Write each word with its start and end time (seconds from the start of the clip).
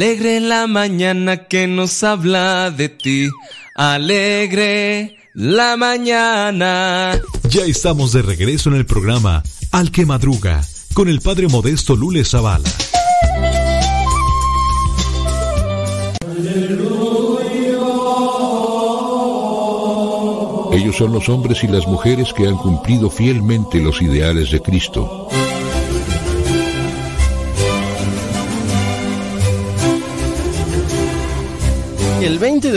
Alegre 0.00 0.40
la 0.40 0.66
mañana 0.66 1.44
que 1.44 1.66
nos 1.66 2.02
habla 2.04 2.70
de 2.70 2.88
ti. 2.88 3.28
Alegre 3.74 5.18
la 5.34 5.76
mañana. 5.76 7.20
Ya 7.50 7.66
estamos 7.66 8.14
de 8.14 8.22
regreso 8.22 8.70
en 8.70 8.76
el 8.76 8.86
programa 8.86 9.42
Al 9.70 9.90
que 9.90 10.06
madruga 10.06 10.62
con 10.94 11.10
el 11.10 11.20
padre 11.20 11.48
modesto 11.48 11.96
Lule 11.96 12.24
Zavala. 12.24 12.70
Ellos 20.72 20.96
son 20.96 21.12
los 21.12 21.28
hombres 21.28 21.62
y 21.62 21.66
las 21.66 21.86
mujeres 21.86 22.32
que 22.32 22.46
han 22.46 22.56
cumplido 22.56 23.10
fielmente 23.10 23.78
los 23.80 24.00
ideales 24.00 24.50
de 24.50 24.60
Cristo. 24.60 25.28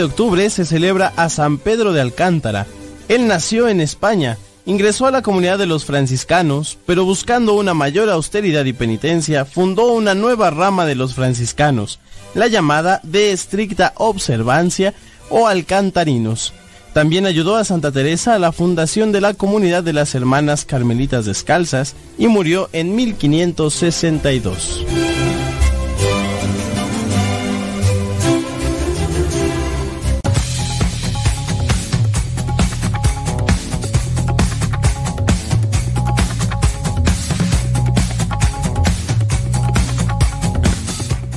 Octubre 0.04 0.48
se 0.50 0.64
celebra 0.64 1.12
a 1.16 1.28
San 1.28 1.58
Pedro 1.58 1.92
de 1.92 2.00
Alcántara. 2.00 2.66
Él 3.08 3.26
nació 3.26 3.68
en 3.68 3.80
España, 3.80 4.38
ingresó 4.66 5.06
a 5.06 5.10
la 5.10 5.22
comunidad 5.22 5.58
de 5.58 5.66
los 5.66 5.84
franciscanos, 5.84 6.78
pero 6.86 7.04
buscando 7.04 7.54
una 7.54 7.74
mayor 7.74 8.08
austeridad 8.08 8.64
y 8.64 8.72
penitencia, 8.72 9.44
fundó 9.44 9.92
una 9.92 10.14
nueva 10.14 10.50
rama 10.50 10.86
de 10.86 10.94
los 10.94 11.14
franciscanos, 11.14 11.98
la 12.34 12.46
llamada 12.46 13.00
de 13.02 13.32
estricta 13.32 13.92
observancia 13.96 14.94
o 15.30 15.46
alcantarinos. 15.46 16.52
También 16.94 17.26
ayudó 17.26 17.56
a 17.56 17.64
Santa 17.64 17.90
Teresa 17.90 18.34
a 18.34 18.38
la 18.38 18.52
fundación 18.52 19.10
de 19.10 19.20
la 19.20 19.34
comunidad 19.34 19.82
de 19.82 19.92
las 19.92 20.14
Hermanas 20.14 20.64
Carmelitas 20.64 21.26
Descalzas 21.26 21.96
y 22.18 22.28
murió 22.28 22.68
en 22.72 22.94
1562. 22.94 25.03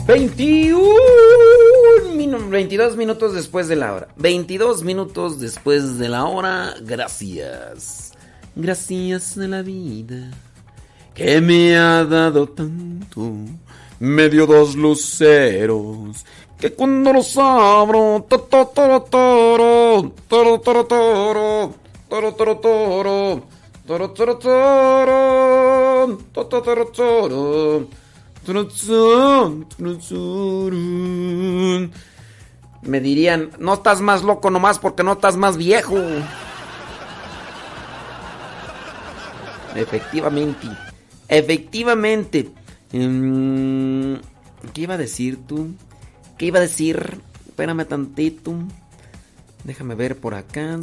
21 0.07 0.88
22 2.50 2.95
minutos 2.95 3.34
después 3.34 3.68
de 3.68 3.75
la 3.75 3.94
hora. 3.94 4.07
22 4.16 4.84
minutos 4.84 5.40
después 5.40 5.97
de 5.97 6.09
la 6.09 6.25
hora. 6.25 6.75
Gracias. 6.81 8.13
Gracias 8.56 9.35
de 9.35 9.47
la 9.47 9.62
vida 9.62 10.31
que 11.13 11.41
me 11.41 11.75
ha 11.78 12.06
dado 12.06 12.47
tanto. 12.47 13.31
Me 14.00 14.29
dio 14.29 14.45
dos 14.45 14.75
luceros 14.75 16.24
que 16.59 16.72
cuando 16.72 17.12
los 17.13 17.38
abro. 17.38 18.25
Toro, 18.29 18.44
toro, 18.45 19.01
toro, 19.03 20.13
toro, 20.29 20.59
toro, 20.59 20.85
toro, 20.85 20.85
toro, 20.85 21.75
toro, 22.09 22.62
toro, 22.62 22.62
toro, 23.85 24.39
toro, 24.39 24.39
toro, 26.34 26.62
toro, 26.62 26.85
toro, 26.88 27.88
me 32.81 33.00
dirían, 33.02 33.52
no 33.59 33.74
estás 33.74 34.02
más 34.02 34.24
loco 34.24 34.50
nomás 34.50 34.80
porque 34.80 35.03
no 35.03 35.13
estás 35.13 35.35
más 35.35 35.58
viejo. 35.58 35.97
Efectivamente. 39.75 40.68
Efectivamente. 41.28 42.50
Em, 42.91 44.19
¿Qué 44.74 44.81
iba 44.81 44.94
a 44.96 44.97
decir 44.97 45.38
tú? 45.46 45.74
¿Qué 46.38 46.46
iba 46.46 46.59
a 46.59 46.62
decir? 46.62 47.22
Espérame 47.47 47.86
tantito. 47.86 48.53
Déjame 49.63 49.96
ver 49.96 50.18
por 50.18 50.36
acá. 50.36 50.80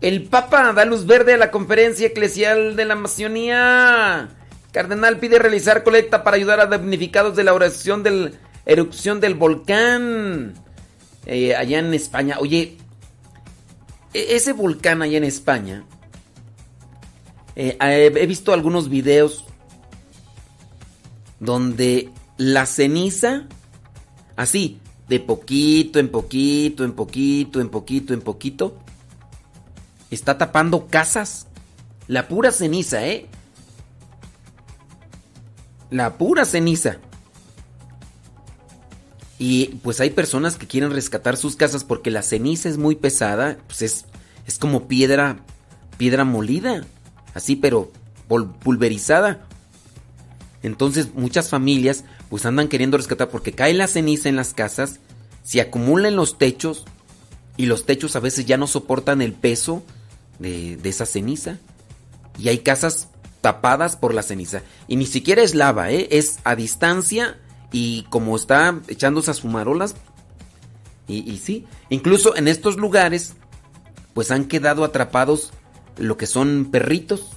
El 0.00 0.24
Papa 0.24 0.72
da 0.72 0.84
luz 0.84 1.06
verde 1.06 1.34
a 1.34 1.38
la 1.38 1.50
conferencia 1.50 2.06
eclesial 2.06 2.76
de 2.76 2.84
la 2.84 2.94
Macionía. 2.94 4.28
Cardenal 4.70 5.18
pide 5.18 5.38
realizar 5.38 5.82
colecta 5.82 6.22
para 6.24 6.36
ayudar 6.36 6.60
a 6.60 6.66
damnificados 6.66 7.36
de 7.36 7.44
la 7.44 7.54
oración 7.54 8.02
de 8.02 8.10
la 8.10 8.30
erupción 8.66 9.20
del 9.20 9.34
volcán. 9.34 10.54
Eh, 11.26 11.56
allá 11.56 11.78
en 11.78 11.94
España. 11.94 12.36
Oye, 12.38 12.76
e-, 14.12 14.36
ese 14.36 14.52
volcán 14.52 15.02
allá 15.02 15.18
en 15.18 15.24
España. 15.24 15.84
Eh, 17.56 17.76
he 17.80 18.26
visto 18.26 18.52
algunos 18.52 18.88
videos 18.88 19.44
donde 21.44 22.10
la 22.36 22.66
ceniza, 22.66 23.44
así, 24.36 24.80
de 25.08 25.20
poquito 25.20 25.98
en 25.98 26.08
poquito, 26.08 26.84
en 26.84 26.92
poquito, 26.92 27.60
en 27.60 27.68
poquito, 27.68 28.14
en 28.14 28.20
poquito, 28.20 28.76
está 30.10 30.38
tapando 30.38 30.86
casas. 30.86 31.46
La 32.06 32.28
pura 32.28 32.50
ceniza, 32.50 33.06
¿eh? 33.06 33.26
La 35.90 36.16
pura 36.18 36.44
ceniza. 36.44 36.98
Y 39.38 39.66
pues 39.82 40.00
hay 40.00 40.10
personas 40.10 40.56
que 40.56 40.66
quieren 40.66 40.92
rescatar 40.92 41.36
sus 41.36 41.56
casas 41.56 41.84
porque 41.84 42.10
la 42.10 42.22
ceniza 42.22 42.68
es 42.68 42.78
muy 42.78 42.94
pesada, 42.94 43.58
pues 43.66 43.82
es, 43.82 44.04
es 44.46 44.58
como 44.58 44.86
piedra, 44.86 45.38
piedra 45.98 46.24
molida, 46.24 46.84
así 47.34 47.56
pero 47.56 47.90
pulverizada. 48.62 49.46
Entonces 50.64 51.14
muchas 51.14 51.50
familias 51.50 52.04
pues 52.30 52.46
andan 52.46 52.68
queriendo 52.68 52.96
rescatar 52.96 53.28
porque 53.28 53.52
cae 53.52 53.74
la 53.74 53.86
ceniza 53.86 54.30
en 54.30 54.36
las 54.36 54.54
casas, 54.54 54.98
se 55.42 55.60
acumula 55.60 56.08
en 56.08 56.16
los 56.16 56.38
techos 56.38 56.86
y 57.58 57.66
los 57.66 57.84
techos 57.84 58.16
a 58.16 58.20
veces 58.20 58.46
ya 58.46 58.56
no 58.56 58.66
soportan 58.66 59.20
el 59.20 59.34
peso 59.34 59.82
de, 60.38 60.80
esa 60.82 61.04
ceniza. 61.04 61.58
Y 62.38 62.48
hay 62.48 62.60
casas 62.60 63.08
tapadas 63.42 63.96
por 63.96 64.14
la 64.14 64.22
ceniza. 64.22 64.62
Y 64.88 64.96
ni 64.96 65.04
siquiera 65.04 65.42
es 65.42 65.54
lava, 65.54 65.92
¿eh? 65.92 66.08
es 66.10 66.38
a 66.44 66.56
distancia 66.56 67.38
y 67.70 68.04
como 68.08 68.34
está 68.34 68.80
echando 68.88 69.20
esas 69.20 69.42
fumarolas. 69.42 69.94
Y, 71.06 71.30
y 71.30 71.36
sí, 71.36 71.66
incluso 71.90 72.36
en 72.36 72.48
estos 72.48 72.78
lugares, 72.78 73.34
pues 74.14 74.30
han 74.30 74.46
quedado 74.46 74.82
atrapados 74.82 75.52
lo 75.98 76.16
que 76.16 76.26
son 76.26 76.70
perritos. 76.72 77.32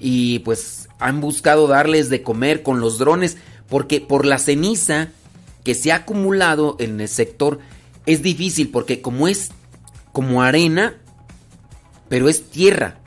Y 0.00 0.40
pues 0.40 0.79
han 1.00 1.20
buscado 1.20 1.66
darles 1.66 2.08
de 2.08 2.22
comer 2.22 2.62
con 2.62 2.80
los 2.80 2.98
drones, 2.98 3.36
porque 3.68 4.00
por 4.00 4.24
la 4.24 4.38
ceniza 4.38 5.08
que 5.64 5.74
se 5.74 5.92
ha 5.92 5.96
acumulado 5.96 6.76
en 6.78 7.00
el 7.00 7.08
sector 7.08 7.58
es 8.06 8.22
difícil, 8.22 8.70
porque 8.70 9.00
como 9.00 9.28
es 9.28 9.50
como 10.12 10.42
arena, 10.42 10.94
pero 12.08 12.28
es 12.28 12.44
tierra 12.50 13.00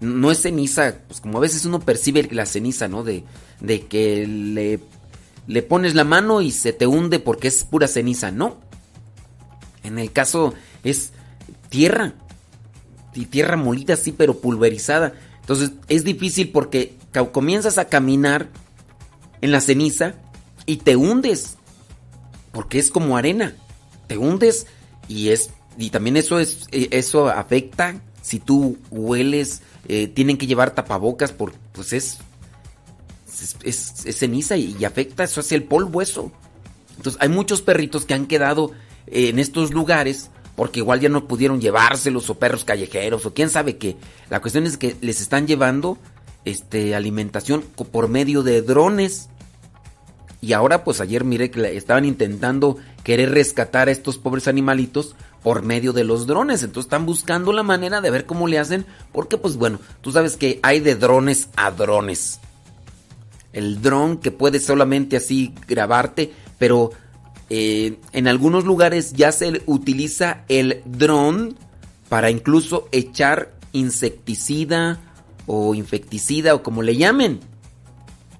no 0.00 0.30
es 0.30 0.42
ceniza, 0.42 0.96
pues 1.06 1.20
como 1.20 1.38
a 1.38 1.42
veces 1.42 1.64
uno 1.66 1.80
percibe 1.80 2.28
la 2.32 2.46
ceniza, 2.46 2.88
¿no? 2.88 3.04
De, 3.04 3.24
de 3.60 3.86
que 3.86 4.26
le, 4.26 4.80
le 5.46 5.62
pones 5.62 5.94
la 5.94 6.04
mano 6.04 6.40
y 6.40 6.50
se 6.50 6.72
te 6.72 6.86
hunde 6.86 7.20
porque 7.20 7.48
es 7.48 7.64
pura 7.64 7.86
ceniza, 7.86 8.30
no. 8.30 8.58
En 9.84 9.98
el 9.98 10.10
caso 10.10 10.54
es 10.84 11.12
tierra, 11.68 12.14
y 13.14 13.26
tierra 13.26 13.56
molida 13.56 13.94
así, 13.94 14.12
pero 14.12 14.40
pulverizada. 14.40 15.12
Entonces 15.40 15.72
es 15.88 16.04
difícil 16.04 16.50
porque 16.50 16.96
comienzas 17.32 17.78
a 17.78 17.86
caminar 17.86 18.48
en 19.40 19.52
la 19.52 19.60
ceniza 19.60 20.14
y 20.66 20.78
te 20.78 20.96
hundes, 20.96 21.56
porque 22.52 22.78
es 22.78 22.90
como 22.90 23.16
arena, 23.16 23.54
te 24.06 24.18
hundes 24.18 24.66
y 25.08 25.30
es 25.30 25.50
y 25.78 25.90
también 25.90 26.16
eso 26.16 26.38
es 26.38 26.66
eso 26.72 27.28
afecta 27.28 28.00
si 28.22 28.38
tú 28.38 28.76
hueles 28.90 29.62
eh, 29.88 30.08
tienen 30.08 30.36
que 30.36 30.46
llevar 30.46 30.72
tapabocas 30.72 31.32
por, 31.32 31.52
pues 31.72 31.92
es, 31.92 32.18
es, 33.64 34.04
ceniza 34.16 34.56
y, 34.56 34.84
afecta 34.84 35.24
eso 35.24 35.40
hacia 35.40 35.56
el 35.56 35.64
polvo 35.64 36.02
eso. 36.02 36.30
Entonces 36.96 37.20
hay 37.20 37.28
muchos 37.28 37.62
perritos 37.62 38.04
que 38.04 38.14
han 38.14 38.26
quedado 38.26 38.72
en 39.06 39.38
estos 39.38 39.72
lugares 39.72 40.30
porque 40.54 40.80
igual 40.80 41.00
ya 41.00 41.08
no 41.08 41.26
pudieron 41.26 41.60
llevárselos 41.60 42.28
o 42.28 42.38
perros 42.38 42.64
callejeros 42.64 43.24
o 43.24 43.32
quién 43.32 43.48
sabe 43.48 43.78
qué. 43.78 43.96
La 44.28 44.40
cuestión 44.40 44.66
es 44.66 44.76
que 44.76 44.96
les 45.00 45.20
están 45.20 45.46
llevando 45.46 45.96
este 46.44 46.94
alimentación 46.94 47.62
por 47.92 48.08
medio 48.08 48.42
de 48.42 48.62
drones. 48.62 49.28
Y 50.40 50.54
ahora 50.54 50.84
pues 50.84 51.00
ayer 51.00 51.24
miré 51.24 51.50
que 51.50 51.76
estaban 51.76 52.04
intentando 52.04 52.78
querer 53.04 53.30
rescatar 53.30 53.88
a 53.88 53.92
estos 53.92 54.18
pobres 54.18 54.48
animalitos 54.48 55.14
por 55.42 55.62
medio 55.62 55.92
de 55.92 56.04
los 56.04 56.26
drones. 56.26 56.62
Entonces 56.62 56.86
están 56.86 57.06
buscando 57.06 57.52
la 57.52 57.62
manera 57.62 58.00
de 58.00 58.10
ver 58.10 58.26
cómo 58.26 58.48
le 58.48 58.58
hacen. 58.58 58.86
Porque 59.12 59.36
pues 59.36 59.56
bueno, 59.56 59.80
tú 60.00 60.12
sabes 60.12 60.36
que 60.36 60.60
hay 60.62 60.80
de 60.80 60.96
drones 60.96 61.48
a 61.56 61.70
drones. 61.70 62.40
El 63.52 63.82
dron 63.82 64.18
que 64.18 64.30
puede 64.30 64.60
solamente 64.60 65.16
así 65.16 65.52
grabarte, 65.66 66.32
pero 66.58 66.92
eh, 67.48 67.98
en 68.12 68.28
algunos 68.28 68.64
lugares 68.64 69.12
ya 69.12 69.32
se 69.32 69.62
utiliza 69.66 70.44
el 70.48 70.82
dron 70.84 71.56
para 72.08 72.30
incluso 72.30 72.88
echar 72.92 73.52
insecticida 73.72 75.00
o 75.52 75.74
infecticida 75.74 76.54
o 76.54 76.62
como 76.62 76.80
le 76.80 76.96
llamen. 76.96 77.40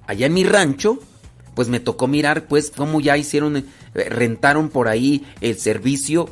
Allá 0.07 0.27
en 0.27 0.35
mi 0.35 0.45
rancho, 0.45 1.01
pues 1.57 1.67
me 1.69 1.81
tocó 1.81 2.07
mirar 2.07 2.47
pues 2.47 2.71
cómo 2.71 3.01
ya 3.01 3.17
hicieron, 3.17 3.57
eh, 3.57 3.65
rentaron 3.95 4.69
por 4.69 4.87
ahí 4.87 5.27
el 5.41 5.59
servicio 5.59 6.29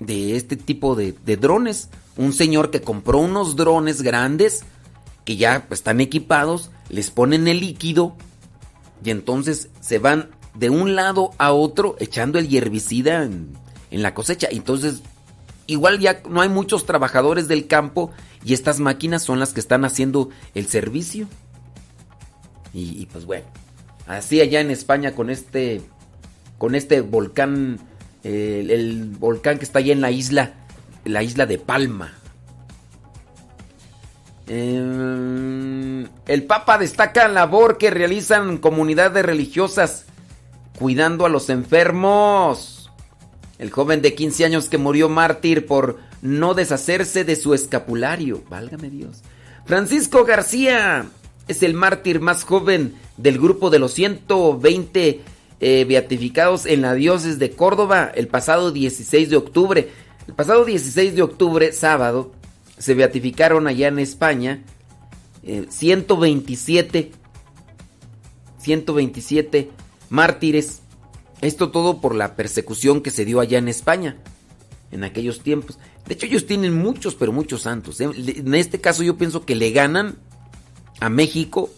de 0.00 0.36
este 0.36 0.56
tipo 0.56 0.94
de, 0.94 1.12
drones. 1.36 1.90
Un 2.16 2.32
señor 2.32 2.70
que 2.70 2.80
compró 2.80 3.18
unos 3.18 3.54
drones 3.54 4.00
grandes 4.00 4.64
que 5.26 5.36
ya 5.36 5.66
están 5.70 6.00
equipados, 6.00 6.70
les 6.88 7.10
ponen 7.10 7.46
el 7.46 7.60
líquido 7.60 8.16
y 9.04 9.10
entonces 9.10 9.68
se 9.80 9.98
van 9.98 10.30
de 10.54 10.70
un 10.70 10.96
lado 10.96 11.32
a 11.36 11.52
otro 11.52 11.96
echando 11.98 12.38
el 12.38 12.52
herbicida 12.54 13.24
en, 13.24 13.52
la 13.90 14.14
cosecha. 14.14 14.48
Entonces, 14.50 15.02
igual 15.66 15.98
ya 15.98 16.22
no 16.30 16.40
hay 16.40 16.48
muchos 16.48 16.86
trabajadores 16.86 17.46
del 17.46 17.66
campo 17.66 18.10
y 18.44 18.54
estas 18.54 18.80
máquinas 18.80 19.22
son 19.22 19.40
las 19.40 19.52
que 19.52 19.60
están 19.60 19.84
haciendo 19.84 20.30
el 20.54 20.66
servicio. 20.66 21.26
Y, 22.72 23.06
pues 23.06 23.24
bueno, 23.24 23.46
así 24.06 24.40
allá 24.40 24.60
en 24.60 24.70
España 24.70 25.12
con 25.12 25.30
este, 25.30 25.80
con 26.58 26.74
este 26.74 27.00
volcán 27.00 27.80
el, 28.22 29.16
volcán 29.18 29.58
que 29.58 29.64
está 29.64 29.78
allá 29.78 29.92
en 29.92 30.00
la 30.00 30.10
isla, 30.10 30.54
la 31.04 31.22
isla 31.22 31.46
de 31.46 31.58
Palma. 31.58 32.14
Em, 34.46 36.08
el 36.26 36.44
Papa 36.44 36.78
destaca 36.78 37.28
la 37.28 37.34
labor 37.34 37.76
que 37.78 37.90
realizan 37.90 38.58
comunidades 38.58 39.24
religiosas 39.24 40.06
cuidando 40.78 41.26
a 41.26 41.28
los 41.28 41.50
enfermos. 41.50 42.77
El 43.58 43.70
joven 43.70 44.02
de 44.02 44.14
15 44.14 44.44
años 44.44 44.68
que 44.68 44.78
murió 44.78 45.08
mártir 45.08 45.66
por 45.66 45.98
no 46.22 46.54
deshacerse 46.54 47.24
de 47.24 47.36
su 47.36 47.54
escapulario. 47.54 48.42
Válgame 48.48 48.90
Dios. 48.90 49.22
Francisco 49.64 50.24
García 50.24 51.06
es 51.48 51.62
el 51.62 51.74
mártir 51.74 52.20
más 52.20 52.44
joven 52.44 52.94
del 53.16 53.38
grupo 53.38 53.70
de 53.70 53.78
los 53.78 53.92
120 53.94 55.20
eh, 55.60 55.84
beatificados 55.88 56.66
en 56.66 56.82
la 56.82 56.94
diócesis 56.94 57.38
de 57.38 57.50
Córdoba 57.50 58.12
el 58.14 58.28
pasado 58.28 58.70
16 58.70 59.30
de 59.30 59.36
octubre. 59.36 59.90
El 60.28 60.34
pasado 60.34 60.64
16 60.64 61.16
de 61.16 61.22
octubre, 61.22 61.72
sábado, 61.72 62.32
se 62.78 62.94
beatificaron 62.94 63.66
allá 63.66 63.88
en 63.88 63.98
España 63.98 64.62
127, 65.68 66.98
eh, 66.98 67.12
127 68.58 69.70
mártires. 70.10 70.82
Esto 71.40 71.70
todo 71.70 72.00
por 72.00 72.14
la 72.14 72.34
persecución 72.34 73.00
que 73.00 73.10
se 73.10 73.24
dio 73.24 73.40
allá 73.40 73.58
en 73.58 73.68
España 73.68 74.16
en 74.90 75.04
aquellos 75.04 75.40
tiempos. 75.40 75.78
De 76.06 76.14
hecho, 76.14 76.26
ellos 76.26 76.46
tienen 76.46 76.74
muchos, 76.74 77.14
pero 77.14 77.32
muchos 77.32 77.62
santos. 77.62 78.00
¿eh? 78.00 78.08
En 78.16 78.54
este 78.54 78.80
caso 78.80 79.02
yo 79.02 79.16
pienso 79.16 79.44
que 79.44 79.54
le 79.54 79.70
ganan 79.70 80.16
a 81.00 81.08
México 81.08 81.70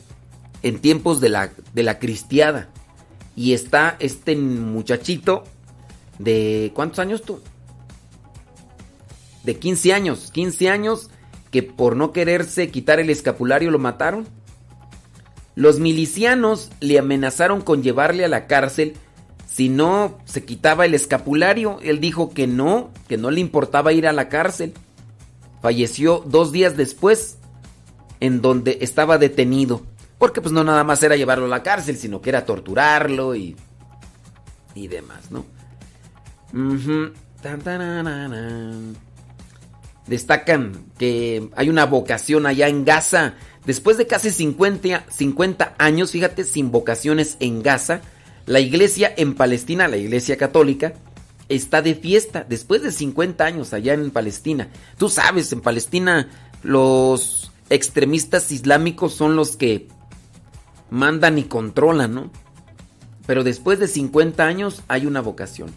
en 0.63 0.79
tiempos 0.79 1.21
de 1.21 1.29
la, 1.29 1.53
de 1.75 1.83
la 1.83 1.99
cristiada. 1.99 2.69
Y 3.37 3.53
está 3.53 3.97
este 4.01 4.37
muchachito 4.37 5.45
de... 6.19 6.73
¿Cuántos 6.75 6.99
años 6.99 7.23
tú? 7.23 7.41
De 9.45 9.57
15 9.57 9.93
años. 9.93 10.31
15 10.33 10.69
años 10.69 11.11
que 11.51 11.63
por 11.63 11.97
no 11.97 12.13
quererse 12.13 12.71
quitar 12.71 13.01
el 13.01 13.11
escapulario 13.11 13.71
lo 13.71 13.79
mataron. 13.79 14.27
Los 15.55 15.81
milicianos 15.81 16.71
le 16.81 16.99
amenazaron 16.99 17.61
con 17.61 17.83
llevarle 17.83 18.25
a 18.25 18.29
la 18.29 18.47
cárcel 18.47 18.95
si 19.53 19.69
no 19.69 20.19
se 20.25 20.45
quitaba 20.45 20.87
el 20.87 20.95
escapulario. 20.95 21.79
Él 21.83 22.01
dijo 22.01 22.33
que 22.33 22.47
no, 22.47 22.91
que 23.09 23.17
no 23.17 23.31
le 23.31 23.41
importaba 23.41 23.93
ir 23.93 24.07
a 24.07 24.13
la 24.13 24.29
cárcel. 24.29 24.75
Falleció 25.61 26.23
dos 26.25 26.53
días 26.53 26.77
después, 26.77 27.39
en 28.21 28.41
donde 28.41 28.79
estaba 28.81 29.19
detenido. 29.19 29.83
Porque 30.19 30.41
pues 30.41 30.53
no 30.53 30.63
nada 30.63 30.85
más 30.85 31.03
era 31.03 31.17
llevarlo 31.17 31.47
a 31.47 31.49
la 31.49 31.63
cárcel, 31.63 31.97
sino 31.97 32.21
que 32.21 32.31
era 32.31 32.45
torturarlo 32.45 33.35
y, 33.35 33.57
y 34.75 34.89
demás, 34.89 35.31
¿no? 35.31 35.45
Destacan 40.07 40.85
que 40.99 41.51
hay 41.57 41.69
una 41.69 41.87
vocación 41.87 42.47
allá 42.47 42.69
en 42.69 42.85
Gaza. 42.85 43.35
Después 43.65 43.97
de 43.99 44.07
casi 44.07 44.31
50, 44.31 45.07
50 45.09 45.75
años, 45.79 46.13
fíjate, 46.13 46.45
sin 46.45 46.71
vocaciones 46.71 47.37
en 47.41 47.63
Gaza, 47.63 48.01
la 48.51 48.59
iglesia 48.59 49.15
en 49.17 49.37
Palestina, 49.37 49.87
la 49.87 49.97
iglesia 49.97 50.37
católica, 50.37 50.95
está 51.49 51.83
de 51.83 51.95
fiesta 51.95 52.45
después 52.49 52.83
de 52.83 52.91
50 52.91 53.45
años 53.45 53.73
allá 53.73 53.95
en 53.95 54.11
Palestina. 54.11 54.71
Tú 54.99 55.09
sabes, 55.09 55.53
en 55.53 55.61
Palestina 55.61 56.29
los 56.65 57.53
extremistas 57.69 58.51
islámicos 58.51 59.15
son 59.15 59.37
los 59.37 59.57
que 59.57 59.87
mandan 60.91 61.39
y 61.39 61.45
controlan, 61.45 62.13
¿no? 62.13 62.31
Pero 63.25 63.45
después 63.45 63.79
de 63.79 63.87
50 63.87 64.45
años 64.45 64.83
hay 64.89 65.07
una 65.07 65.21
vocación. 65.21 65.71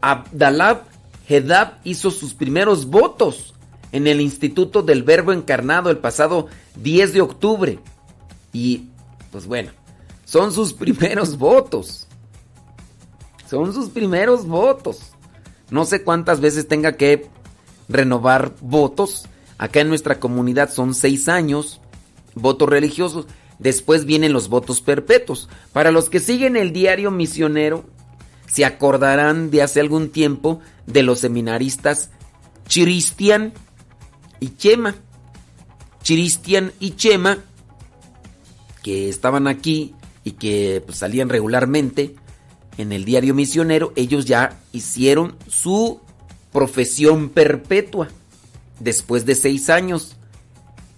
Abdalab 0.00 0.86
Hedab 1.28 1.78
hizo 1.84 2.10
sus 2.10 2.34
primeros 2.34 2.86
votos 2.86 3.54
en 3.92 4.08
el 4.08 4.20
Instituto 4.20 4.82
del 4.82 5.04
Verbo 5.04 5.32
Encarnado 5.32 5.88
el 5.88 5.98
pasado 5.98 6.48
10 6.82 7.12
de 7.12 7.20
octubre. 7.20 7.78
Y, 8.52 8.88
pues 9.30 9.46
bueno, 9.46 9.70
son 10.24 10.52
sus 10.52 10.72
primeros 10.74 11.38
votos. 11.38 12.07
Son 13.48 13.72
sus 13.72 13.88
primeros 13.88 14.46
votos. 14.46 15.12
No 15.70 15.84
sé 15.84 16.02
cuántas 16.02 16.40
veces 16.40 16.68
tenga 16.68 16.92
que 16.92 17.28
renovar 17.88 18.54
votos. 18.60 19.26
Acá 19.56 19.80
en 19.80 19.88
nuestra 19.88 20.20
comunidad 20.20 20.70
son 20.70 20.94
seis 20.94 21.28
años, 21.28 21.80
votos 22.34 22.68
religiosos. 22.68 23.26
Después 23.58 24.04
vienen 24.04 24.32
los 24.32 24.48
votos 24.48 24.80
perpetuos. 24.82 25.48
Para 25.72 25.90
los 25.90 26.10
que 26.10 26.20
siguen 26.20 26.56
el 26.56 26.72
diario 26.72 27.10
misionero, 27.10 27.84
se 28.46 28.64
acordarán 28.64 29.50
de 29.50 29.62
hace 29.62 29.80
algún 29.80 30.10
tiempo 30.10 30.60
de 30.86 31.02
los 31.02 31.20
seminaristas 31.20 32.10
Chiristian 32.66 33.52
y 34.40 34.56
Chema. 34.56 34.94
Chiristian 36.02 36.72
y 36.80 36.92
Chema, 36.92 37.38
que 38.82 39.08
estaban 39.08 39.46
aquí 39.46 39.94
y 40.22 40.32
que 40.32 40.82
pues, 40.84 40.98
salían 40.98 41.28
regularmente 41.28 42.14
en 42.78 42.92
el 42.92 43.04
diario 43.04 43.34
misionero, 43.34 43.92
ellos 43.96 44.24
ya 44.24 44.58
hicieron 44.72 45.36
su 45.48 46.00
profesión 46.52 47.28
perpetua 47.28 48.08
después 48.80 49.26
de 49.26 49.34
seis 49.34 49.68
años. 49.68 50.16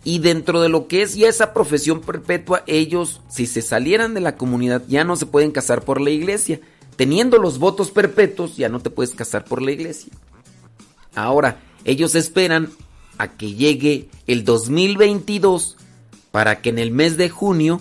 Y 0.04 0.18
dentro 0.20 0.60
de 0.60 0.68
lo 0.68 0.88
que 0.88 1.02
es 1.02 1.14
ya 1.14 1.28
esa 1.28 1.52
profesión 1.52 2.00
perpetua, 2.00 2.62
ellos, 2.66 3.20
si 3.28 3.46
se 3.46 3.60
salieran 3.62 4.14
de 4.14 4.20
la 4.20 4.36
comunidad, 4.36 4.82
ya 4.88 5.04
no 5.04 5.16
se 5.16 5.26
pueden 5.26 5.50
casar 5.50 5.84
por 5.84 6.00
la 6.00 6.10
iglesia. 6.10 6.60
Teniendo 6.96 7.38
los 7.38 7.58
votos 7.58 7.90
perpetuos, 7.90 8.56
ya 8.56 8.68
no 8.68 8.80
te 8.80 8.90
puedes 8.90 9.14
casar 9.14 9.44
por 9.44 9.62
la 9.62 9.72
iglesia. 9.72 10.12
Ahora, 11.14 11.60
ellos 11.84 12.14
esperan 12.14 12.70
a 13.18 13.28
que 13.36 13.54
llegue 13.54 14.08
el 14.26 14.44
2022 14.44 15.76
para 16.30 16.60
que 16.60 16.70
en 16.70 16.78
el 16.78 16.90
mes 16.90 17.16
de 17.16 17.28
junio, 17.28 17.80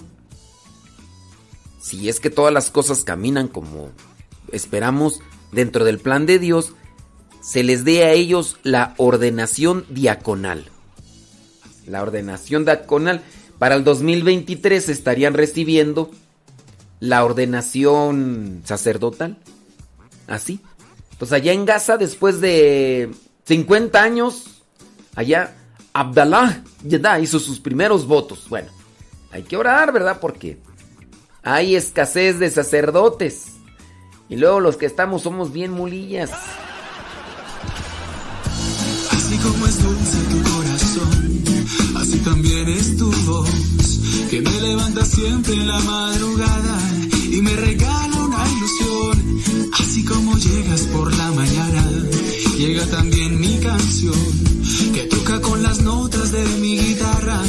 si 1.79 2.09
es 2.09 2.19
que 2.19 2.29
todas 2.29 2.53
las 2.53 2.71
cosas 2.71 3.03
caminan 3.03 3.47
como 3.47 3.91
esperamos 4.51 5.21
dentro 5.51 5.85
del 5.85 5.99
plan 5.99 6.25
de 6.25 6.39
Dios, 6.39 6.73
se 7.41 7.63
les 7.63 7.85
dé 7.85 8.03
a 8.03 8.11
ellos 8.11 8.57
la 8.63 8.93
ordenación 8.97 9.85
diaconal. 9.89 10.65
La 11.87 12.01
ordenación 12.01 12.65
diaconal 12.65 13.21
para 13.57 13.75
el 13.75 13.83
2023 13.83 14.89
estarían 14.89 15.33
recibiendo 15.33 16.11
la 16.99 17.23
ordenación 17.23 18.61
sacerdotal. 18.65 19.37
Así. 20.27 20.59
Pues 21.17 21.31
allá 21.31 21.53
en 21.53 21.65
Gaza, 21.65 21.97
después 21.97 22.39
de 22.39 23.09
50 23.45 24.01
años, 24.01 24.61
allá 25.15 25.55
Abdallah 25.93 26.63
ya 26.83 27.19
hizo 27.19 27.39
sus 27.39 27.59
primeros 27.59 28.05
votos. 28.05 28.47
Bueno, 28.49 28.69
hay 29.31 29.43
que 29.43 29.57
orar, 29.57 29.91
¿verdad? 29.91 30.19
Porque 30.21 30.59
hay 31.43 31.75
escasez 31.75 32.39
de 32.39 32.49
sacerdotes. 32.49 33.53
Y 34.29 34.35
luego 34.35 34.59
los 34.59 34.77
que 34.77 34.85
estamos 34.85 35.23
somos 35.23 35.51
bien 35.51 35.71
mulillas. 35.71 36.31
Así 39.11 39.37
como 39.37 39.65
es 39.67 39.83
dulce 39.83 40.17
tu 40.29 40.43
corazón, 40.51 41.43
así 41.97 42.17
también 42.19 42.69
es 42.69 42.97
tu 42.97 43.11
voz, 43.11 43.49
que 44.29 44.41
me 44.41 44.61
levanta 44.61 45.05
siempre 45.05 45.53
en 45.53 45.67
la 45.67 45.79
madrugada 45.79 46.79
y 47.31 47.41
me 47.41 47.55
regala 47.55 48.23
una 48.23 48.43
ilusión. 48.47 49.69
Así 49.79 50.03
como 50.03 50.35
llegas 50.35 50.81
por 50.93 51.15
la 51.15 51.31
mañana, 51.31 51.91
llega 52.57 52.85
también 52.87 53.39
mi 53.39 53.59
canción, 53.59 54.93
que 54.93 55.03
toca 55.03 55.41
con 55.41 55.61
las 55.61 55.79
notas 55.81 56.31
de 56.31 56.43
mi 56.59 56.77
guitarra, 56.79 57.41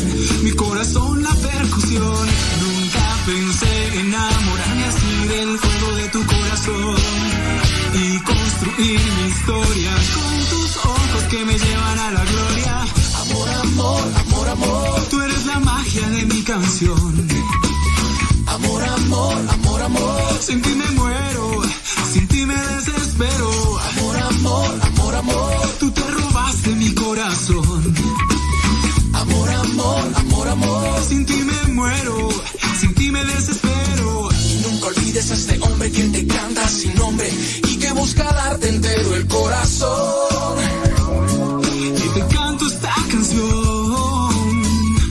mi 0.43 0.51
corazón 0.53 1.23
la 1.23 1.35
percusión. 1.35 2.27
Nunca 2.61 3.17
pensé 3.27 3.70
y 6.63 8.19
construir 8.19 9.01
mi 9.01 9.29
historia 9.29 9.93
con 10.15 10.39
tus 10.51 10.77
ojos 10.77 11.23
que 11.31 11.45
me 11.47 11.59
llevan 11.59 11.99
a 11.99 12.11
la 12.11 12.25
gloria. 12.25 12.87
Amor, 13.23 13.49
amor, 13.49 14.03
amor, 14.27 14.49
amor, 14.49 15.07
tú 15.09 15.21
eres 15.23 15.47
la 15.47 15.59
magia 15.61 16.07
de 16.11 16.27
mi 16.27 16.43
canción. 16.43 17.29
Amor, 18.47 18.83
amor, 18.85 19.37
amor, 19.55 19.83
amor, 19.83 20.39
sin 20.41 20.61
ti 20.61 20.75
me 20.75 20.91
muero, 20.91 21.63
sin 22.13 22.29
ti 22.29 22.45
me 22.45 22.57
desespero. 22.57 23.79
Amor, 23.79 24.17
amor, 24.19 24.81
amor, 24.83 25.15
amor, 25.15 25.71
tú 25.79 25.91
te 25.93 26.03
robaste 26.03 26.71
mi 26.77 26.93
corazón. 26.95 27.95
Amor, 29.15 29.51
amor, 29.51 30.13
amor, 30.17 30.49
amor, 30.49 31.05
sin 31.09 31.25
ti 31.25 31.43
me 31.43 31.73
muero, 31.73 32.29
sin 32.79 32.95
ti 32.95 33.11
me 33.11 33.25
desespero. 33.25 34.30
Nunca 34.81 34.99
olvides 34.99 35.31
a 35.31 35.35
este 35.35 35.61
hombre 35.61 35.93
que 35.93 36.05
te 36.05 36.27
canta 36.27 36.67
sin 36.67 36.95
nombre 36.95 37.31
y 37.69 37.77
que 37.77 37.93
busca 37.93 38.25
darte 38.25 38.67
entero 38.67 39.15
el 39.15 39.27
corazón. 39.27 40.57
Y 41.99 42.09
te 42.15 42.35
canto 42.35 42.67
esta 42.67 42.95
canción. 43.11 44.63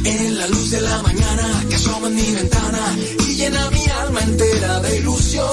Eres 0.06 0.32
la 0.32 0.48
luz 0.48 0.72
de 0.72 0.82
la 0.82 1.04
mañana 1.04 1.66
que 1.70 1.76
asoma 1.76 2.08
en 2.08 2.16
mi 2.16 2.32
ventana 2.32 2.98
y 3.28 3.36
llena 3.36 3.70
mi 3.70 3.86
alma 3.86 4.22
entera 4.22 4.80
de 4.80 4.98
ilusión. 4.98 5.46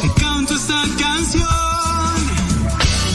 Te 0.00 0.20
canto 0.22 0.54
esta 0.54 0.82
canción. 0.98 1.48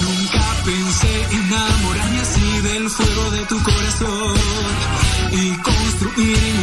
Nunca 0.03 0.45
pensé 0.63 1.23
enamorarme 1.31 2.19
así 2.21 2.61
del 2.61 2.89
fuego 2.91 3.31
de 3.31 3.45
tu 3.45 3.63
corazón 3.63 4.35
y 5.31 5.49
construir 5.57 6.54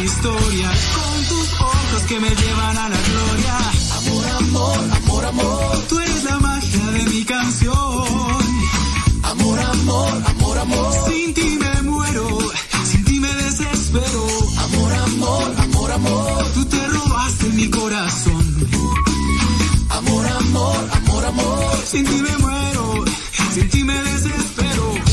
que 2.13 2.19
me 2.19 2.29
llevan 2.29 2.77
a 2.77 2.89
la 2.89 3.01
gloria. 3.09 3.57
Amor, 3.97 4.25
amor, 4.41 4.79
amor, 4.97 5.25
amor, 5.25 5.83
tú 5.89 5.99
eres 5.99 6.23
la 6.25 6.37
magia 6.39 6.85
de 6.91 7.03
mi 7.09 7.23
canción. 7.23 8.37
Amor, 9.23 9.59
amor, 9.59 10.23
amor, 10.27 10.57
amor, 10.59 10.93
sin 11.07 11.33
ti 11.33 11.57
me 11.63 11.81
muero, 11.81 12.27
sin 12.83 13.03
ti 13.05 13.19
me 13.19 13.33
desespero. 13.33 14.27
Amor, 14.65 14.93
amor, 15.07 15.55
amor, 15.65 15.91
amor, 15.91 16.43
tú 16.53 16.65
te 16.65 16.87
robaste 16.87 17.45
mi 17.59 17.67
corazón. 17.69 18.45
Amor, 19.89 20.25
amor, 20.27 20.89
amor, 20.97 21.25
amor, 21.25 21.83
sin 21.91 22.05
ti 22.05 22.17
me 22.27 22.37
muero, 22.37 23.05
sin 23.53 23.69
ti 23.69 23.83
me 23.83 23.97
desespero. 24.03 25.12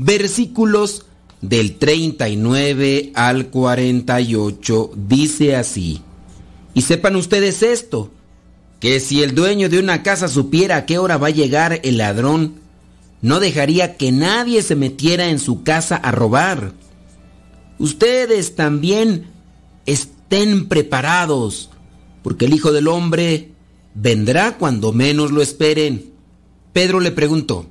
versículos 0.00 1.04
del 1.42 1.76
39 1.76 3.12
al 3.14 3.48
48. 3.48 4.92
Dice 4.96 5.56
así, 5.56 6.00
y 6.72 6.82
sepan 6.82 7.16
ustedes 7.16 7.62
esto, 7.62 8.10
que 8.80 8.98
si 8.98 9.22
el 9.22 9.34
dueño 9.34 9.68
de 9.68 9.78
una 9.78 10.02
casa 10.02 10.28
supiera 10.28 10.76
a 10.76 10.86
qué 10.86 10.96
hora 10.98 11.18
va 11.18 11.26
a 11.26 11.30
llegar 11.30 11.80
el 11.84 11.98
ladrón, 11.98 12.54
no 13.20 13.40
dejaría 13.40 13.98
que 13.98 14.10
nadie 14.10 14.62
se 14.62 14.74
metiera 14.74 15.28
en 15.28 15.38
su 15.38 15.62
casa 15.62 15.96
a 15.96 16.10
robar. 16.12 16.72
Ustedes 17.78 18.54
también 18.54 19.26
estén 19.84 20.66
preparados, 20.66 21.68
porque 22.22 22.46
el 22.46 22.54
Hijo 22.54 22.72
del 22.72 22.88
Hombre 22.88 23.50
vendrá 23.94 24.56
cuando 24.56 24.94
menos 24.94 25.30
lo 25.30 25.42
esperen. 25.42 26.12
Pedro 26.72 27.00
le 27.00 27.10
preguntó, 27.10 27.66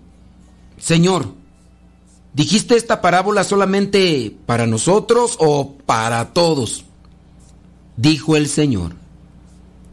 Señor, 0.78 1.38
¿dijiste 2.34 2.76
esta 2.76 3.02
parábola 3.02 3.44
solamente 3.44 4.36
para 4.46 4.68
nosotros 4.68 5.36
o 5.40 5.76
para 5.86 6.34
todos? 6.34 6.86
Dijo 7.98 8.36
el 8.36 8.48
Señor, 8.48 8.96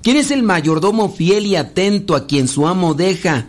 ¿quién 0.02 0.16
es 0.16 0.30
el 0.30 0.42
mayordomo 0.42 1.08
fiel 1.10 1.46
y 1.46 1.56
atento 1.56 2.14
a 2.14 2.26
quien 2.26 2.48
su 2.48 2.66
amo 2.66 2.94
deja 2.94 3.48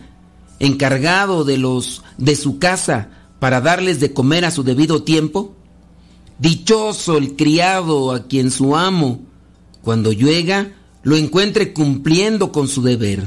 encargado 0.58 1.44
de 1.44 1.56
los 1.56 2.02
de 2.16 2.34
su 2.34 2.58
casa 2.58 3.10
para 3.38 3.60
darles 3.60 4.00
de 4.00 4.12
comer 4.12 4.44
a 4.44 4.50
su 4.50 4.64
debido 4.64 5.02
tiempo? 5.02 5.54
Dichoso 6.38 7.18
el 7.18 7.36
criado 7.36 8.12
a 8.12 8.26
quien 8.26 8.50
su 8.50 8.76
amo, 8.76 9.20
cuando 9.82 10.12
llega, 10.12 10.72
lo 11.02 11.16
encuentre 11.16 11.72
cumpliendo 11.72 12.52
con 12.52 12.68
su 12.68 12.82
deber. 12.82 13.24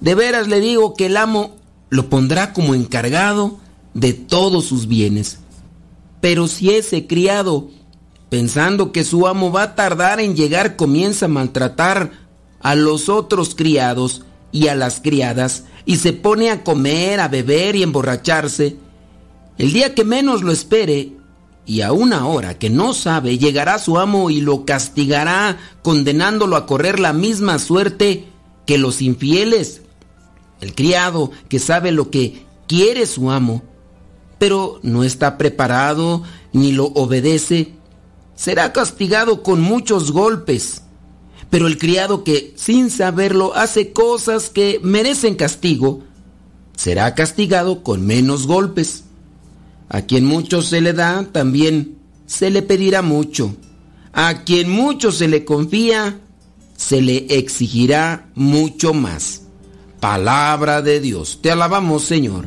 De 0.00 0.14
veras 0.14 0.48
le 0.48 0.60
digo 0.60 0.94
que 0.94 1.06
el 1.06 1.16
amo 1.16 1.56
lo 1.90 2.08
pondrá 2.08 2.52
como 2.52 2.74
encargado 2.74 3.58
de 3.98 4.12
todos 4.12 4.66
sus 4.66 4.86
bienes. 4.86 5.38
Pero 6.20 6.48
si 6.48 6.70
ese 6.70 7.06
criado, 7.06 7.68
pensando 8.28 8.92
que 8.92 9.04
su 9.04 9.26
amo 9.26 9.52
va 9.52 9.62
a 9.62 9.74
tardar 9.74 10.20
en 10.20 10.36
llegar, 10.36 10.76
comienza 10.76 11.26
a 11.26 11.28
maltratar 11.28 12.12
a 12.60 12.74
los 12.74 13.08
otros 13.08 13.54
criados 13.54 14.22
y 14.52 14.68
a 14.68 14.74
las 14.74 15.00
criadas 15.00 15.64
y 15.84 15.96
se 15.96 16.12
pone 16.12 16.50
a 16.50 16.64
comer, 16.64 17.20
a 17.20 17.28
beber 17.28 17.76
y 17.76 17.82
emborracharse, 17.82 18.76
el 19.58 19.72
día 19.72 19.94
que 19.94 20.04
menos 20.04 20.42
lo 20.42 20.52
espere 20.52 21.12
y 21.66 21.80
a 21.80 21.92
una 21.92 22.26
hora 22.26 22.58
que 22.58 22.70
no 22.70 22.94
sabe, 22.94 23.38
llegará 23.38 23.78
su 23.78 23.98
amo 23.98 24.30
y 24.30 24.40
lo 24.40 24.64
castigará, 24.64 25.58
condenándolo 25.82 26.56
a 26.56 26.66
correr 26.66 27.00
la 27.00 27.12
misma 27.12 27.58
suerte 27.58 28.26
que 28.66 28.78
los 28.78 29.02
infieles. 29.02 29.82
El 30.60 30.74
criado 30.74 31.30
que 31.48 31.58
sabe 31.58 31.92
lo 31.92 32.10
que 32.10 32.46
quiere 32.66 33.06
su 33.06 33.30
amo, 33.30 33.62
pero 34.38 34.80
no 34.82 35.04
está 35.04 35.36
preparado 35.38 36.22
ni 36.52 36.72
lo 36.72 36.86
obedece, 36.86 37.72
será 38.34 38.72
castigado 38.72 39.42
con 39.42 39.60
muchos 39.60 40.12
golpes. 40.12 40.82
Pero 41.50 41.66
el 41.66 41.78
criado 41.78 42.24
que 42.24 42.52
sin 42.56 42.90
saberlo 42.90 43.54
hace 43.54 43.92
cosas 43.92 44.50
que 44.50 44.80
merecen 44.82 45.34
castigo, 45.34 46.02
será 46.76 47.14
castigado 47.14 47.82
con 47.82 48.06
menos 48.06 48.46
golpes. 48.46 49.04
A 49.88 50.02
quien 50.02 50.24
mucho 50.24 50.62
se 50.62 50.80
le 50.80 50.92
da, 50.92 51.26
también 51.32 51.98
se 52.26 52.50
le 52.50 52.62
pedirá 52.62 53.02
mucho. 53.02 53.56
A 54.12 54.44
quien 54.44 54.70
mucho 54.70 55.10
se 55.10 55.28
le 55.28 55.44
confía, 55.44 56.20
se 56.76 57.00
le 57.00 57.26
exigirá 57.30 58.28
mucho 58.34 58.94
más. 58.94 59.42
Palabra 60.00 60.82
de 60.82 61.00
Dios. 61.00 61.40
Te 61.42 61.50
alabamos, 61.50 62.04
Señor. 62.04 62.46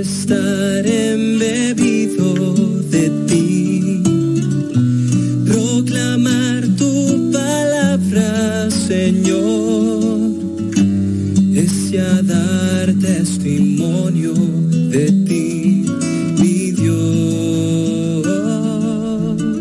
es 0.00 0.08
estar 0.08 0.86
embebido 0.86 2.34
de 2.90 3.10
ti. 3.26 4.02
Proclamar 5.46 6.64
tu 6.76 7.30
palabra, 7.32 8.70
Señor, 8.70 10.18
es 11.54 11.90
ya 11.90 12.22
dar 12.22 12.92
testimonio 13.00 14.34
de 14.34 15.06
ti, 15.26 15.86
mi 16.38 16.72
Dios. 16.72 18.26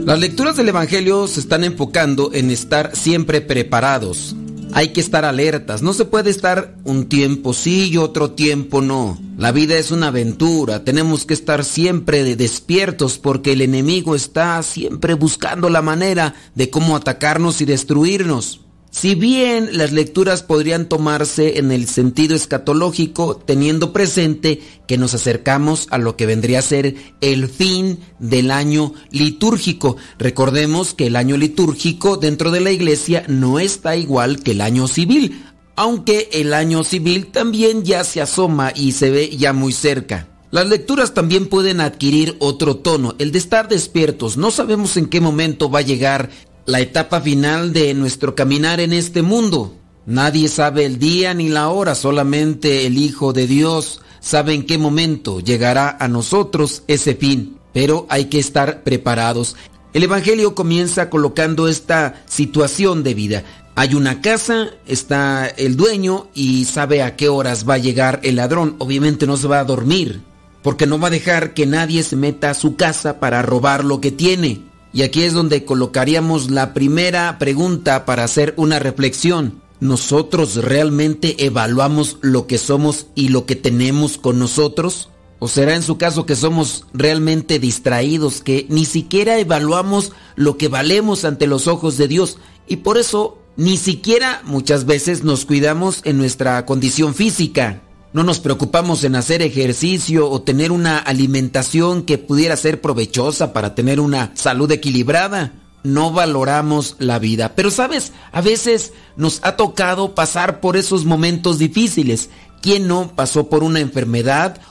Las 0.06 0.20
lecturas 0.20 0.58
del 0.58 0.70
Evangelio 0.70 1.28
se 1.28 1.40
están 1.40 1.64
enfocando 1.64 2.32
en 2.34 2.52
estar 2.52 2.96
siempre 2.96 3.42
preparados. 3.42 4.36
Hay 4.76 4.90
que 4.90 5.00
estar 5.00 5.24
alertas, 5.24 5.82
no 5.82 5.94
se 5.94 6.04
puede 6.04 6.30
estar 6.30 6.76
un 6.84 7.06
tiempo 7.06 7.54
sí 7.54 7.92
y 7.94 7.96
otro 7.96 8.32
tiempo 8.32 8.82
no. 8.82 9.18
La 9.38 9.54
vida 9.54 9.78
es 9.78 9.90
una 9.90 10.08
aventura, 10.08 10.84
tenemos 10.84 11.26
que 11.26 11.34
estar 11.34 11.64
siempre 11.64 12.26
de 12.26 12.36
despiertos 12.36 13.18
porque 13.18 13.54
el 13.54 13.62
enemigo 13.62 14.16
está 14.16 14.62
siempre 14.64 15.14
buscando 15.14 15.70
la 15.70 15.82
manera 15.82 16.36
de 16.56 16.70
cómo 16.70 16.98
atacarnos 16.98 17.62
y 17.62 17.66
destruirnos. 17.66 18.65
Si 18.98 19.14
bien 19.14 19.78
las 19.78 19.92
lecturas 19.92 20.42
podrían 20.42 20.88
tomarse 20.88 21.60
en 21.60 21.74
el 21.74 21.86
sentido 21.86 22.34
escatológico, 22.34 23.36
teniendo 23.36 23.92
presente 23.92 24.62
que 24.88 24.98
nos 24.98 25.14
acercamos 25.14 25.88
a 25.92 25.98
lo 25.98 26.16
que 26.16 26.26
vendría 26.26 26.60
a 26.60 26.62
ser 26.62 26.96
el 27.20 27.50
fin 27.50 28.00
del 28.20 28.52
año 28.52 28.94
litúrgico. 29.12 29.98
Recordemos 30.18 30.94
que 30.94 31.08
el 31.08 31.18
año 31.18 31.36
litúrgico 31.36 32.16
dentro 32.16 32.52
de 32.52 32.62
la 32.62 32.72
iglesia 32.72 33.26
no 33.28 33.60
está 33.60 33.98
igual 33.98 34.42
que 34.42 34.52
el 34.52 34.62
año 34.62 34.88
civil, 34.88 35.44
aunque 35.76 36.30
el 36.32 36.54
año 36.54 36.86
civil 36.86 37.28
también 37.28 37.84
ya 37.84 38.06
se 38.06 38.22
asoma 38.22 38.72
y 38.74 38.94
se 38.94 39.10
ve 39.10 39.36
ya 39.36 39.52
muy 39.52 39.74
cerca. 39.74 40.30
Las 40.52 40.70
lecturas 40.70 41.14
también 41.14 41.48
pueden 41.48 41.82
adquirir 41.82 42.38
otro 42.40 42.78
tono, 42.78 43.16
el 43.20 43.34
de 43.34 43.40
estar 43.40 43.68
despiertos. 43.68 44.38
No 44.38 44.52
sabemos 44.52 44.96
en 44.96 45.08
qué 45.08 45.20
momento 45.20 45.70
va 45.70 45.80
a 45.80 45.82
llegar 45.82 46.30
la 46.66 46.80
etapa 46.80 47.22
final 47.22 47.74
de 47.74 47.94
nuestro 47.94 48.34
caminar 48.34 48.80
en 48.80 48.94
este 48.94 49.22
mundo. 49.22 49.76
Nadie 50.06 50.48
sabe 50.48 50.86
el 50.86 51.00
día 51.00 51.34
ni 51.34 51.50
la 51.50 51.70
hora, 51.70 51.96
solamente 51.96 52.86
el 52.86 52.98
Hijo 52.98 53.34
de 53.34 53.48
Dios 53.48 54.02
sabe 54.20 54.56
en 54.56 54.66
qué 54.66 54.80
momento 54.80 55.40
llegará 55.40 55.96
a 56.00 56.08
nosotros 56.08 56.82
ese 56.88 57.14
fin, 57.14 57.60
pero 57.74 58.08
hay 58.10 58.26
que 58.26 58.40
estar 58.40 58.84
preparados. 58.84 59.56
El 59.94 60.04
Evangelio 60.04 60.56
comienza 60.56 61.10
colocando 61.12 61.68
esta 61.68 62.24
situación 62.26 63.04
de 63.04 63.14
vida. 63.14 63.44
Hay 63.76 63.94
una 63.94 64.22
casa, 64.22 64.70
está 64.88 65.48
el 65.48 65.78
dueño 65.78 66.28
y 66.34 66.66
sabe 66.66 67.04
a 67.04 67.16
qué 67.16 67.30
horas 67.30 67.70
va 67.70 67.76
a 67.76 67.80
llegar 67.80 68.20
el 68.24 68.38
ladrón. 68.38 68.76
Obviamente 68.80 69.28
no 69.28 69.38
se 69.38 69.48
va 69.48 69.60
a 69.60 69.66
dormir, 69.66 70.22
porque 70.64 70.88
no 70.88 70.98
va 70.98 71.10
a 71.10 71.12
dejar 71.12 71.54
que 71.54 71.68
nadie 71.68 72.02
se 72.02 72.16
meta 72.16 72.50
a 72.50 72.56
su 72.56 72.76
casa 72.76 73.20
para 73.20 73.44
robar 73.44 73.86
lo 73.86 74.02
que 74.02 74.12
tiene. 74.12 74.64
Y 74.96 75.04
aquí 75.04 75.24
es 75.24 75.34
donde 75.34 75.66
colocaríamos 75.66 76.50
la 76.52 76.74
primera 76.74 77.38
pregunta 77.38 78.06
para 78.06 78.24
hacer 78.24 78.54
una 78.56 78.80
reflexión. 78.80 79.62
¿Nosotros 79.82 80.56
realmente 80.56 81.46
evaluamos 81.46 82.18
lo 82.22 82.48
que 82.48 82.58
somos 82.58 83.08
y 83.14 83.28
lo 83.28 83.46
que 83.46 83.58
tenemos 83.58 84.18
con 84.18 84.40
nosotros? 84.40 85.10
¿O 85.40 85.50
será 85.50 85.76
en 85.76 85.84
su 85.84 85.98
caso 85.98 86.26
que 86.26 86.38
somos 86.38 86.86
realmente 86.94 87.60
distraídos, 87.60 88.42
que 88.42 88.68
ni 88.70 88.86
siquiera 88.86 89.38
evaluamos 89.38 90.14
lo 90.38 90.56
que 90.56 90.70
valemos 90.70 91.26
ante 91.26 91.46
los 91.46 91.68
ojos 91.68 91.98
de 91.98 92.08
Dios 92.08 92.38
y 92.66 92.78
por 92.78 92.98
eso 92.98 93.38
ni 93.58 93.76
siquiera 93.76 94.42
muchas 94.46 94.86
veces 94.86 95.26
nos 95.26 95.44
cuidamos 95.44 96.00
en 96.06 96.18
nuestra 96.18 96.66
condición 96.66 97.14
física? 97.14 97.82
No 98.16 98.24
nos 98.24 98.40
preocupamos 98.40 99.04
en 99.04 99.18
hacer 99.18 99.42
ejercicio 99.42 100.30
o 100.30 100.42
tener 100.42 100.72
una 100.72 101.00
alimentación 101.00 102.04
que 102.04 102.18
pudiera 102.18 102.56
ser 102.56 102.80
provechosa 102.80 103.52
para 103.52 103.76
tener 103.76 104.00
una 104.00 104.32
salud 104.36 104.72
equilibrada. 104.72 105.52
No 105.84 106.14
valoramos 106.14 106.96
la 106.98 107.20
vida. 107.20 107.56
Pero 107.58 107.72
sabes, 107.72 108.14
a 108.32 108.40
veces 108.40 108.94
nos 109.18 109.42
ha 109.44 109.58
tocado 109.58 110.16
pasar 110.16 110.62
por 110.62 110.78
esos 110.78 111.04
momentos 111.04 111.60
difíciles. 111.60 112.30
¿Quién 112.62 112.88
no 112.88 113.12
pasó 113.14 113.50
por 113.50 113.66
una 113.66 113.82
enfermedad 113.82 114.62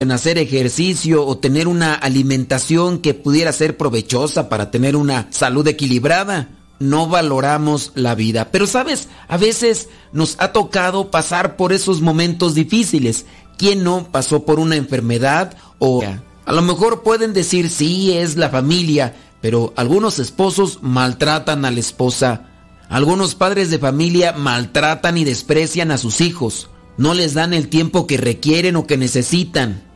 en 0.00 0.12
hacer 0.12 0.38
ejercicio 0.38 1.26
o 1.26 1.38
tener 1.38 1.66
una 1.66 1.92
alimentación 1.92 3.00
que 3.00 3.14
pudiera 3.14 3.52
ser 3.52 3.76
provechosa 3.76 4.48
para 4.48 4.70
tener 4.70 4.94
una 4.94 5.26
salud 5.30 5.66
equilibrada. 5.66 6.50
No 6.78 7.08
valoramos 7.08 7.90
la 7.96 8.14
vida. 8.14 8.52
Pero 8.52 8.68
sabes, 8.68 9.08
a 9.26 9.36
veces 9.36 9.88
nos 10.12 10.36
ha 10.38 10.52
tocado 10.52 11.10
pasar 11.10 11.56
por 11.56 11.72
esos 11.72 12.00
momentos 12.00 12.54
difíciles. 12.54 13.26
¿Quién 13.56 13.82
no 13.82 14.12
pasó 14.12 14.44
por 14.44 14.60
una 14.60 14.76
enfermedad 14.76 15.56
o... 15.80 16.04
A 16.44 16.52
lo 16.52 16.62
mejor 16.62 17.02
pueden 17.02 17.32
decir 17.32 17.68
sí, 17.68 18.12
es 18.12 18.36
la 18.36 18.50
familia, 18.50 19.16
pero 19.40 19.74
algunos 19.74 20.20
esposos 20.20 20.78
maltratan 20.80 21.64
a 21.64 21.72
la 21.72 21.80
esposa. 21.80 22.48
Algunos 22.88 23.34
padres 23.34 23.68
de 23.70 23.80
familia 23.80 24.32
maltratan 24.32 25.18
y 25.18 25.24
desprecian 25.24 25.90
a 25.90 25.98
sus 25.98 26.20
hijos. 26.20 26.70
No 26.98 27.14
les 27.14 27.34
dan 27.34 27.52
el 27.52 27.68
tiempo 27.68 28.06
que 28.06 28.16
requieren 28.16 28.76
o 28.76 28.86
que 28.86 28.96
necesitan. 28.96 29.87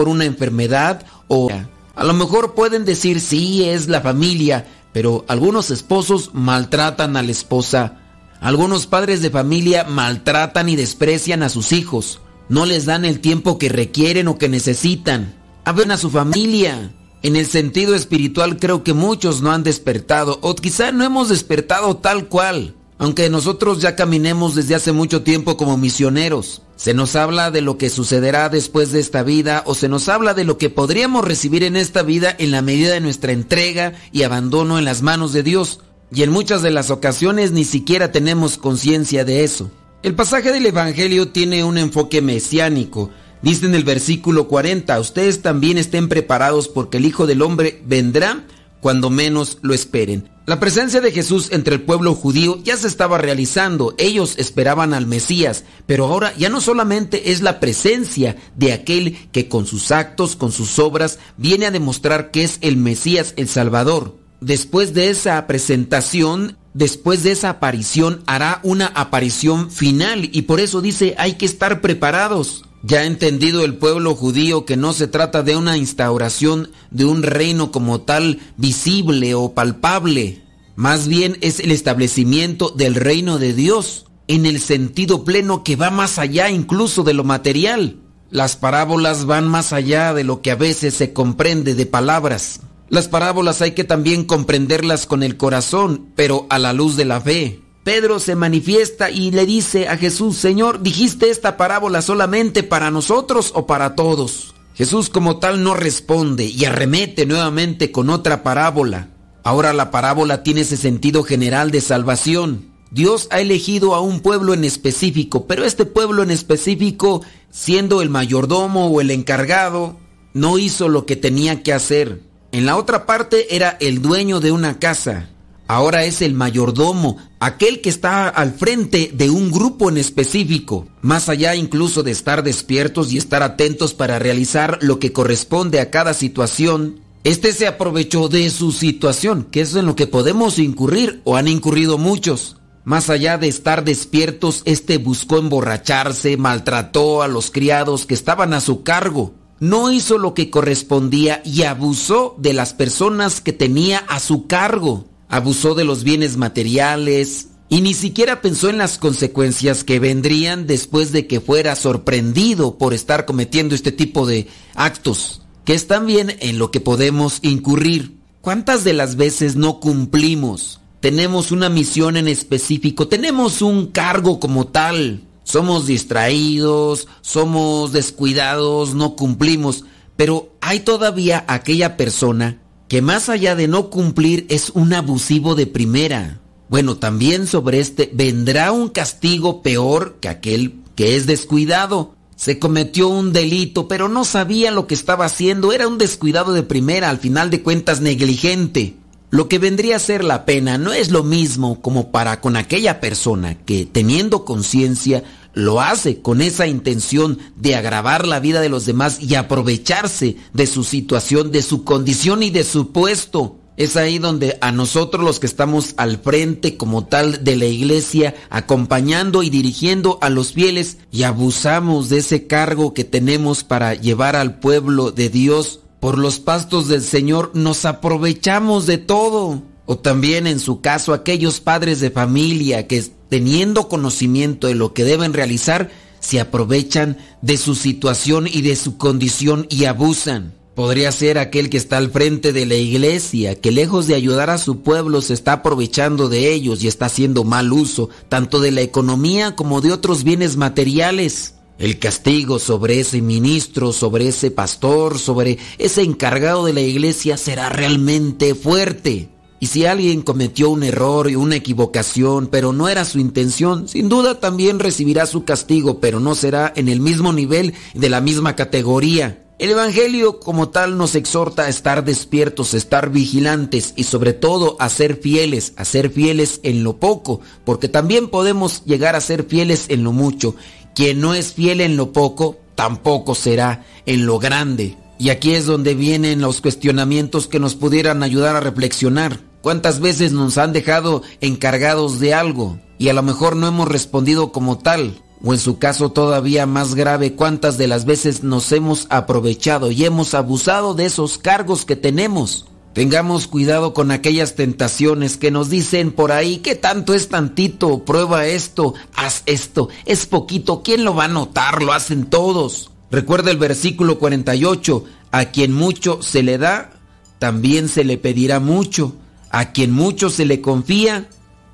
Por 0.00 0.08
una 0.08 0.24
enfermedad 0.24 1.04
o 1.28 1.50
A 1.94 2.04
lo 2.04 2.14
mejor 2.14 2.54
pueden 2.54 2.86
decir 2.86 3.20
sí, 3.20 3.64
es 3.68 3.86
la 3.86 4.00
familia, 4.00 4.66
pero 4.94 5.26
algunos 5.28 5.70
esposos 5.70 6.30
maltratan 6.32 7.18
a 7.18 7.22
la 7.22 7.30
esposa. 7.30 7.98
Algunos 8.40 8.86
padres 8.86 9.20
de 9.20 9.28
familia 9.28 9.84
maltratan 9.84 10.70
y 10.70 10.76
desprecian 10.76 11.42
a 11.42 11.50
sus 11.50 11.72
hijos. 11.72 12.22
No 12.48 12.64
les 12.64 12.86
dan 12.86 13.04
el 13.04 13.20
tiempo 13.20 13.58
que 13.58 13.68
requieren 13.68 14.28
o 14.28 14.38
que 14.38 14.48
necesitan. 14.48 15.34
Hablen 15.66 15.90
a 15.90 15.98
su 15.98 16.08
familia. 16.08 16.94
En 17.22 17.36
el 17.36 17.44
sentido 17.44 17.94
espiritual 17.94 18.58
creo 18.58 18.82
que 18.82 18.94
muchos 18.94 19.42
no 19.42 19.52
han 19.52 19.64
despertado 19.64 20.38
o 20.40 20.54
quizá 20.54 20.92
no 20.92 21.04
hemos 21.04 21.28
despertado 21.28 21.98
tal 21.98 22.28
cual 22.28 22.74
aunque 23.00 23.30
nosotros 23.30 23.80
ya 23.80 23.96
caminemos 23.96 24.54
desde 24.54 24.74
hace 24.74 24.92
mucho 24.92 25.22
tiempo 25.22 25.56
como 25.56 25.78
misioneros. 25.78 26.60
Se 26.80 26.94
nos 26.94 27.14
habla 27.14 27.50
de 27.50 27.60
lo 27.60 27.76
que 27.76 27.90
sucederá 27.90 28.48
después 28.48 28.90
de 28.90 29.00
esta 29.00 29.22
vida 29.22 29.62
o 29.66 29.74
se 29.74 29.86
nos 29.86 30.08
habla 30.08 30.32
de 30.32 30.44
lo 30.44 30.56
que 30.56 30.70
podríamos 30.70 31.26
recibir 31.26 31.62
en 31.62 31.76
esta 31.76 32.02
vida 32.02 32.34
en 32.38 32.52
la 32.52 32.62
medida 32.62 32.94
de 32.94 33.02
nuestra 33.02 33.32
entrega 33.32 33.92
y 34.12 34.22
abandono 34.22 34.78
en 34.78 34.86
las 34.86 35.02
manos 35.02 35.34
de 35.34 35.42
Dios. 35.42 35.80
Y 36.10 36.22
en 36.22 36.30
muchas 36.30 36.62
de 36.62 36.70
las 36.70 36.88
ocasiones 36.88 37.52
ni 37.52 37.66
siquiera 37.66 38.12
tenemos 38.12 38.56
conciencia 38.56 39.26
de 39.26 39.44
eso. 39.44 39.70
El 40.02 40.14
pasaje 40.14 40.52
del 40.52 40.64
Evangelio 40.64 41.28
tiene 41.28 41.64
un 41.64 41.76
enfoque 41.76 42.22
mesiánico. 42.22 43.10
Dice 43.42 43.66
en 43.66 43.74
el 43.74 43.84
versículo 43.84 44.48
40, 44.48 44.98
ustedes 45.00 45.42
también 45.42 45.76
estén 45.76 46.08
preparados 46.08 46.68
porque 46.68 46.96
el 46.96 47.04
Hijo 47.04 47.26
del 47.26 47.42
Hombre 47.42 47.82
vendrá 47.84 48.46
cuando 48.80 49.10
menos 49.10 49.58
lo 49.62 49.74
esperen. 49.74 50.28
La 50.46 50.58
presencia 50.58 51.00
de 51.00 51.12
Jesús 51.12 51.48
entre 51.52 51.76
el 51.76 51.82
pueblo 51.82 52.14
judío 52.14 52.58
ya 52.64 52.76
se 52.76 52.88
estaba 52.88 53.18
realizando, 53.18 53.94
ellos 53.98 54.34
esperaban 54.36 54.94
al 54.94 55.06
Mesías, 55.06 55.64
pero 55.86 56.06
ahora 56.06 56.34
ya 56.36 56.48
no 56.48 56.60
solamente 56.60 57.30
es 57.30 57.40
la 57.40 57.60
presencia 57.60 58.36
de 58.56 58.72
aquel 58.72 59.28
que 59.30 59.48
con 59.48 59.66
sus 59.66 59.92
actos, 59.92 60.34
con 60.34 60.50
sus 60.50 60.80
obras, 60.80 61.20
viene 61.36 61.66
a 61.66 61.70
demostrar 61.70 62.32
que 62.32 62.42
es 62.42 62.58
el 62.62 62.76
Mesías, 62.76 63.32
el 63.36 63.48
Salvador. 63.48 64.16
Después 64.40 64.92
de 64.92 65.10
esa 65.10 65.46
presentación, 65.46 66.56
después 66.74 67.22
de 67.22 67.32
esa 67.32 67.50
aparición, 67.50 68.22
hará 68.26 68.60
una 68.62 68.86
aparición 68.86 69.70
final 69.70 70.30
y 70.32 70.42
por 70.42 70.58
eso 70.58 70.80
dice 70.80 71.14
hay 71.18 71.34
que 71.34 71.46
estar 71.46 71.80
preparados. 71.80 72.64
Ya 72.82 73.00
ha 73.00 73.04
entendido 73.04 73.64
el 73.64 73.74
pueblo 73.74 74.14
judío 74.14 74.64
que 74.64 74.76
no 74.76 74.92
se 74.92 75.06
trata 75.06 75.42
de 75.42 75.56
una 75.56 75.76
instauración 75.76 76.70
de 76.90 77.04
un 77.04 77.22
reino 77.22 77.70
como 77.70 78.00
tal 78.00 78.40
visible 78.56 79.34
o 79.34 79.52
palpable, 79.52 80.42
más 80.80 81.08
bien 81.08 81.36
es 81.42 81.60
el 81.60 81.72
establecimiento 81.72 82.70
del 82.70 82.94
reino 82.94 83.38
de 83.38 83.52
Dios 83.52 84.06
en 84.28 84.46
el 84.46 84.60
sentido 84.60 85.24
pleno 85.24 85.62
que 85.62 85.76
va 85.76 85.90
más 85.90 86.18
allá 86.18 86.48
incluso 86.48 87.02
de 87.02 87.12
lo 87.12 87.22
material. 87.22 87.98
Las 88.30 88.56
parábolas 88.56 89.26
van 89.26 89.46
más 89.46 89.74
allá 89.74 90.14
de 90.14 90.24
lo 90.24 90.40
que 90.40 90.52
a 90.52 90.56
veces 90.56 90.94
se 90.94 91.12
comprende 91.12 91.74
de 91.74 91.84
palabras. 91.84 92.60
Las 92.88 93.08
parábolas 93.08 93.60
hay 93.60 93.72
que 93.72 93.84
también 93.84 94.24
comprenderlas 94.24 95.04
con 95.04 95.22
el 95.22 95.36
corazón, 95.36 96.12
pero 96.16 96.46
a 96.48 96.58
la 96.58 96.72
luz 96.72 96.96
de 96.96 97.04
la 97.04 97.20
fe. 97.20 97.60
Pedro 97.90 98.20
se 98.20 98.36
manifiesta 98.36 99.10
y 99.10 99.32
le 99.32 99.46
dice 99.46 99.88
a 99.88 99.96
Jesús, 99.96 100.36
Señor, 100.36 100.80
¿dijiste 100.80 101.28
esta 101.28 101.56
parábola 101.56 102.02
solamente 102.02 102.62
para 102.62 102.92
nosotros 102.92 103.50
o 103.52 103.66
para 103.66 103.96
todos? 103.96 104.54
Jesús 104.76 105.08
como 105.10 105.40
tal 105.40 105.64
no 105.64 105.74
responde 105.74 106.44
y 106.44 106.66
arremete 106.66 107.26
nuevamente 107.26 107.90
con 107.90 108.08
otra 108.08 108.44
parábola. 108.44 109.08
Ahora 109.42 109.72
la 109.72 109.90
parábola 109.90 110.44
tiene 110.44 110.60
ese 110.60 110.76
sentido 110.76 111.24
general 111.24 111.72
de 111.72 111.80
salvación. 111.80 112.70
Dios 112.92 113.26
ha 113.32 113.40
elegido 113.40 113.96
a 113.96 114.00
un 114.00 114.20
pueblo 114.20 114.54
en 114.54 114.64
específico, 114.64 115.48
pero 115.48 115.64
este 115.64 115.84
pueblo 115.84 116.22
en 116.22 116.30
específico, 116.30 117.22
siendo 117.50 118.02
el 118.02 118.08
mayordomo 118.08 118.86
o 118.86 119.00
el 119.00 119.10
encargado, 119.10 119.96
no 120.32 120.58
hizo 120.58 120.88
lo 120.88 121.06
que 121.06 121.16
tenía 121.16 121.64
que 121.64 121.72
hacer. 121.72 122.22
En 122.52 122.66
la 122.66 122.76
otra 122.76 123.04
parte 123.04 123.56
era 123.56 123.76
el 123.80 124.00
dueño 124.00 124.38
de 124.38 124.52
una 124.52 124.78
casa, 124.78 125.30
ahora 125.70 126.04
es 126.04 126.20
el 126.20 126.34
mayordomo, 126.34 127.18
aquel 127.38 127.80
que 127.80 127.90
está 127.90 128.28
al 128.28 128.52
frente 128.52 129.12
de 129.14 129.30
un 129.30 129.52
grupo 129.52 129.88
en 129.88 129.98
específico, 129.98 130.88
más 131.00 131.28
allá 131.28 131.54
incluso 131.54 132.02
de 132.02 132.10
estar 132.10 132.42
despiertos 132.42 133.12
y 133.12 133.18
estar 133.18 133.44
atentos 133.44 133.94
para 133.94 134.18
realizar 134.18 134.78
lo 134.80 134.98
que 134.98 135.12
corresponde 135.12 135.78
a 135.78 135.90
cada 135.92 136.12
situación. 136.12 136.98
Este 137.22 137.52
se 137.52 137.68
aprovechó 137.68 138.28
de 138.28 138.50
su 138.50 138.72
situación, 138.72 139.44
que 139.44 139.60
es 139.60 139.76
en 139.76 139.86
lo 139.86 139.94
que 139.94 140.08
podemos 140.08 140.58
incurrir 140.58 141.20
o 141.22 141.36
han 141.36 141.46
incurrido 141.46 141.98
muchos. 141.98 142.56
Más 142.82 143.08
allá 143.08 143.38
de 143.38 143.46
estar 143.46 143.84
despiertos, 143.84 144.62
este 144.64 144.98
buscó 144.98 145.38
emborracharse, 145.38 146.36
maltrató 146.36 147.22
a 147.22 147.28
los 147.28 147.52
criados 147.52 148.06
que 148.06 148.14
estaban 148.14 148.54
a 148.54 148.60
su 148.60 148.82
cargo, 148.82 149.34
no 149.60 149.92
hizo 149.92 150.18
lo 150.18 150.34
que 150.34 150.50
correspondía 150.50 151.42
y 151.44 151.62
abusó 151.62 152.34
de 152.38 152.54
las 152.54 152.74
personas 152.74 153.40
que 153.40 153.52
tenía 153.52 153.98
a 153.98 154.18
su 154.18 154.48
cargo 154.48 155.09
abusó 155.30 155.74
de 155.74 155.84
los 155.84 156.04
bienes 156.04 156.36
materiales 156.36 157.48
y 157.68 157.80
ni 157.80 157.94
siquiera 157.94 158.42
pensó 158.42 158.68
en 158.68 158.78
las 158.78 158.98
consecuencias 158.98 159.84
que 159.84 160.00
vendrían 160.00 160.66
después 160.66 161.12
de 161.12 161.28
que 161.28 161.40
fuera 161.40 161.76
sorprendido 161.76 162.76
por 162.76 162.92
estar 162.92 163.24
cometiendo 163.24 163.76
este 163.76 163.92
tipo 163.92 164.26
de 164.26 164.48
actos, 164.74 165.42
que 165.64 165.74
es 165.74 165.86
también 165.86 166.36
en 166.40 166.58
lo 166.58 166.72
que 166.72 166.80
podemos 166.80 167.38
incurrir. 167.42 168.18
¿Cuántas 168.40 168.82
de 168.82 168.92
las 168.92 169.14
veces 169.14 169.54
no 169.54 169.78
cumplimos? 169.78 170.80
Tenemos 170.98 171.52
una 171.52 171.68
misión 171.68 172.16
en 172.16 172.26
específico, 172.26 173.06
tenemos 173.06 173.62
un 173.62 173.86
cargo 173.86 174.40
como 174.40 174.66
tal, 174.66 175.22
somos 175.44 175.86
distraídos, 175.86 177.06
somos 177.20 177.92
descuidados, 177.92 178.94
no 178.94 179.14
cumplimos, 179.14 179.84
pero 180.16 180.52
hay 180.60 180.80
todavía 180.80 181.44
aquella 181.46 181.96
persona 181.96 182.60
que 182.90 183.02
más 183.02 183.28
allá 183.28 183.54
de 183.54 183.68
no 183.68 183.88
cumplir 183.88 184.46
es 184.48 184.70
un 184.70 184.92
abusivo 184.92 185.54
de 185.54 185.68
primera. 185.68 186.40
Bueno, 186.68 186.96
también 186.96 187.46
sobre 187.46 187.78
este 187.78 188.10
vendrá 188.12 188.72
un 188.72 188.88
castigo 188.88 189.62
peor 189.62 190.16
que 190.20 190.28
aquel 190.28 190.74
que 190.96 191.14
es 191.14 191.24
descuidado. 191.24 192.16
Se 192.34 192.58
cometió 192.58 193.06
un 193.06 193.32
delito, 193.32 193.86
pero 193.86 194.08
no 194.08 194.24
sabía 194.24 194.72
lo 194.72 194.88
que 194.88 194.94
estaba 194.94 195.26
haciendo, 195.26 195.72
era 195.72 195.86
un 195.86 195.98
descuidado 195.98 196.52
de 196.52 196.64
primera, 196.64 197.10
al 197.10 197.18
final 197.18 197.48
de 197.48 197.62
cuentas 197.62 198.00
negligente. 198.00 198.96
Lo 199.30 199.46
que 199.46 199.60
vendría 199.60 199.94
a 199.94 200.00
ser 200.00 200.24
la 200.24 200.44
pena 200.44 200.76
no 200.76 200.92
es 200.92 201.12
lo 201.12 201.22
mismo 201.22 201.80
como 201.80 202.10
para 202.10 202.40
con 202.40 202.56
aquella 202.56 202.98
persona 202.98 203.54
que, 203.54 203.86
teniendo 203.86 204.44
conciencia, 204.44 205.22
lo 205.54 205.80
hace 205.80 206.20
con 206.20 206.40
esa 206.40 206.66
intención 206.66 207.38
de 207.56 207.74
agravar 207.74 208.26
la 208.26 208.40
vida 208.40 208.60
de 208.60 208.68
los 208.68 208.86
demás 208.86 209.20
y 209.20 209.34
aprovecharse 209.34 210.36
de 210.52 210.66
su 210.66 210.84
situación, 210.84 211.50
de 211.50 211.62
su 211.62 211.84
condición 211.84 212.42
y 212.42 212.50
de 212.50 212.64
su 212.64 212.92
puesto. 212.92 213.56
Es 213.76 213.96
ahí 213.96 214.18
donde 214.18 214.58
a 214.60 214.72
nosotros 214.72 215.24
los 215.24 215.40
que 215.40 215.46
estamos 215.46 215.94
al 215.96 216.18
frente 216.18 216.76
como 216.76 217.06
tal 217.06 217.44
de 217.44 217.56
la 217.56 217.64
iglesia, 217.64 218.34
acompañando 218.50 219.42
y 219.42 219.48
dirigiendo 219.48 220.18
a 220.20 220.28
los 220.28 220.52
fieles 220.52 220.98
y 221.10 221.22
abusamos 221.22 222.10
de 222.10 222.18
ese 222.18 222.46
cargo 222.46 222.92
que 222.92 223.04
tenemos 223.04 223.64
para 223.64 223.94
llevar 223.94 224.36
al 224.36 224.58
pueblo 224.58 225.12
de 225.12 225.30
Dios 225.30 225.80
por 225.98 226.18
los 226.18 226.40
pastos 226.40 226.88
del 226.88 227.02
Señor, 227.02 227.52
nos 227.54 227.84
aprovechamos 227.84 228.86
de 228.86 228.98
todo. 228.98 229.62
O 229.90 229.98
también 229.98 230.46
en 230.46 230.60
su 230.60 230.80
caso 230.80 231.12
aquellos 231.12 231.58
padres 231.58 231.98
de 231.98 232.12
familia 232.12 232.86
que 232.86 233.02
teniendo 233.28 233.88
conocimiento 233.88 234.68
de 234.68 234.76
lo 234.76 234.94
que 234.94 235.02
deben 235.02 235.32
realizar, 235.32 235.90
se 236.20 236.38
aprovechan 236.38 237.18
de 237.42 237.56
su 237.56 237.74
situación 237.74 238.46
y 238.46 238.62
de 238.62 238.76
su 238.76 238.98
condición 238.98 239.66
y 239.68 239.86
abusan. 239.86 240.54
Podría 240.76 241.10
ser 241.10 241.38
aquel 241.38 241.70
que 241.70 241.76
está 241.76 241.96
al 241.96 242.12
frente 242.12 242.52
de 242.52 242.66
la 242.66 242.76
iglesia, 242.76 243.60
que 243.60 243.72
lejos 243.72 244.06
de 244.06 244.14
ayudar 244.14 244.48
a 244.48 244.58
su 244.58 244.82
pueblo 244.82 245.22
se 245.22 245.34
está 245.34 245.54
aprovechando 245.54 246.28
de 246.28 246.52
ellos 246.52 246.84
y 246.84 246.86
está 246.86 247.06
haciendo 247.06 247.42
mal 247.42 247.72
uso 247.72 248.10
tanto 248.28 248.60
de 248.60 248.70
la 248.70 248.82
economía 248.82 249.56
como 249.56 249.80
de 249.80 249.90
otros 249.90 250.22
bienes 250.22 250.56
materiales. 250.56 251.54
El 251.80 251.98
castigo 251.98 252.60
sobre 252.60 253.00
ese 253.00 253.22
ministro, 253.22 253.92
sobre 253.92 254.28
ese 254.28 254.52
pastor, 254.52 255.18
sobre 255.18 255.58
ese 255.78 256.02
encargado 256.02 256.64
de 256.64 256.74
la 256.74 256.80
iglesia 256.80 257.36
será 257.36 257.70
realmente 257.70 258.54
fuerte. 258.54 259.30
Y 259.62 259.66
si 259.66 259.84
alguien 259.84 260.22
cometió 260.22 260.70
un 260.70 260.82
error 260.82 261.30
y 261.30 261.36
una 261.36 261.56
equivocación, 261.56 262.46
pero 262.46 262.72
no 262.72 262.88
era 262.88 263.04
su 263.04 263.18
intención, 263.18 263.88
sin 263.88 264.08
duda 264.08 264.40
también 264.40 264.78
recibirá 264.78 265.26
su 265.26 265.44
castigo, 265.44 266.00
pero 266.00 266.18
no 266.18 266.34
será 266.34 266.72
en 266.74 266.88
el 266.88 267.00
mismo 267.00 267.34
nivel 267.34 267.74
de 267.92 268.08
la 268.08 268.22
misma 268.22 268.56
categoría. 268.56 269.44
El 269.58 269.68
Evangelio 269.68 270.40
como 270.40 270.70
tal 270.70 270.96
nos 270.96 271.14
exhorta 271.14 271.64
a 271.64 271.68
estar 271.68 272.02
despiertos, 272.02 272.72
a 272.72 272.78
estar 272.78 273.10
vigilantes 273.10 273.92
y 273.94 274.04
sobre 274.04 274.32
todo 274.32 274.76
a 274.80 274.88
ser 274.88 275.16
fieles, 275.16 275.74
a 275.76 275.84
ser 275.84 276.08
fieles 276.08 276.60
en 276.62 276.82
lo 276.82 276.96
poco, 276.96 277.42
porque 277.66 277.88
también 277.88 278.28
podemos 278.28 278.82
llegar 278.86 279.14
a 279.14 279.20
ser 279.20 279.44
fieles 279.44 279.84
en 279.90 280.02
lo 280.02 280.12
mucho. 280.12 280.54
Quien 280.94 281.20
no 281.20 281.34
es 281.34 281.52
fiel 281.52 281.82
en 281.82 281.98
lo 281.98 282.14
poco, 282.14 282.56
tampoco 282.74 283.34
será 283.34 283.84
en 284.06 284.24
lo 284.24 284.38
grande. 284.38 284.96
Y 285.18 285.28
aquí 285.28 285.52
es 285.52 285.66
donde 285.66 285.92
vienen 285.92 286.40
los 286.40 286.62
cuestionamientos 286.62 287.46
que 287.46 287.60
nos 287.60 287.74
pudieran 287.74 288.22
ayudar 288.22 288.56
a 288.56 288.60
reflexionar. 288.60 289.49
¿Cuántas 289.62 290.00
veces 290.00 290.32
nos 290.32 290.58
han 290.58 290.72
dejado 290.72 291.22
encargados 291.40 292.18
de 292.20 292.34
algo 292.34 292.78
y 292.98 293.08
a 293.08 293.12
lo 293.12 293.22
mejor 293.22 293.56
no 293.56 293.66
hemos 293.66 293.88
respondido 293.88 294.52
como 294.52 294.78
tal? 294.78 295.22
o 295.42 295.52
en 295.54 295.58
su 295.58 295.78
caso 295.78 296.12
todavía 296.12 296.66
más 296.66 296.94
grave, 296.94 297.34
cuántas 297.34 297.78
de 297.78 297.88
las 297.88 298.04
veces 298.04 298.42
nos 298.42 298.70
hemos 298.72 299.06
aprovechado 299.10 299.90
y 299.90 300.04
hemos 300.04 300.34
abusado 300.34 300.94
de 300.94 301.06
esos 301.06 301.38
cargos 301.38 301.84
que 301.84 301.96
tenemos. 301.96 302.66
Tengamos 302.92 303.46
cuidado 303.46 303.94
con 303.94 304.10
aquellas 304.10 304.56
tentaciones 304.56 305.36
que 305.36 305.52
nos 305.52 305.70
dicen 305.70 306.10
por 306.10 306.32
ahí 306.32 306.58
que 306.58 306.74
tanto 306.74 307.14
es 307.14 307.28
tantito, 307.28 308.04
prueba 308.04 308.46
esto, 308.46 308.94
haz 309.14 309.42
esto, 309.46 309.88
es 310.06 310.26
poquito, 310.26 310.82
¿quién 310.82 311.04
lo 311.04 311.14
va 311.14 311.24
a 311.24 311.28
notar? 311.28 311.82
Lo 311.82 311.92
hacen 311.92 312.26
todos. 312.26 312.90
Recuerda 313.10 313.50
el 313.50 313.58
versículo 313.58 314.18
48, 314.18 315.04
a 315.30 315.46
quien 315.46 315.72
mucho 315.72 316.20
se 316.20 316.42
le 316.42 316.58
da, 316.58 316.92
también 317.38 317.88
se 317.88 318.04
le 318.04 318.18
pedirá 318.18 318.58
mucho, 318.58 319.14
a 319.50 319.72
quien 319.72 319.92
mucho 319.92 320.30
se 320.30 320.44
le 320.44 320.60
confía, 320.60 321.28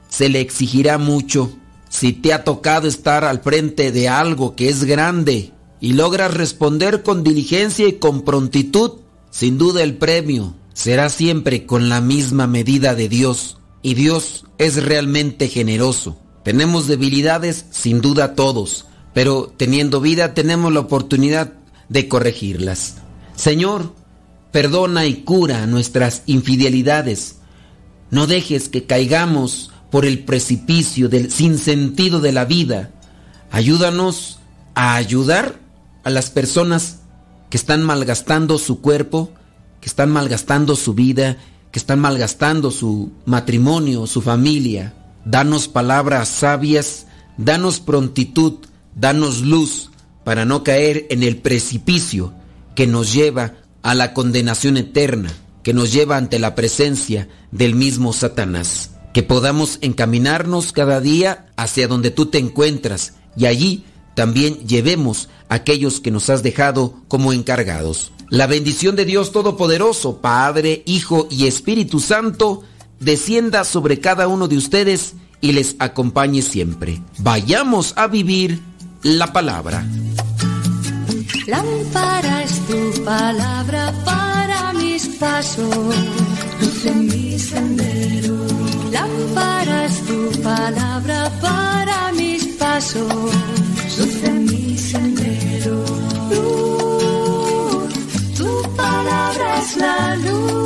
se 0.09 0.29
le 0.29 0.41
exigirá 0.41 0.99
mucho. 0.99 1.57
Si 1.89 2.12
te 2.12 2.33
ha 2.33 2.45
tocado 2.45 2.89
estar 2.89 3.25
al 3.25 3.41
frente 3.41 3.93
de 3.93 4.09
algo 4.09 4.57
que 4.57 4.69
es 4.69 4.85
grande 4.85 5.53
y 5.81 5.93
logras 5.93 6.35
responder 6.35 7.03
con 7.03 7.23
diligencia 7.23 7.87
y 7.87 7.95
con 7.95 8.23
prontitud, 8.23 8.93
sin 9.31 9.59
duda 9.59 9.83
el 9.83 9.97
premio 9.97 10.55
será 10.73 11.09
siempre 11.09 11.65
con 11.65 11.89
la 11.89 12.01
misma 12.01 12.47
medida 12.47 12.95
de 12.95 13.09
Dios. 13.09 13.59
Y 13.83 13.95
Dios 13.95 14.45
es 14.59 14.83
realmente 14.85 15.49
generoso. 15.49 16.19
Tenemos 16.43 16.87
debilidades, 16.87 17.67
sin 17.71 18.01
duda 18.01 18.35
todos, 18.35 18.87
pero 19.15 19.53
teniendo 19.57 20.01
vida 20.01 20.35
tenemos 20.35 20.73
la 20.73 20.81
oportunidad 20.81 21.55
de 21.89 22.09
corregirlas. 22.09 22.97
Señor, 23.37 23.95
perdona 24.53 25.07
y 25.07 25.23
cura 25.23 25.67
nuestras 25.67 26.23
infidelidades. 26.27 27.36
No 28.11 28.27
dejes 28.27 28.69
que 28.69 28.85
caigamos 28.85 29.71
por 29.90 30.05
el 30.05 30.21
precipicio 30.21 31.09
del 31.09 31.31
sinsentido 31.31 32.21
de 32.21 32.33
la 32.33 32.45
vida. 32.45 32.90
Ayúdanos 33.51 34.38
a 34.75 34.95
ayudar 34.95 35.61
a 36.05 36.11
las 36.11 36.31
personas 36.31 37.01
que 37.51 37.57
están 37.57 37.83
malgastando 37.83 38.59
su 38.59 38.81
cuerpo, 38.81 39.33
que 39.81 39.88
están 39.88 40.11
malgastando 40.11 40.77
su 40.77 40.95
vida, 40.95 41.38
que 41.71 41.79
están 41.79 42.01
malgastando 42.01 42.71
su 42.71 43.12
matrimonio, 43.25 44.07
su 44.07 44.21
familia. 44.21 44.95
Danos 45.25 45.69
palabras 45.69 46.29
sabias, 46.29 47.07
danos 47.37 47.81
prontitud, 47.81 48.55
danos 48.95 49.42
luz 49.42 49.90
para 50.25 50.45
no 50.45 50.64
caer 50.64 51.07
en 51.11 51.23
el 51.23 51.38
precipicio 51.38 52.33
que 52.75 52.87
nos 52.87 53.12
lleva 53.12 53.55
a 53.83 53.95
la 53.95 54.12
condenación 54.12 54.77
eterna, 54.77 55.33
que 55.67 55.75
nos 55.75 55.93
lleva 55.93 56.17
ante 56.17 56.39
la 56.39 56.55
presencia 56.55 57.27
del 57.51 57.75
mismo 57.75 58.13
Satanás 58.13 58.91
que 59.13 59.25
podamos 59.25 59.79
encaminarnos 59.81 60.71
cada 60.71 61.01
día 61.01 61.47
hacia 61.57 61.89
donde 61.89 62.13
tú 62.13 62.27
te 62.27 62.39
encuentras 62.39 63.15
y 63.37 63.47
allí 63.47 63.85
también 64.15 64.59
llevemos 64.69 65.29
a 65.49 65.57
aquellos 65.57 65.99
que 65.99 66.13
nos 66.13 66.31
has 66.31 66.45
dejado 66.45 66.95
como 67.09 67.33
encargados. 67.33 68.13
La 68.31 68.47
bendición 68.47 68.95
de 68.95 69.07
Dios 69.07 69.33
Todopoderoso, 69.33 70.19
Padre, 70.19 70.85
Hijo 70.87 71.27
y 71.33 71.49
Espíritu 71.49 71.99
Santo, 71.99 72.63
descienda 73.01 73.65
sobre 73.65 73.99
cada 73.99 74.29
uno 74.29 74.47
de 74.47 74.59
ustedes 74.59 75.15
y 75.41 75.51
les 75.51 75.75
acompañe 75.81 76.43
siempre. 76.43 77.03
Vayamos 77.19 77.93
a 77.97 78.07
vivir 78.07 78.61
la 79.03 79.33
palabra. 79.33 79.85
Tu 82.69 83.03
palabra 83.03 83.93
mis 84.97 85.09
pasos, 85.19 85.95
luz 86.61 86.87
en 86.87 87.07
mi 87.07 87.39
sendero. 87.39 88.37
Lámpara 88.97 89.85
es 89.85 89.97
tu 90.09 90.19
palabra 90.43 91.19
para 91.47 92.13
mis 92.21 92.43
pasos, 92.61 93.35
luz 93.99 94.17
en 94.31 94.39
mi 94.47 94.79
sendero. 94.79 95.77
Tu 98.39 98.51
palabra 98.83 99.47
es 99.63 99.71
la 99.85 100.17
luz. 100.27 100.57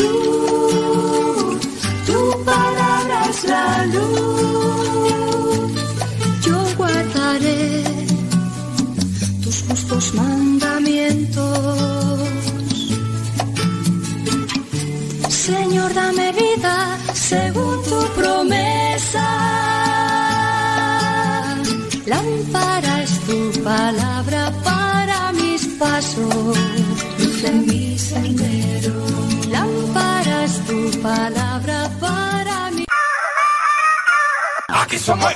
Luz, 0.00 1.60
tu 2.08 2.20
palabra 2.52 3.18
es 3.30 3.40
la 3.52 3.68
luz. 3.94 5.70
Yo 6.46 6.58
guardaré 6.78 7.82
tus 9.42 9.56
justos 9.66 10.14
mandamientos. 10.14 10.55
Dame 15.96 16.30
vida 16.32 16.76
según 17.14 17.82
tu 17.88 18.00
promesa. 18.18 19.26
Lámpara 22.12 22.92
es 23.02 23.12
tu 23.28 23.38
palabra 23.64 24.42
para 24.62 25.32
mis 25.32 25.62
pasos, 25.80 26.56
luz 27.18 27.44
en 27.50 27.66
mi 27.66 27.98
sendero. 27.98 28.94
Lámpara 29.56 30.44
es 30.44 30.54
tu 30.68 30.78
palabra 31.00 31.78
para 32.04 32.56
mi. 32.74 32.84
Aquí 34.68 34.98
somos 34.98 35.32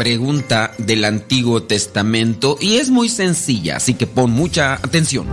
pregunta 0.00 0.72
del 0.78 1.04
Antiguo 1.04 1.64
Testamento 1.64 2.56
y 2.58 2.76
es 2.76 2.88
muy 2.88 3.10
sencilla, 3.10 3.76
así 3.76 3.92
que 3.92 4.06
pon 4.06 4.30
mucha 4.30 4.72
atención. 4.72 5.26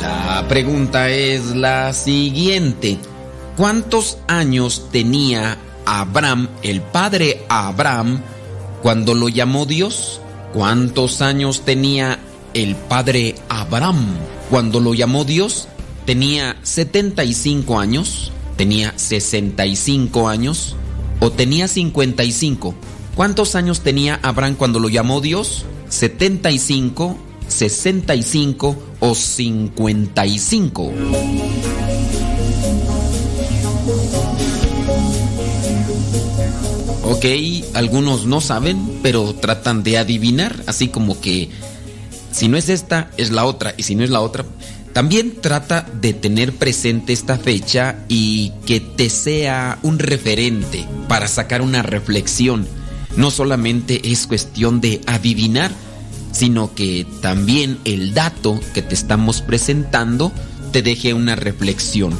La 0.00 0.46
pregunta 0.48 1.10
es 1.10 1.54
la 1.54 1.92
siguiente. 1.92 2.96
¿Cuántos 3.58 4.20
años 4.26 4.88
tenía 4.90 5.58
Abraham, 5.84 6.48
el 6.62 6.80
padre 6.80 7.44
Abraham, 7.50 8.22
cuando 8.80 9.12
lo 9.12 9.28
llamó 9.28 9.66
Dios? 9.66 10.18
¿Cuántos 10.54 11.20
años 11.20 11.60
tenía 11.66 12.20
el 12.54 12.74
padre 12.74 13.34
Abraham 13.50 14.16
cuando 14.48 14.80
lo 14.80 14.94
llamó 14.94 15.26
Dios? 15.26 15.68
¿Tenía 16.06 16.56
75 16.62 17.78
años? 17.78 18.32
¿Tenía 18.56 18.94
65 18.96 20.26
años? 20.30 20.74
¿O 21.22 21.30
tenía 21.30 21.68
55? 21.68 22.74
¿Cuántos 23.14 23.54
años 23.54 23.82
tenía 23.82 24.18
Abraham 24.24 24.56
cuando 24.56 24.80
lo 24.80 24.88
llamó 24.88 25.20
Dios? 25.20 25.64
¿75, 25.88 27.16
65 27.46 28.76
o 28.98 29.14
55? 29.14 30.92
Ok, 37.04 37.24
algunos 37.74 38.26
no 38.26 38.40
saben, 38.40 38.98
pero 39.04 39.32
tratan 39.32 39.84
de 39.84 39.98
adivinar, 39.98 40.64
así 40.66 40.88
como 40.88 41.20
que 41.20 41.50
si 42.32 42.48
no 42.48 42.56
es 42.56 42.68
esta, 42.68 43.12
es 43.16 43.30
la 43.30 43.44
otra, 43.44 43.74
y 43.76 43.84
si 43.84 43.94
no 43.94 44.02
es 44.02 44.10
la 44.10 44.22
otra, 44.22 44.44
también 44.92 45.40
trata 45.40 45.86
de 46.00 46.12
tener 46.12 46.52
presente 46.52 47.12
esta 47.12 47.38
fecha 47.38 47.96
y 48.08 48.52
que 48.66 48.80
te 48.80 49.08
sea 49.08 49.78
un 49.82 49.98
referente 49.98 50.86
para 51.08 51.28
sacar 51.28 51.62
una 51.62 51.82
reflexión. 51.82 52.66
No 53.16 53.30
solamente 53.30 54.12
es 54.12 54.26
cuestión 54.26 54.80
de 54.80 55.00
adivinar, 55.06 55.70
sino 56.32 56.74
que 56.74 57.06
también 57.20 57.78
el 57.84 58.14
dato 58.14 58.60
que 58.74 58.82
te 58.82 58.94
estamos 58.94 59.42
presentando 59.42 60.32
te 60.72 60.82
deje 60.82 61.14
una 61.14 61.36
reflexión. 61.36 62.12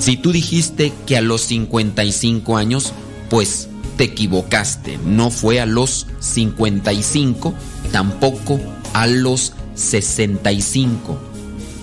Si 0.00 0.16
tú 0.16 0.32
dijiste 0.32 0.92
que 1.06 1.16
a 1.16 1.20
los 1.20 1.42
55 1.42 2.56
años, 2.56 2.92
pues 3.28 3.68
te 3.96 4.04
equivocaste. 4.04 4.98
No 5.04 5.30
fue 5.30 5.60
a 5.60 5.66
los 5.66 6.06
55, 6.20 7.54
tampoco 7.92 8.60
a 8.92 9.06
los 9.06 9.52
65. 9.74 11.33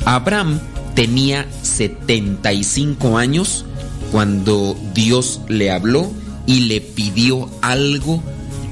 Abraham 0.05 0.59
tenía 0.95 1.47
75 1.61 3.17
años 3.17 3.65
cuando 4.11 4.77
Dios 4.93 5.41
le 5.47 5.71
habló 5.71 6.11
y 6.45 6.59
le 6.61 6.81
pidió 6.81 7.49
algo 7.61 8.21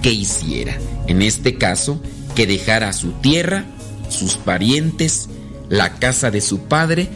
que 0.01 0.11
hiciera. 0.11 0.77
En 1.07 1.21
este 1.21 1.57
caso, 1.57 2.01
que 2.35 2.47
dejara 2.47 2.93
su 2.93 3.11
tierra, 3.13 3.65
sus 4.09 4.35
parientes, 4.35 5.29
la 5.69 5.95
casa 5.95 6.31
de 6.31 6.41
su 6.41 6.61
padre, 6.61 7.09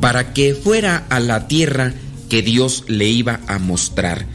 para 0.00 0.32
que 0.32 0.54
fuera 0.54 1.04
a 1.08 1.20
la 1.20 1.48
tierra 1.48 1.92
que 2.28 2.42
Dios 2.42 2.84
le 2.86 3.08
iba 3.08 3.40
a 3.46 3.58
mostrar. 3.58 4.26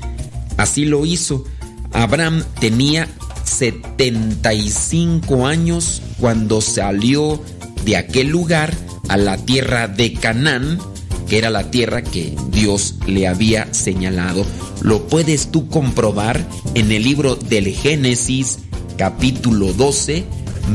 Así 0.57 0.85
lo 0.85 1.05
hizo. 1.05 1.45
Abraham 1.93 2.43
tenía 2.59 3.07
75 3.43 5.47
años 5.47 6.01
cuando 6.19 6.61
salió 6.61 7.41
de 7.85 7.97
aquel 7.97 8.29
lugar 8.29 8.73
a 9.07 9.17
la 9.17 9.37
tierra 9.37 9.87
de 9.87 10.13
Canaán, 10.13 10.79
que 11.27 11.37
era 11.37 11.49
la 11.49 11.71
tierra 11.71 12.01
que 12.01 12.35
Dios 12.49 12.95
le 13.07 13.27
había 13.27 13.73
señalado. 13.73 14.45
Lo 14.81 15.07
puedes 15.07 15.51
tú 15.51 15.67
comprobar 15.67 16.45
en 16.73 16.91
el 16.91 17.03
libro 17.03 17.35
del 17.35 17.67
Génesis 17.67 18.59
capítulo 18.97 19.73
12, 19.73 20.25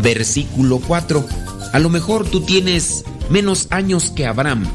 versículo 0.03 0.81
4. 0.87 1.27
A 1.73 1.79
lo 1.79 1.91
mejor 1.91 2.27
tú 2.27 2.41
tienes 2.41 3.05
menos 3.31 3.69
años 3.71 4.11
que 4.11 4.27
Abraham, 4.27 4.67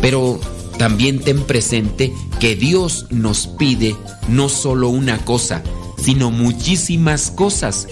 pero 0.00 0.40
también 0.78 1.20
ten 1.20 1.42
presente 1.42 2.12
que 2.40 2.56
Dios 2.56 3.06
nos 3.10 3.46
pide 3.46 3.96
no 4.28 4.48
solo 4.48 4.88
una 4.88 5.18
cosa, 5.24 5.62
sino 6.02 6.30
muchísimas 6.30 7.30
cosas. 7.30 7.88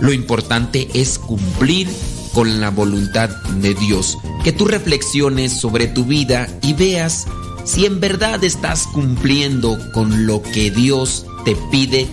Lo 0.00 0.12
importante 0.12 0.88
es 0.94 1.18
cumplir 1.18 1.88
con 2.38 2.60
la 2.60 2.70
voluntad 2.70 3.30
de 3.60 3.74
Dios. 3.74 4.16
Que 4.44 4.52
tú 4.52 4.66
reflexiones 4.66 5.52
sobre 5.52 5.88
tu 5.88 6.04
vida 6.04 6.46
y 6.62 6.72
veas 6.72 7.26
si 7.64 7.84
en 7.84 7.98
verdad 7.98 8.44
estás 8.44 8.86
cumpliendo 8.86 9.76
con 9.92 10.24
lo 10.24 10.40
que 10.40 10.70
Dios 10.70 11.26
te 11.44 11.56
pide 11.72 12.06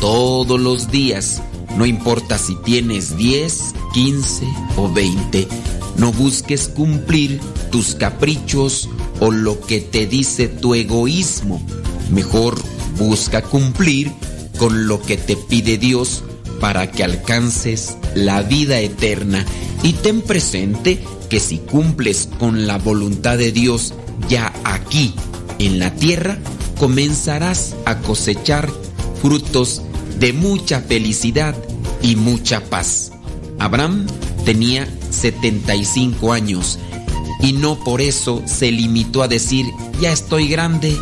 todos 0.00 0.60
los 0.60 0.92
días. 0.92 1.42
No 1.76 1.84
importa 1.84 2.38
si 2.38 2.54
tienes 2.62 3.16
10, 3.16 3.74
15 3.92 4.46
o 4.76 4.88
20. 4.88 5.48
No 5.96 6.12
busques 6.12 6.68
cumplir 6.68 7.40
tus 7.72 7.96
caprichos 7.96 8.88
o 9.18 9.32
lo 9.32 9.60
que 9.60 9.80
te 9.80 10.06
dice 10.06 10.46
tu 10.46 10.76
egoísmo. 10.76 11.60
Mejor 12.08 12.56
busca 12.98 13.42
cumplir 13.42 14.12
con 14.58 14.86
lo 14.86 15.02
que 15.02 15.16
te 15.16 15.34
pide 15.34 15.76
Dios 15.76 16.22
para 16.60 16.88
que 16.92 17.02
alcances 17.02 17.96
la 18.14 18.42
vida 18.42 18.80
eterna. 18.80 19.44
Y 19.82 19.94
ten 19.94 20.22
presente 20.22 21.02
que 21.28 21.40
si 21.40 21.58
cumples 21.58 22.28
con 22.38 22.66
la 22.66 22.78
voluntad 22.78 23.38
de 23.38 23.52
Dios 23.52 23.94
ya 24.28 24.52
aquí 24.64 25.14
en 25.58 25.78
la 25.78 25.94
tierra, 25.94 26.38
comenzarás 26.78 27.74
a 27.84 27.98
cosechar 27.98 28.70
frutos 29.20 29.82
de 30.18 30.32
mucha 30.32 30.80
felicidad 30.80 31.54
y 32.02 32.16
mucha 32.16 32.60
paz. 32.60 33.12
Abraham 33.58 34.06
tenía 34.44 34.88
75 35.10 36.32
años 36.32 36.78
y 37.40 37.52
no 37.52 37.78
por 37.82 38.00
eso 38.00 38.42
se 38.46 38.70
limitó 38.70 39.22
a 39.22 39.28
decir, 39.28 39.66
ya 40.00 40.12
estoy 40.12 40.48
grande, 40.48 40.96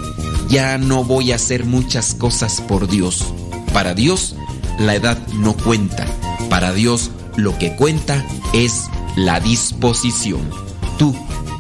ya 0.49 0.79
no 0.79 1.05
voy 1.05 1.33
a 1.33 1.37
hacer 1.37 1.64
muchas 1.64 2.14
cosas 2.14 2.61
por 2.61 2.88
Dios. 2.88 3.25
Para 3.73 3.94
Dios, 3.94 4.37
la 4.79 4.94
edad 4.94 5.18
no 5.35 5.57
cuenta. 5.57 6.07
Para 6.50 6.72
Dios, 6.72 7.12
lo 7.36 7.56
que 7.56 7.76
cuenta 7.76 8.26
es 8.52 8.88
la 9.16 9.38
disposición. 9.38 10.50
Tú 10.98 11.14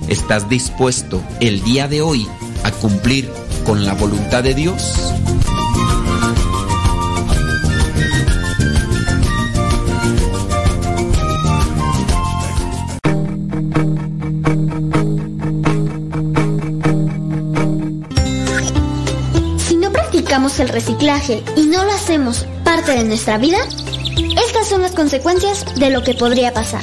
estás 0.08 0.48
dispuesto 0.48 1.22
el 1.40 1.62
día 1.62 1.86
de 1.86 2.02
hoy 2.02 2.26
a 2.64 2.72
cumplir 2.72 3.30
con 3.64 3.86
la 3.86 3.94
voluntad 3.94 4.42
de 4.42 4.54
Dios. 4.54 4.82
Si 19.56 19.76
no 19.76 19.92
practicamos 19.92 20.58
el 20.58 20.68
reciclaje 20.68 21.44
y 21.56 21.66
no 21.66 21.84
lo 21.84 21.92
hacemos 21.92 22.44
parte 22.64 22.92
de 22.92 23.04
nuestra 23.04 23.38
vida, 23.38 23.58
estas 24.16 24.68
son 24.68 24.82
las 24.82 24.92
consecuencias 24.92 25.64
de 25.76 25.90
lo 25.90 26.02
que 26.02 26.14
podría 26.14 26.52
pasar. 26.52 26.82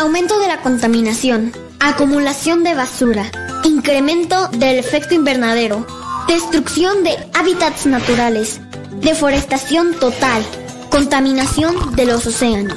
Aumento 0.00 0.38
de 0.38 0.48
la 0.48 0.60
contaminación, 0.60 1.52
acumulación 1.80 2.64
de 2.64 2.74
basura, 2.74 3.30
incremento 3.64 4.48
del 4.48 4.78
efecto 4.78 5.14
invernadero, 5.14 5.86
destrucción 6.28 7.04
de 7.04 7.16
hábitats 7.34 7.86
naturales, 7.86 8.60
deforestación 9.00 9.94
total, 9.94 10.44
contaminación 10.90 11.94
de 11.96 12.06
los 12.06 12.26
océanos. 12.26 12.76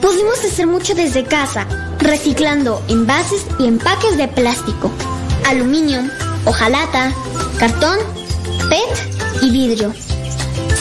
Podemos 0.00 0.44
hacer 0.44 0.66
mucho 0.66 0.94
desde 0.94 1.24
casa, 1.24 1.66
reciclando 1.98 2.82
envases 2.88 3.46
y 3.58 3.66
empaques 3.66 4.16
de 4.16 4.28
plástico, 4.28 4.90
aluminio, 5.48 6.00
hojalata, 6.44 7.12
cartón, 7.58 7.98
PET 8.68 9.42
y 9.42 9.50
vidrio. 9.50 9.92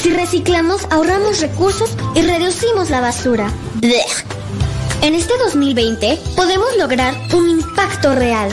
Si 0.01 0.09
reciclamos, 0.09 0.87
ahorramos 0.89 1.41
recursos 1.41 1.91
y 2.15 2.23
reducimos 2.23 2.89
la 2.89 3.01
basura. 3.01 3.53
En 5.03 5.13
este 5.13 5.37
2020 5.37 6.17
podemos 6.35 6.75
lograr 6.75 7.13
un 7.35 7.47
impacto 7.47 8.15
real. 8.15 8.49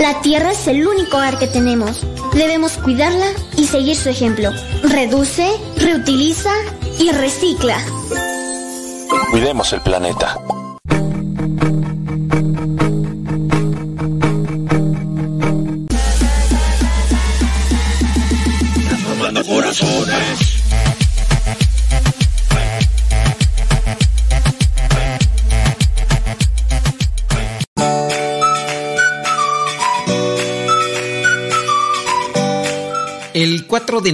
La 0.00 0.20
Tierra 0.22 0.50
es 0.50 0.66
el 0.66 0.86
único 0.86 1.16
hogar 1.16 1.38
que 1.38 1.46
tenemos. 1.46 2.04
Debemos 2.34 2.72
cuidarla 2.78 3.26
y 3.56 3.66
seguir 3.66 3.94
su 3.94 4.08
ejemplo. 4.08 4.50
Reduce, 4.82 5.48
reutiliza 5.76 6.52
y 6.98 7.12
recicla. 7.12 7.78
Cuidemos 9.30 9.72
el 9.72 9.80
planeta. 9.82 10.36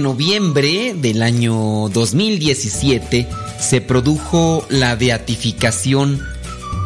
Noviembre 0.05 0.95
del 0.95 1.21
año 1.23 1.89
2017 1.89 3.27
se 3.59 3.81
produjo 3.81 4.63
la 4.69 4.95
beatificación 4.95 6.21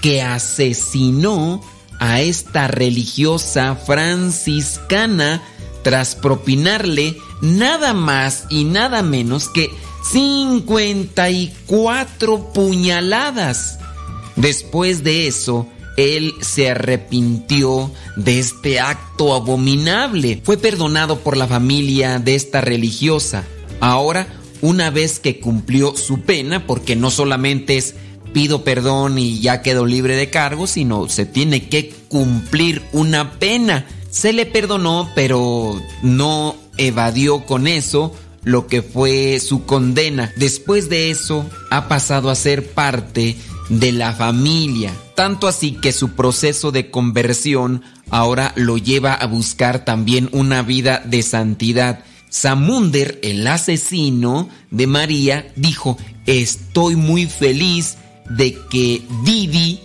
que 0.00 0.22
asesinó 0.22 1.60
a 1.98 2.20
esta 2.20 2.68
religiosa 2.68 3.74
franciscana 3.74 5.42
tras 5.82 6.14
propinarle 6.14 7.16
nada 7.40 7.94
más 7.94 8.44
y 8.48 8.62
nada 8.62 9.02
menos 9.02 9.48
que 9.48 9.70
54 10.08 12.52
puñaladas. 12.52 13.80
Después 14.36 15.02
de 15.02 15.26
eso, 15.26 15.66
él 15.96 16.32
se 16.40 16.70
arrepintió 16.70 17.90
de 18.14 18.38
este 18.38 18.78
acto 18.78 19.34
abominable. 19.34 20.40
Fue 20.44 20.58
perdonado 20.58 21.18
por 21.18 21.36
la 21.36 21.48
familia 21.48 22.20
de 22.20 22.36
esta 22.36 22.60
religiosa. 22.60 23.42
Ahora, 23.80 24.28
una 24.62 24.90
vez 24.90 25.20
que 25.20 25.40
cumplió 25.40 25.94
su 25.96 26.22
pena, 26.22 26.66
porque 26.66 26.96
no 26.96 27.10
solamente 27.10 27.76
es 27.76 27.94
pido 28.32 28.64
perdón 28.64 29.18
y 29.18 29.40
ya 29.40 29.60
quedo 29.60 29.84
libre 29.84 30.16
de 30.16 30.30
cargo, 30.30 30.66
sino 30.66 31.08
se 31.08 31.26
tiene 31.26 31.68
que 31.68 31.90
cumplir 32.08 32.82
una 32.92 33.32
pena. 33.32 33.86
Se 34.10 34.32
le 34.32 34.46
perdonó, 34.46 35.10
pero 35.14 35.80
no 36.02 36.56
evadió 36.78 37.44
con 37.44 37.66
eso 37.66 38.14
lo 38.44 38.66
que 38.66 38.82
fue 38.82 39.40
su 39.40 39.64
condena. 39.64 40.32
Después 40.36 40.88
de 40.88 41.10
eso, 41.10 41.48
ha 41.70 41.88
pasado 41.88 42.30
a 42.30 42.34
ser 42.34 42.72
parte 42.72 43.36
de 43.68 43.92
la 43.92 44.12
familia. 44.12 44.92
Tanto 45.14 45.46
así 45.46 45.72
que 45.72 45.92
su 45.92 46.10
proceso 46.10 46.72
de 46.72 46.90
conversión 46.90 47.82
ahora 48.10 48.52
lo 48.56 48.78
lleva 48.78 49.14
a 49.14 49.26
buscar 49.26 49.84
también 49.84 50.28
una 50.32 50.62
vida 50.62 51.02
de 51.04 51.22
santidad. 51.22 52.04
Samunder, 52.32 53.18
el 53.22 53.46
asesino 53.46 54.48
de 54.70 54.86
María, 54.86 55.52
dijo, 55.54 55.98
estoy 56.24 56.96
muy 56.96 57.26
feliz 57.26 57.98
de 58.30 58.56
que 58.70 59.02
Didi, 59.22 59.80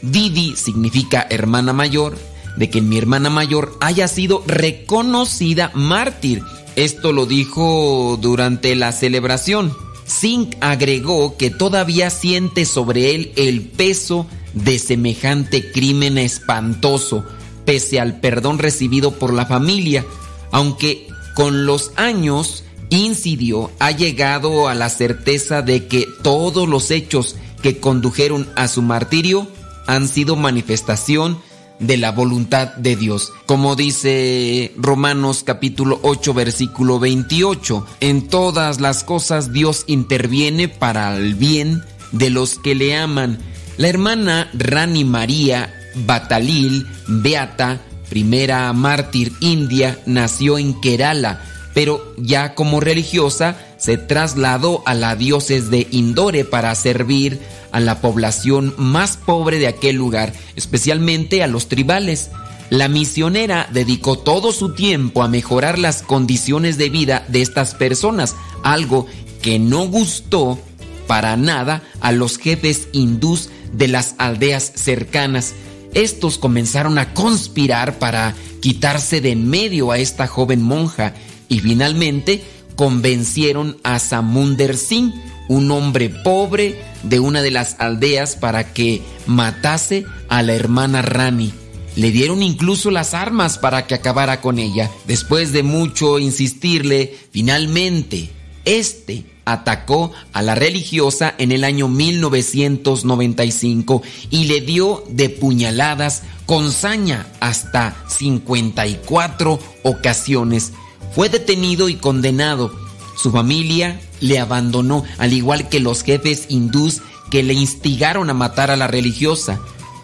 Didi 0.00 0.54
significa 0.54 1.26
hermana 1.28 1.72
mayor, 1.72 2.16
de 2.56 2.70
que 2.70 2.80
mi 2.80 2.98
hermana 2.98 3.30
mayor 3.30 3.76
haya 3.80 4.06
sido 4.06 4.44
reconocida 4.46 5.72
mártir. 5.74 6.40
Esto 6.76 7.12
lo 7.12 7.26
dijo 7.26 8.16
durante 8.22 8.76
la 8.76 8.92
celebración. 8.92 9.76
Zink 10.06 10.54
agregó 10.60 11.36
que 11.36 11.50
todavía 11.50 12.10
siente 12.10 12.64
sobre 12.64 13.16
él 13.16 13.32
el 13.34 13.62
peso 13.62 14.28
de 14.54 14.78
semejante 14.78 15.72
crimen 15.72 16.16
espantoso, 16.16 17.24
pese 17.64 17.98
al 17.98 18.20
perdón 18.20 18.60
recibido 18.60 19.18
por 19.18 19.34
la 19.34 19.46
familia, 19.46 20.06
aunque 20.52 21.08
con 21.38 21.66
los 21.66 21.92
años 21.94 22.64
Incidio 22.90 23.70
ha 23.78 23.92
llegado 23.92 24.66
a 24.66 24.74
la 24.74 24.88
certeza 24.88 25.62
de 25.62 25.86
que 25.86 26.04
todos 26.24 26.68
los 26.68 26.90
hechos 26.90 27.36
que 27.62 27.78
condujeron 27.78 28.48
a 28.56 28.66
su 28.66 28.82
martirio 28.82 29.46
han 29.86 30.08
sido 30.08 30.34
manifestación 30.34 31.38
de 31.78 31.96
la 31.96 32.10
voluntad 32.10 32.74
de 32.74 32.96
Dios. 32.96 33.32
Como 33.46 33.76
dice 33.76 34.72
Romanos 34.78 35.44
capítulo 35.46 36.00
8 36.02 36.34
versículo 36.34 36.98
28, 36.98 37.86
en 38.00 38.26
todas 38.26 38.80
las 38.80 39.04
cosas 39.04 39.52
Dios 39.52 39.84
interviene 39.86 40.66
para 40.66 41.16
el 41.16 41.36
bien 41.36 41.84
de 42.10 42.30
los 42.30 42.58
que 42.58 42.74
le 42.74 42.96
aman. 42.96 43.38
La 43.76 43.86
hermana 43.86 44.50
Rani 44.54 45.04
María 45.04 45.72
Batalil 45.94 46.84
Beata 47.06 47.80
primera 48.08 48.72
mártir 48.72 49.32
india, 49.40 49.98
nació 50.06 50.58
en 50.58 50.80
Kerala, 50.80 51.42
pero 51.74 52.14
ya 52.16 52.54
como 52.54 52.80
religiosa 52.80 53.56
se 53.78 53.96
trasladó 53.96 54.82
a 54.86 54.94
la 54.94 55.14
diócesis 55.14 55.70
de 55.70 55.86
Indore 55.90 56.44
para 56.44 56.74
servir 56.74 57.40
a 57.70 57.80
la 57.80 58.00
población 58.00 58.74
más 58.76 59.16
pobre 59.16 59.58
de 59.58 59.68
aquel 59.68 59.96
lugar, 59.96 60.32
especialmente 60.56 61.42
a 61.42 61.46
los 61.46 61.68
tribales. 61.68 62.30
La 62.70 62.88
misionera 62.88 63.68
dedicó 63.72 64.18
todo 64.18 64.52
su 64.52 64.74
tiempo 64.74 65.22
a 65.22 65.28
mejorar 65.28 65.78
las 65.78 66.02
condiciones 66.02 66.76
de 66.76 66.90
vida 66.90 67.24
de 67.28 67.40
estas 67.40 67.74
personas, 67.74 68.36
algo 68.62 69.06
que 69.40 69.58
no 69.58 69.86
gustó 69.86 70.58
para 71.06 71.36
nada 71.36 71.82
a 72.00 72.12
los 72.12 72.38
jefes 72.38 72.88
hindús 72.92 73.48
de 73.72 73.88
las 73.88 74.14
aldeas 74.18 74.72
cercanas. 74.74 75.54
Estos 75.94 76.38
comenzaron 76.38 76.98
a 76.98 77.14
conspirar 77.14 77.98
para 77.98 78.34
quitarse 78.60 79.20
de 79.20 79.32
en 79.32 79.48
medio 79.48 79.90
a 79.90 79.98
esta 79.98 80.26
joven 80.26 80.62
monja 80.62 81.14
y 81.48 81.60
finalmente 81.60 82.42
convencieron 82.76 83.78
a 83.82 83.98
Samunder 83.98 84.76
Singh, 84.76 85.12
un 85.48 85.70
hombre 85.70 86.10
pobre 86.10 86.80
de 87.02 87.20
una 87.20 87.42
de 87.42 87.50
las 87.50 87.76
aldeas, 87.80 88.36
para 88.36 88.72
que 88.72 89.02
matase 89.26 90.04
a 90.28 90.42
la 90.42 90.54
hermana 90.54 91.02
Rani. 91.02 91.52
Le 91.96 92.12
dieron 92.12 92.42
incluso 92.42 92.92
las 92.92 93.14
armas 93.14 93.58
para 93.58 93.86
que 93.86 93.94
acabara 93.94 94.40
con 94.40 94.60
ella. 94.60 94.90
Después 95.06 95.52
de 95.52 95.64
mucho 95.64 96.20
insistirle, 96.20 97.16
finalmente, 97.32 98.30
este 98.68 99.24
atacó 99.46 100.12
a 100.32 100.42
la 100.42 100.54
religiosa 100.54 101.34
en 101.38 101.50
el 101.52 101.64
año 101.64 101.88
1995 101.88 104.02
y 104.30 104.44
le 104.44 104.60
dio 104.60 105.02
de 105.08 105.30
puñaladas 105.30 106.22
con 106.44 106.70
saña 106.70 107.26
hasta 107.40 107.96
54 108.08 109.58
ocasiones. 109.84 110.74
Fue 111.14 111.30
detenido 111.30 111.88
y 111.88 111.94
condenado. 111.94 112.70
Su 113.16 113.32
familia 113.32 113.98
le 114.20 114.38
abandonó, 114.38 115.02
al 115.16 115.32
igual 115.32 115.70
que 115.70 115.80
los 115.80 116.02
jefes 116.02 116.44
hindús 116.50 117.00
que 117.30 117.42
le 117.42 117.54
instigaron 117.54 118.28
a 118.30 118.34
matar 118.34 118.70
a 118.70 118.76
la 118.76 118.86
religiosa. 118.86 119.60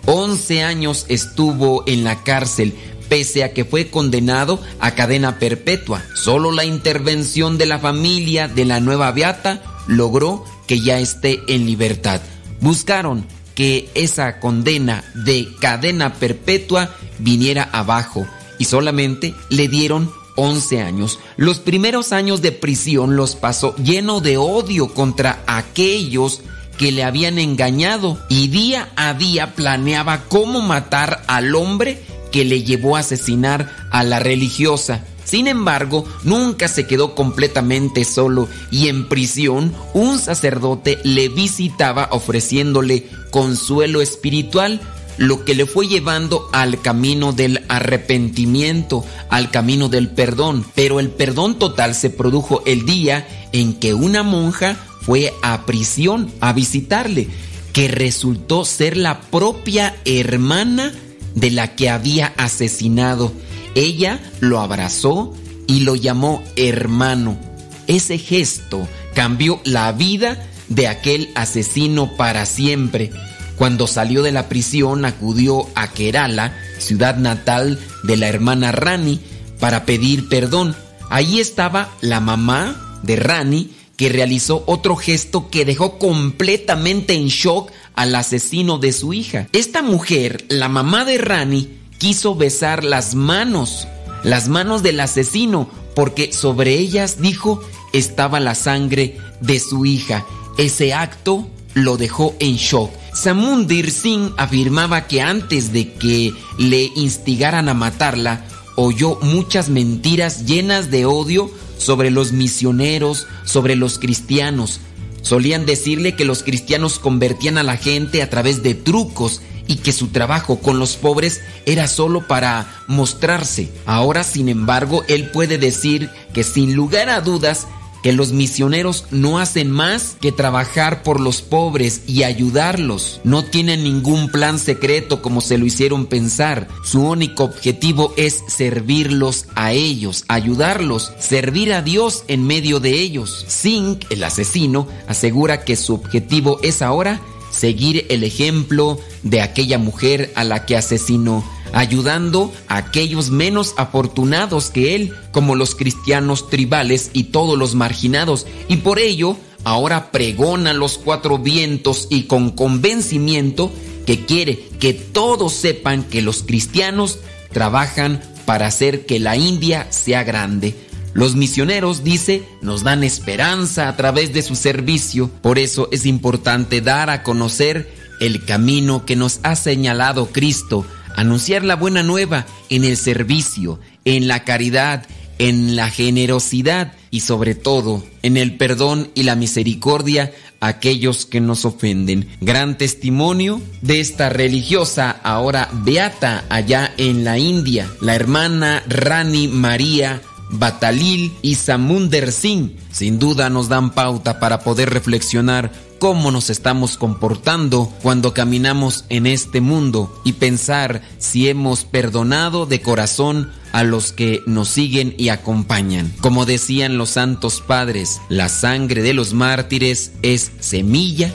11 0.06 0.62
años 0.62 1.06
estuvo 1.08 1.84
en 1.86 2.04
la 2.04 2.22
cárcel, 2.22 2.74
pese 3.08 3.44
a 3.44 3.52
que 3.52 3.64
fue 3.64 3.88
condenado 3.88 4.60
a 4.80 4.92
cadena 4.92 5.38
perpetua. 5.38 6.02
Solo 6.14 6.52
la 6.52 6.64
intervención 6.64 7.58
de 7.58 7.66
la 7.66 7.78
familia 7.78 8.48
de 8.48 8.64
la 8.64 8.80
nueva 8.80 9.12
beata 9.12 9.62
logró 9.86 10.44
que 10.66 10.80
ya 10.80 10.98
esté 10.98 11.40
en 11.48 11.66
libertad. 11.66 12.20
Buscaron 12.60 13.26
que 13.54 13.88
esa 13.94 14.40
condena 14.40 15.04
de 15.14 15.48
cadena 15.60 16.14
perpetua 16.14 16.94
viniera 17.18 17.68
abajo 17.72 18.26
y 18.58 18.64
solamente 18.64 19.34
le 19.48 19.68
dieron 19.68 20.10
11 20.36 20.82
años. 20.82 21.18
Los 21.36 21.60
primeros 21.60 22.12
años 22.12 22.42
de 22.42 22.52
prisión 22.52 23.16
los 23.16 23.36
pasó 23.36 23.74
lleno 23.76 24.20
de 24.20 24.36
odio 24.36 24.88
contra 24.88 25.42
aquellos 25.46 26.42
que 26.78 26.90
le 26.90 27.04
habían 27.04 27.38
engañado 27.38 28.18
y 28.28 28.48
día 28.48 28.88
a 28.96 29.14
día 29.14 29.54
planeaba 29.54 30.24
cómo 30.28 30.60
matar 30.60 31.22
al 31.28 31.54
hombre 31.54 32.02
que 32.34 32.44
le 32.44 32.64
llevó 32.64 32.96
a 32.96 32.98
asesinar 32.98 33.88
a 33.92 34.02
la 34.02 34.18
religiosa. 34.18 35.04
Sin 35.22 35.46
embargo, 35.46 36.04
nunca 36.24 36.66
se 36.66 36.84
quedó 36.84 37.14
completamente 37.14 38.04
solo 38.04 38.48
y 38.72 38.88
en 38.88 39.08
prisión 39.08 39.72
un 39.92 40.18
sacerdote 40.18 40.98
le 41.04 41.28
visitaba 41.28 42.08
ofreciéndole 42.10 43.06
consuelo 43.30 44.02
espiritual, 44.02 44.80
lo 45.16 45.44
que 45.44 45.54
le 45.54 45.64
fue 45.64 45.86
llevando 45.86 46.48
al 46.52 46.80
camino 46.80 47.32
del 47.32 47.64
arrepentimiento, 47.68 49.04
al 49.28 49.52
camino 49.52 49.88
del 49.88 50.08
perdón. 50.08 50.66
Pero 50.74 50.98
el 50.98 51.10
perdón 51.10 51.56
total 51.60 51.94
se 51.94 52.10
produjo 52.10 52.64
el 52.66 52.84
día 52.84 53.28
en 53.52 53.74
que 53.74 53.94
una 53.94 54.24
monja 54.24 54.76
fue 55.02 55.32
a 55.44 55.66
prisión 55.66 56.32
a 56.40 56.52
visitarle, 56.52 57.28
que 57.72 57.86
resultó 57.86 58.64
ser 58.64 58.96
la 58.96 59.20
propia 59.20 59.94
hermana 60.04 60.92
de 61.34 61.50
la 61.50 61.74
que 61.74 61.90
había 61.90 62.32
asesinado. 62.36 63.32
Ella 63.74 64.20
lo 64.40 64.60
abrazó 64.60 65.34
y 65.66 65.80
lo 65.80 65.96
llamó 65.96 66.42
hermano. 66.56 67.38
Ese 67.86 68.18
gesto 68.18 68.88
cambió 69.14 69.60
la 69.64 69.92
vida 69.92 70.46
de 70.68 70.88
aquel 70.88 71.30
asesino 71.34 72.16
para 72.16 72.46
siempre. 72.46 73.10
Cuando 73.56 73.86
salió 73.86 74.22
de 74.22 74.32
la 74.32 74.48
prisión 74.48 75.04
acudió 75.04 75.68
a 75.74 75.92
Kerala, 75.92 76.56
ciudad 76.78 77.16
natal 77.16 77.78
de 78.02 78.16
la 78.16 78.28
hermana 78.28 78.72
Rani, 78.72 79.20
para 79.60 79.84
pedir 79.84 80.28
perdón. 80.28 80.74
Allí 81.10 81.40
estaba 81.40 81.90
la 82.00 82.20
mamá 82.20 83.00
de 83.02 83.16
Rani, 83.16 83.70
que 83.96 84.08
realizó 84.08 84.64
otro 84.66 84.96
gesto 84.96 85.50
que 85.50 85.64
dejó 85.64 85.98
completamente 85.98 87.14
en 87.14 87.28
shock 87.28 87.70
al 87.94 88.14
asesino 88.14 88.78
de 88.78 88.92
su 88.92 89.12
hija. 89.12 89.48
Esta 89.52 89.82
mujer, 89.82 90.44
la 90.48 90.68
mamá 90.68 91.04
de 91.04 91.18
Rani, 91.18 91.68
quiso 91.98 92.34
besar 92.34 92.84
las 92.84 93.14
manos, 93.14 93.86
las 94.22 94.48
manos 94.48 94.82
del 94.82 95.00
asesino, 95.00 95.68
porque 95.94 96.32
sobre 96.32 96.74
ellas, 96.74 97.20
dijo, 97.20 97.62
estaba 97.92 98.40
la 98.40 98.54
sangre 98.54 99.16
de 99.40 99.60
su 99.60 99.86
hija. 99.86 100.26
Ese 100.58 100.92
acto 100.94 101.48
lo 101.74 101.96
dejó 101.96 102.34
en 102.40 102.56
shock. 102.56 102.90
Samundir 103.14 103.90
Singh 103.90 104.32
afirmaba 104.36 105.06
que 105.06 105.22
antes 105.22 105.72
de 105.72 105.92
que 105.92 106.32
le 106.58 106.90
instigaran 106.96 107.68
a 107.68 107.74
matarla, 107.74 108.44
oyó 108.76 109.18
muchas 109.22 109.68
mentiras 109.68 110.46
llenas 110.46 110.90
de 110.90 111.06
odio 111.06 111.50
sobre 111.78 112.10
los 112.10 112.32
misioneros, 112.32 113.26
sobre 113.44 113.76
los 113.76 113.98
cristianos. 113.98 114.80
Solían 115.24 115.64
decirle 115.64 116.16
que 116.16 116.26
los 116.26 116.42
cristianos 116.42 116.98
convertían 116.98 117.56
a 117.56 117.62
la 117.62 117.78
gente 117.78 118.22
a 118.22 118.28
través 118.28 118.62
de 118.62 118.74
trucos 118.74 119.40
y 119.66 119.76
que 119.76 119.92
su 119.92 120.08
trabajo 120.08 120.60
con 120.60 120.78
los 120.78 120.96
pobres 120.96 121.40
era 121.64 121.88
solo 121.88 122.28
para 122.28 122.84
mostrarse. 122.88 123.72
Ahora, 123.86 124.22
sin 124.22 124.50
embargo, 124.50 125.02
él 125.08 125.30
puede 125.30 125.56
decir 125.56 126.10
que 126.34 126.44
sin 126.44 126.74
lugar 126.74 127.08
a 127.08 127.22
dudas 127.22 127.66
que 128.04 128.12
los 128.12 128.32
misioneros 128.32 129.06
no 129.10 129.38
hacen 129.38 129.70
más 129.70 130.18
que 130.20 130.30
trabajar 130.30 131.02
por 131.02 131.20
los 131.20 131.40
pobres 131.40 132.02
y 132.06 132.24
ayudarlos. 132.24 133.22
No 133.24 133.46
tienen 133.46 133.82
ningún 133.82 134.28
plan 134.28 134.58
secreto 134.58 135.22
como 135.22 135.40
se 135.40 135.56
lo 135.56 135.64
hicieron 135.64 136.04
pensar. 136.04 136.68
Su 136.84 137.00
único 137.00 137.44
objetivo 137.44 138.12
es 138.18 138.44
servirlos 138.46 139.46
a 139.54 139.72
ellos, 139.72 140.26
ayudarlos, 140.28 141.14
servir 141.18 141.72
a 141.72 141.80
Dios 141.80 142.24
en 142.28 142.46
medio 142.46 142.78
de 142.78 142.90
ellos. 143.00 143.46
Singh, 143.48 144.00
el 144.10 144.22
asesino, 144.22 144.86
asegura 145.08 145.64
que 145.64 145.74
su 145.74 145.94
objetivo 145.94 146.60
es 146.62 146.82
ahora 146.82 147.22
seguir 147.50 148.04
el 148.10 148.22
ejemplo 148.22 149.00
de 149.22 149.40
aquella 149.40 149.78
mujer 149.78 150.30
a 150.36 150.44
la 150.44 150.66
que 150.66 150.76
asesinó 150.76 151.42
ayudando 151.74 152.52
a 152.68 152.76
aquellos 152.76 153.30
menos 153.30 153.74
afortunados 153.76 154.70
que 154.70 154.94
él, 154.94 155.12
como 155.32 155.56
los 155.56 155.74
cristianos 155.74 156.48
tribales 156.48 157.10
y 157.12 157.24
todos 157.24 157.58
los 157.58 157.74
marginados, 157.74 158.46
y 158.68 158.78
por 158.78 158.98
ello 158.98 159.36
ahora 159.64 160.10
pregona 160.10 160.72
los 160.72 160.98
cuatro 160.98 161.38
vientos 161.38 162.06
y 162.10 162.24
con 162.24 162.50
convencimiento 162.50 163.70
que 164.06 164.24
quiere 164.24 164.68
que 164.78 164.92
todos 164.94 165.52
sepan 165.52 166.04
que 166.04 166.22
los 166.22 166.42
cristianos 166.42 167.18
trabajan 167.52 168.20
para 168.44 168.66
hacer 168.66 169.06
que 169.06 169.18
la 169.18 169.36
India 169.36 169.86
sea 169.90 170.22
grande. 170.24 170.74
Los 171.14 171.36
misioneros, 171.36 172.02
dice, 172.02 172.42
nos 172.60 172.82
dan 172.82 173.04
esperanza 173.04 173.88
a 173.88 173.96
través 173.96 174.32
de 174.34 174.42
su 174.42 174.56
servicio. 174.56 175.30
Por 175.42 175.58
eso 175.58 175.88
es 175.92 176.06
importante 176.06 176.80
dar 176.80 177.08
a 177.08 177.22
conocer 177.22 177.94
el 178.20 178.44
camino 178.44 179.06
que 179.06 179.16
nos 179.16 179.38
ha 179.44 179.54
señalado 179.54 180.26
Cristo, 180.26 180.84
anunciar 181.16 181.64
la 181.64 181.76
buena 181.76 182.02
nueva 182.02 182.46
en 182.70 182.84
el 182.84 182.96
servicio, 182.96 183.80
en 184.04 184.28
la 184.28 184.44
caridad, 184.44 185.06
en 185.38 185.76
la 185.76 185.90
generosidad 185.90 186.92
y 187.10 187.20
sobre 187.20 187.54
todo 187.54 188.04
en 188.22 188.36
el 188.36 188.56
perdón 188.56 189.10
y 189.14 189.24
la 189.24 189.36
misericordia 189.36 190.32
a 190.60 190.68
aquellos 190.68 191.26
que 191.26 191.40
nos 191.40 191.64
ofenden. 191.64 192.28
Gran 192.40 192.78
testimonio 192.78 193.60
de 193.82 194.00
esta 194.00 194.28
religiosa 194.28 195.10
ahora 195.22 195.68
beata 195.72 196.44
allá 196.48 196.92
en 196.96 197.24
la 197.24 197.38
India, 197.38 197.88
la 198.00 198.14
hermana 198.14 198.82
Rani 198.86 199.48
María 199.48 200.22
Batalil 200.50 201.32
y 201.42 201.56
Samunder 201.56 202.30
Singh. 202.32 202.76
Sin 202.90 203.18
duda 203.18 203.50
nos 203.50 203.68
dan 203.68 203.90
pauta 203.90 204.38
para 204.38 204.60
poder 204.60 204.90
reflexionar 204.90 205.72
cómo 206.04 206.30
nos 206.30 206.50
estamos 206.50 206.98
comportando 206.98 207.90
cuando 208.02 208.34
caminamos 208.34 209.06
en 209.08 209.26
este 209.26 209.62
mundo 209.62 210.20
y 210.22 210.34
pensar 210.34 211.00
si 211.16 211.48
hemos 211.48 211.86
perdonado 211.86 212.66
de 212.66 212.82
corazón 212.82 213.50
a 213.72 213.84
los 213.84 214.12
que 214.12 214.42
nos 214.44 214.68
siguen 214.68 215.14
y 215.16 215.30
acompañan. 215.30 216.12
Como 216.20 216.44
decían 216.44 216.98
los 216.98 217.08
santos 217.08 217.62
padres, 217.62 218.20
la 218.28 218.50
sangre 218.50 219.00
de 219.00 219.14
los 219.14 219.32
mártires 219.32 220.12
es 220.20 220.52
semilla 220.60 221.32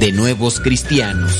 de 0.00 0.10
nuevos 0.10 0.58
cristianos. 0.58 1.38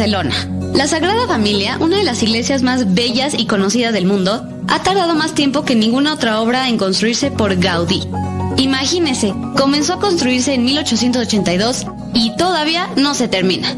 Barcelona. 0.00 0.34
La 0.72 0.86
Sagrada 0.86 1.26
Familia, 1.26 1.76
una 1.78 1.98
de 1.98 2.04
las 2.04 2.22
iglesias 2.22 2.62
más 2.62 2.94
bellas 2.94 3.34
y 3.36 3.44
conocidas 3.44 3.92
del 3.92 4.06
mundo, 4.06 4.48
ha 4.66 4.82
tardado 4.82 5.14
más 5.14 5.34
tiempo 5.34 5.62
que 5.66 5.74
ninguna 5.74 6.14
otra 6.14 6.40
obra 6.40 6.70
en 6.70 6.78
construirse 6.78 7.30
por 7.30 7.54
Gaudí. 7.56 8.08
Imagínese, 8.56 9.34
comenzó 9.58 9.94
a 9.94 10.00
construirse 10.00 10.54
en 10.54 10.64
1882 10.64 11.86
y 12.14 12.34
todavía 12.38 12.88
no 12.96 13.14
se 13.14 13.28
termina. 13.28 13.76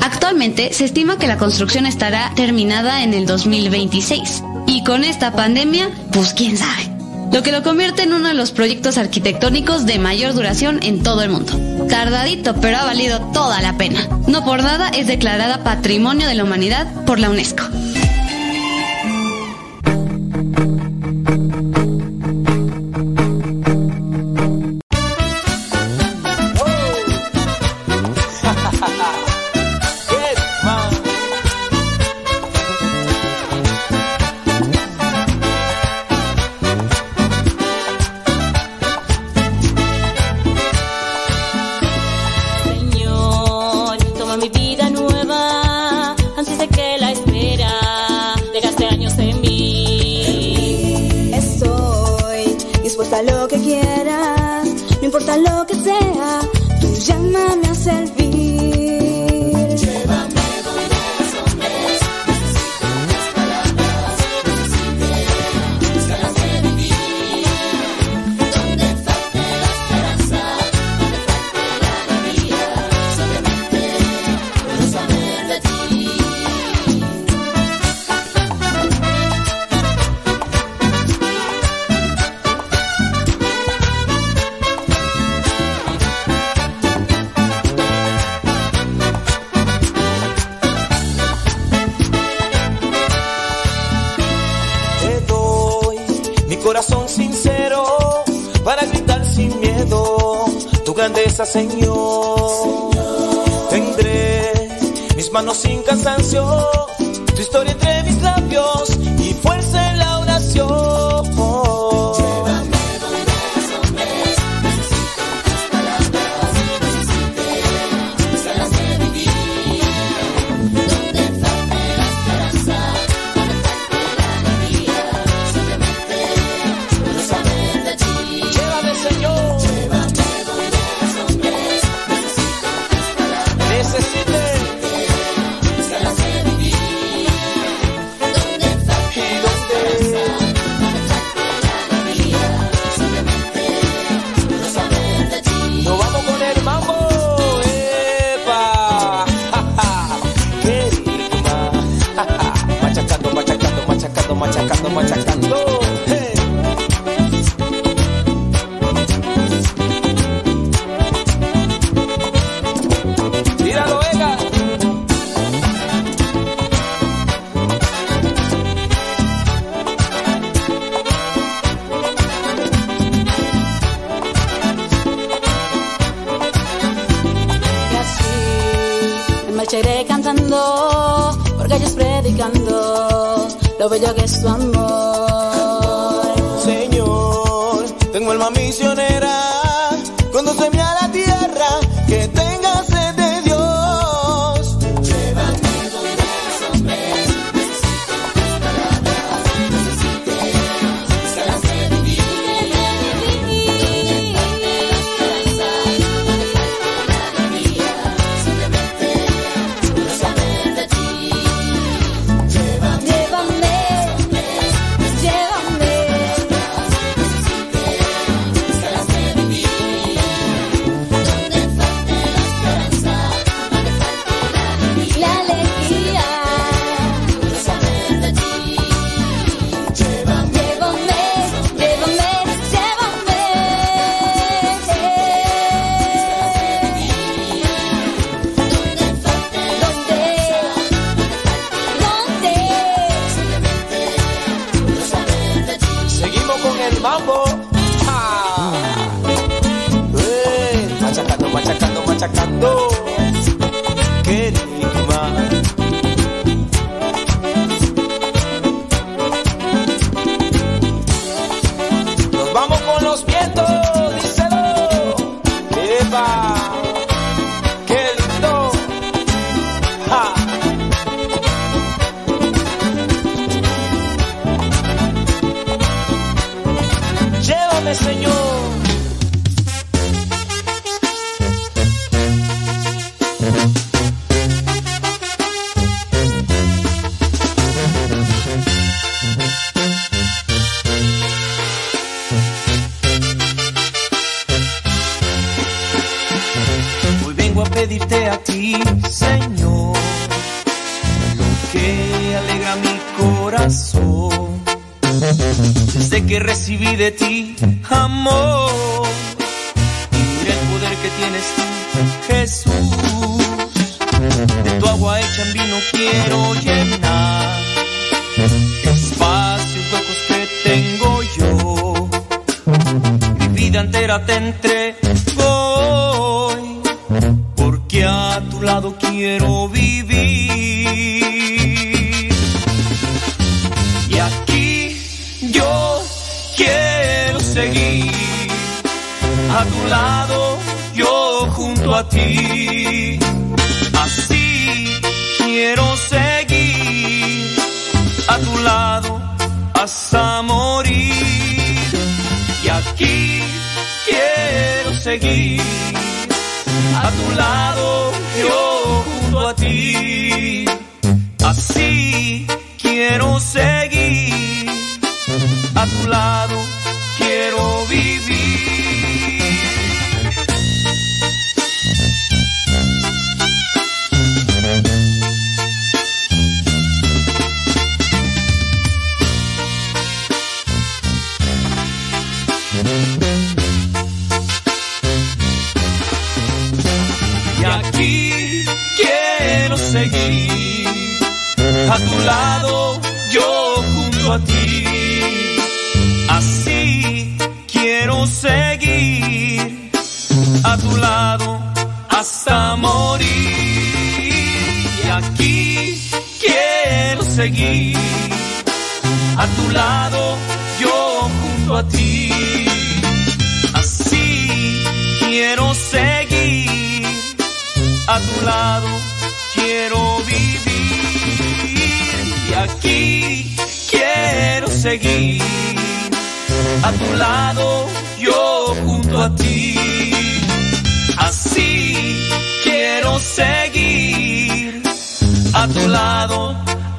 Actualmente 0.00 0.72
se 0.72 0.86
estima 0.86 1.18
que 1.18 1.28
la 1.28 1.38
construcción 1.38 1.86
estará 1.86 2.32
terminada 2.34 3.04
en 3.04 3.14
el 3.14 3.26
2026. 3.26 4.42
Y 4.66 4.82
con 4.82 5.04
esta 5.04 5.30
pandemia, 5.36 5.88
pues 6.10 6.34
quién 6.34 6.56
sabe. 6.56 6.89
Lo 7.32 7.42
que 7.42 7.52
lo 7.52 7.62
convierte 7.62 8.02
en 8.02 8.12
uno 8.12 8.28
de 8.28 8.34
los 8.34 8.50
proyectos 8.50 8.98
arquitectónicos 8.98 9.86
de 9.86 9.98
mayor 9.98 10.34
duración 10.34 10.80
en 10.82 11.02
todo 11.02 11.22
el 11.22 11.30
mundo. 11.30 11.52
Tardadito, 11.88 12.54
pero 12.60 12.78
ha 12.78 12.84
valido 12.84 13.20
toda 13.32 13.62
la 13.62 13.76
pena. 13.76 14.08
No 14.26 14.44
por 14.44 14.62
nada 14.62 14.88
es 14.88 15.06
declarada 15.06 15.62
Patrimonio 15.62 16.26
de 16.26 16.34
la 16.34 16.44
Humanidad 16.44 17.04
por 17.04 17.18
la 17.20 17.30
UNESCO. 17.30 17.64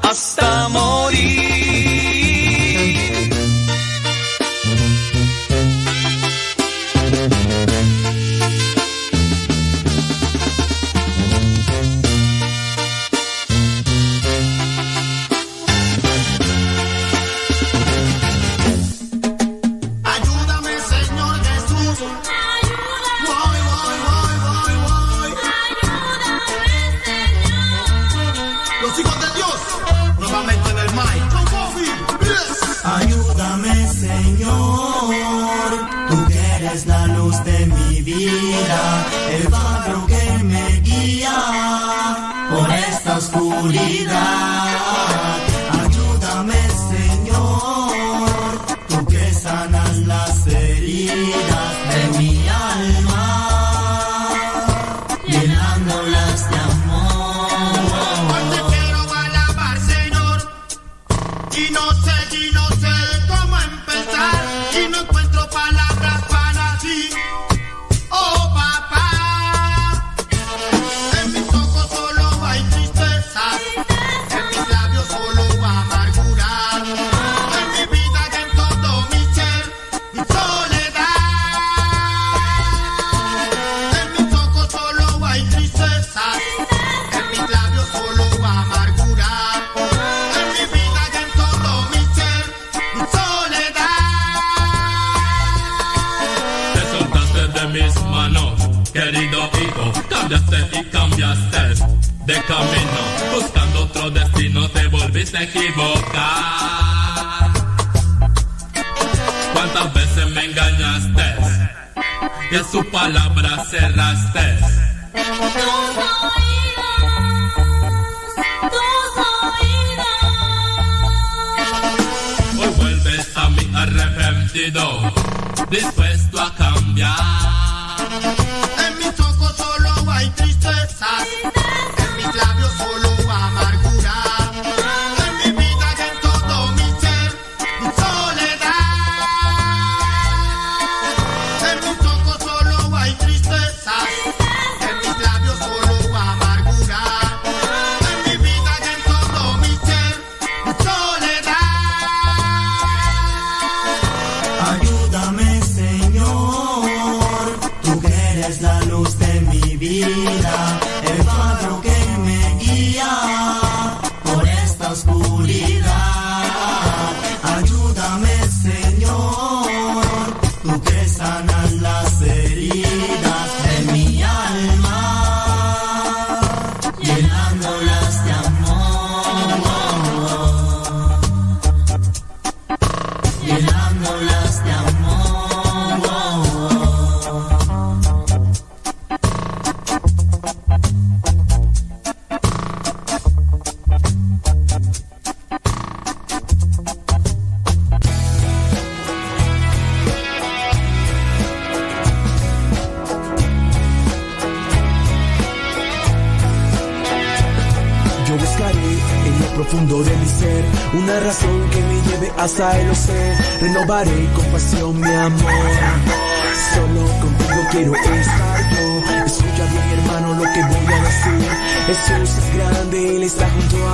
Hasta 0.01 0.69
morir. 0.69 1.40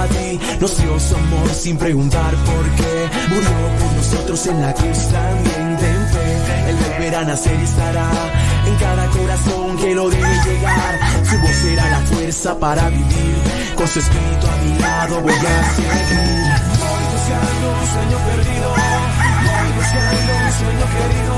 A 0.02 0.08
ti. 0.08 0.40
Nos 0.60 0.78
dio 0.78 1.00
su 1.00 1.16
amor 1.16 1.50
sin 1.50 1.78
preguntar 1.78 2.34
por 2.50 2.64
qué. 2.78 3.10
Murió 3.30 3.58
por 3.80 3.94
nosotros 3.94 4.48
en 4.48 4.62
la 4.62 4.74
cruz 4.74 5.00
también. 5.12 5.78
Ten 5.78 6.08
fe, 6.14 6.70
Él 6.70 6.76
volverá 6.76 7.20
a 7.22 7.26
nacer 7.26 7.60
y 7.60 7.64
estará 7.64 8.10
en 8.68 8.76
cada 8.76 9.08
corazón 9.08 9.78
que 9.78 9.96
lo 9.96 10.10
deje 10.10 10.44
llegar. 10.46 11.00
Su 11.30 11.38
voz 11.40 11.56
será 11.62 11.90
la 11.90 12.00
fuerza 12.02 12.60
para 12.60 12.90
vivir. 12.90 13.38
Con 13.76 13.88
su 13.88 14.00
espíritu 14.00 14.48
a 14.48 14.56
mi 14.64 14.80
lado 14.80 15.22
voy 15.22 15.32
a 15.32 15.76
seguir. 15.76 16.48
Voy 16.82 17.04
buscando 17.14 17.66
un 17.80 17.88
sueño 17.94 18.18
perdido. 18.28 18.70
Voy 19.48 19.70
buscando 19.78 20.32
un 20.46 20.52
sueño 20.60 20.86
querido. 20.96 21.36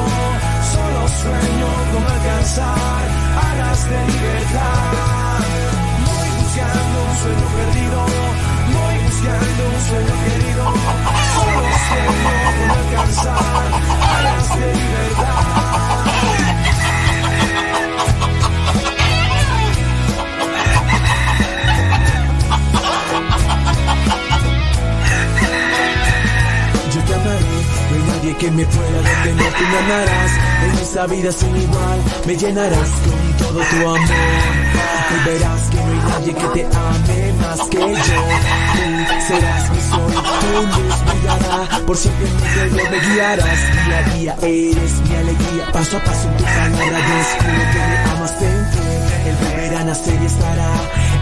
Solo 0.74 1.02
sueño 1.22 1.70
con 1.92 2.04
alcanzar 2.14 3.04
alas 3.50 3.90
de 3.90 4.00
libertad. 4.14 5.49
Buscando 6.60 7.00
un 7.04 7.16
sueño 7.18 7.48
perdido. 7.56 8.00
Voy 8.74 8.96
buscando 9.06 9.62
un 9.70 9.80
sueño 9.88 10.16
querido. 10.26 10.64
Solo 11.34 11.64
sueño 11.88 12.30
con 12.60 12.70
alcanzar 12.78 13.66
alas 14.18 14.48
de 14.60 14.68
libertad. 14.74 15.60
No 27.90 27.96
hay 27.96 28.04
nadie 28.04 28.32
que 28.38 28.52
me 28.52 28.66
pueda 28.66 29.02
detener, 29.02 29.54
tú 29.54 29.64
me 29.64 29.78
amarás 29.80 30.32
en 30.64 30.78
esa 30.80 31.08
vida 31.08 31.32
sin 31.32 31.56
igual, 31.56 32.00
me 32.28 32.36
llenarás 32.36 32.90
con 32.90 33.38
todo 33.38 33.60
tu 33.62 33.78
amor. 33.78 34.00
Y 35.12 35.30
verás 35.30 35.62
que 35.72 35.79
nadie 36.20 36.34
que 36.34 36.48
te 36.48 36.66
ame 36.66 37.34
más 37.42 37.62
que 37.70 37.80
yo. 37.80 37.88
Tú 39.08 39.22
serás 39.28 39.72
mi 39.72 39.82
sol, 39.82 40.14
tu 40.42 40.82
luz 40.82 41.06
brillará, 41.06 41.86
por 41.86 41.98
siempre 41.98 42.28
en 42.28 42.76
mi 42.76 42.84
me 42.84 43.00
guiarás. 43.00 43.60
Día 43.86 43.98
a 43.98 44.14
día 44.14 44.36
eres 44.42 44.94
mi 45.08 45.16
alegría, 45.16 45.72
paso 45.72 45.98
a 45.98 46.04
paso 46.04 46.28
en 46.28 46.38
tu 46.38 46.44
palabra 46.44 47.00
descubro 47.18 47.64
que 47.72 47.80
me 47.90 47.98
amas 48.12 48.40
dentro. 48.40 48.82
Él 49.28 49.36
volverá 49.44 49.80
a 49.80 49.84
nacer 49.84 50.22
y 50.22 50.26
estará 50.26 50.72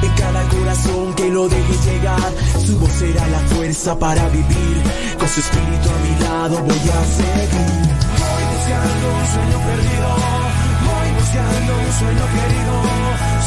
en 0.02 0.12
cada 0.14 0.42
corazón 0.50 1.14
que 1.16 1.30
lo 1.30 1.48
deje 1.48 1.74
llegar. 1.86 2.32
Su 2.66 2.80
voz 2.80 2.92
será 2.92 3.28
la 3.28 3.40
fuerza 3.40 3.98
para 4.00 4.28
vivir. 4.30 4.78
Con 5.18 5.28
su 5.28 5.40
espíritu 5.40 5.90
a 5.90 5.98
mi 6.04 6.24
lado 6.24 6.58
voy 6.64 6.90
a 6.90 7.02
seguir. 7.18 7.88
Voy 8.22 8.44
buscando 8.54 9.08
un 9.20 9.28
sueño 9.34 9.58
perdido. 9.66 10.57
Buscando 11.28 11.74
un 11.78 11.92
sueño 11.92 12.26
querido. 12.26 12.74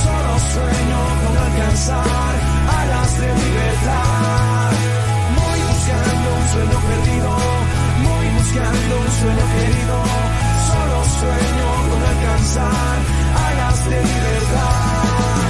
Solo 0.04 0.32
sueño 0.52 1.00
con 1.24 1.36
alcanzar 1.38 2.34
alas 2.78 3.20
de 3.20 3.26
libertad. 3.26 4.72
Voy 5.40 5.60
buscando 5.70 6.28
un 6.36 6.48
sueño 6.52 6.78
perdido. 6.88 7.30
Voy 8.04 8.26
buscando 8.36 8.92
un 9.00 9.10
sueño 9.20 9.44
querido. 9.56 9.96
Solo 10.68 11.04
sueño 11.20 11.68
con 11.88 12.02
alcanzar 12.04 12.98
alas 13.48 13.88
de 13.88 13.96
libertad. 13.96 15.49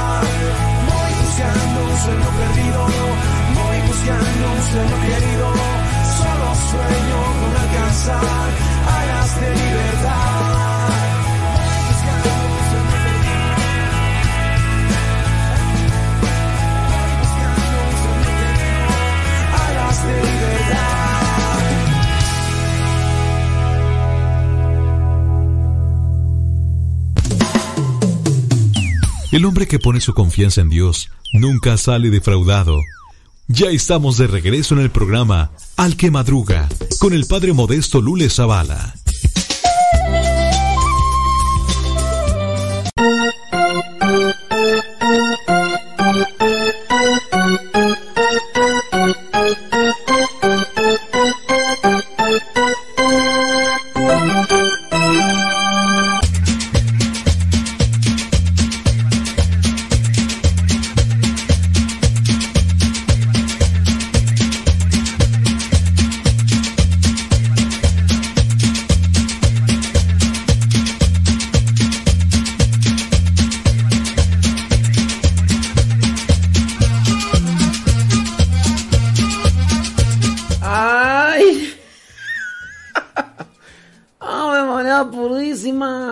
Voy 0.21 1.11
buscando 1.21 1.77
un 1.89 1.97
sueño 2.03 2.29
perdido, 2.39 2.79
voy 3.55 3.77
buscando 3.87 4.43
un 4.51 4.61
sueño 4.71 4.97
querido, 5.01 5.47
solo 6.17 6.47
sueño 6.71 7.19
con 7.39 7.51
alcanzar 7.63 8.49
alas 8.97 9.29
de 9.41 9.49
libertad. 9.61 10.89
Voy 11.55 11.77
buscando 11.89 12.29
un 12.51 12.61
sueño 12.69 12.95
perdido. 13.05 13.49
Voy 16.91 17.11
buscando 17.21 17.75
un 17.87 17.95
sueño 18.03 18.31
querido, 18.41 18.89
alas 19.63 19.97
de 20.05 20.13
libertad. 20.29 21.00
El 29.31 29.45
hombre 29.45 29.65
que 29.65 29.79
pone 29.79 30.01
su 30.01 30.13
confianza 30.13 30.59
en 30.59 30.69
Dios 30.69 31.09
nunca 31.31 31.77
sale 31.77 32.09
defraudado. 32.09 32.77
Ya 33.47 33.69
estamos 33.69 34.17
de 34.17 34.27
regreso 34.27 34.75
en 34.75 34.81
el 34.81 34.91
programa 34.91 35.51
Al 35.77 35.95
que 35.95 36.11
Madruga 36.11 36.67
con 36.99 37.13
el 37.13 37.25
padre 37.25 37.53
modesto 37.53 38.01
Lule 38.01 38.29
Zavala. 38.29 38.93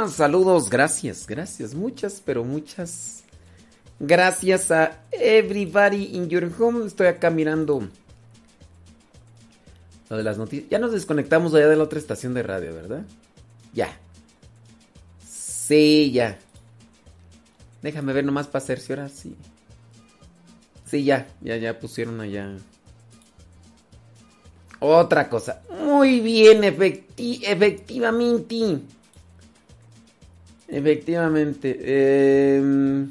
Saludos, 0.09 0.69
gracias, 0.69 1.25
gracias, 1.27 1.73
muchas, 1.73 2.21
pero 2.25 2.43
muchas 2.43 3.23
gracias 3.99 4.71
a 4.71 5.03
everybody 5.11 6.15
in 6.15 6.29
your 6.29 6.51
home. 6.59 6.85
Estoy 6.85 7.07
acá 7.07 7.29
mirando 7.29 7.87
lo 10.09 10.17
de 10.17 10.23
las 10.23 10.37
noticias. 10.37 10.69
Ya 10.69 10.79
nos 10.79 10.91
desconectamos 10.91 11.53
allá 11.53 11.67
de 11.67 11.75
la 11.75 11.83
otra 11.83 11.99
estación 11.99 12.33
de 12.33 12.43
radio, 12.43 12.73
¿verdad? 12.73 13.05
Ya. 13.73 13.97
Sí, 15.27 16.11
ya. 16.11 16.39
Déjame 17.81 18.13
ver 18.13 18.25
nomás 18.25 18.47
para 18.47 18.65
ahora 18.89 19.09
sí. 19.09 19.35
Sí, 20.85 21.03
ya, 21.03 21.27
ya, 21.41 21.57
ya 21.57 21.79
pusieron 21.79 22.19
allá. 22.19 22.57
Otra 24.79 25.29
cosa. 25.29 25.61
Muy 25.83 26.19
bien, 26.19 26.63
efecti 26.63 27.41
efectivamente. 27.45 28.79
Efectivamente. 30.71 31.77
Eh, 31.81 33.05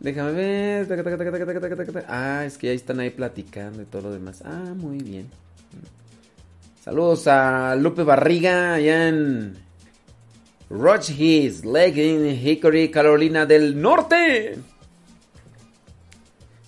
déjame 0.00 0.32
ver. 0.32 2.04
Ah, 2.08 2.44
es 2.46 2.58
que 2.58 2.68
ya 2.68 2.72
están 2.72 3.00
ahí 3.00 3.10
platicando 3.10 3.82
y 3.82 3.86
todo 3.86 4.02
lo 4.02 4.12
demás. 4.12 4.42
Ah, 4.44 4.74
muy 4.76 4.98
bien. 4.98 5.28
Saludos 6.84 7.26
a 7.26 7.74
Lupe 7.76 8.02
Barriga 8.02 8.74
allá 8.74 9.08
en 9.08 9.58
Roch 10.70 11.10
Hills, 11.10 11.64
Lake 11.64 12.40
Hickory, 12.42 12.90
Carolina 12.90 13.46
del 13.46 13.80
Norte. 13.80 14.58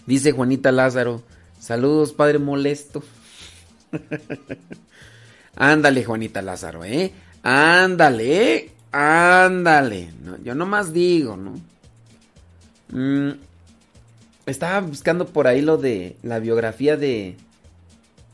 Dice 0.07 0.33
Juanita 0.33 0.73
Lázaro. 0.73 1.23
Saludos, 1.59 2.13
padre 2.13 2.39
molesto. 2.39 3.03
ándale, 5.57 6.05
Juanita 6.05 6.43
Lázaro, 6.43 6.85
¿eh? 6.85 7.13
Ándale, 7.43 8.71
ándale. 8.93 10.13
No, 10.23 10.39
yo 10.43 10.55
nomás 10.55 10.93
digo, 10.93 11.37
¿no? 11.37 11.55
Mm, 12.93 13.39
estaba 14.47 14.81
buscando 14.81 15.27
por 15.27 15.47
ahí 15.47 15.61
lo 15.61 15.77
de 15.77 16.17
la 16.23 16.39
biografía 16.39 16.97
de 16.97 17.37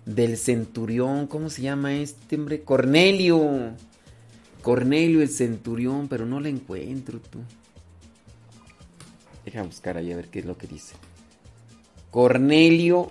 del 0.05 0.37
centurión, 0.37 1.27
¿cómo 1.27 1.51
se 1.51 1.63
llama 1.63 1.95
este 1.95 2.37
hombre? 2.37 2.63
Cornelio. 2.63 3.73
Cornelio 4.63 5.21
el 5.21 5.29
centurión, 5.29 6.09
pero 6.09 6.27
no 6.27 6.41
la 6.41 6.49
encuentro 6.49 7.19
tú. 7.19 7.41
Deja 9.45 9.63
buscar 9.63 9.97
ahí 9.97 10.13
a 10.13 10.17
ver 10.17 10.29
qué 10.29 10.41
es 10.41 10.45
lo 10.45 10.57
que 10.57 10.67
dice. 10.67 10.95
Cornelio 12.11 13.11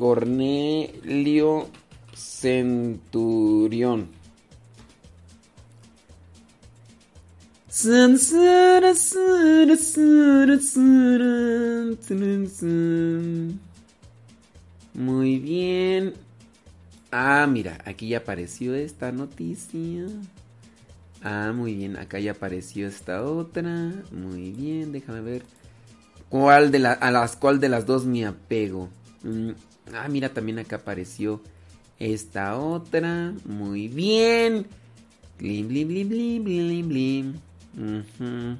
Cornelio 0.00 1.68
Centurión. 2.14 4.08
Muy 14.92 15.38
bien. 15.38 16.12
Ah, 17.10 17.46
mira, 17.48 17.78
aquí 17.86 18.08
ya 18.08 18.18
apareció 18.18 18.74
esta 18.74 19.12
noticia. 19.12 20.04
Ah, 21.22 21.52
muy 21.54 21.74
bien, 21.74 21.96
acá 21.96 22.18
ya 22.18 22.32
apareció 22.32 22.86
esta 22.86 23.24
otra. 23.24 23.94
Muy 24.12 24.50
bien, 24.50 24.92
déjame 24.92 25.22
ver. 25.22 25.42
¿Cuál 26.28 26.70
de 26.70 26.80
la, 26.80 26.92
a 26.92 27.10
las 27.10 27.34
cuál 27.36 27.60
de 27.60 27.70
las 27.70 27.86
dos 27.86 28.04
me 28.04 28.26
apego? 28.26 28.90
Mm, 29.22 29.50
ah, 29.94 30.08
mira, 30.08 30.28
también 30.28 30.58
acá 30.58 30.76
apareció 30.76 31.40
esta 31.98 32.58
otra. 32.58 33.32
Muy 33.46 33.88
bien. 33.88 34.66
Blim, 35.38 35.68
blim, 35.68 35.88
blim, 35.88 36.08
blim, 36.08 36.44
blim, 36.44 36.88
blim. 36.88 37.49
Ujú. 37.76 38.56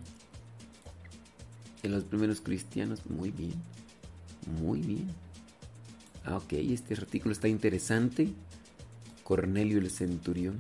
De 1.83 1.89
los 1.89 2.05
primeros 2.05 2.41
cristianos. 2.41 3.07
Muy 3.07 3.31
bien. 3.31 3.55
Muy 4.61 4.81
bien. 4.81 5.09
Ah, 6.25 6.37
ok, 6.37 6.53
este 6.53 6.95
artículo 6.95 7.33
está 7.33 7.49
interesante. 7.49 8.33
Cornelio 9.25 9.79
el 9.79 9.91
centurión. 9.91 10.59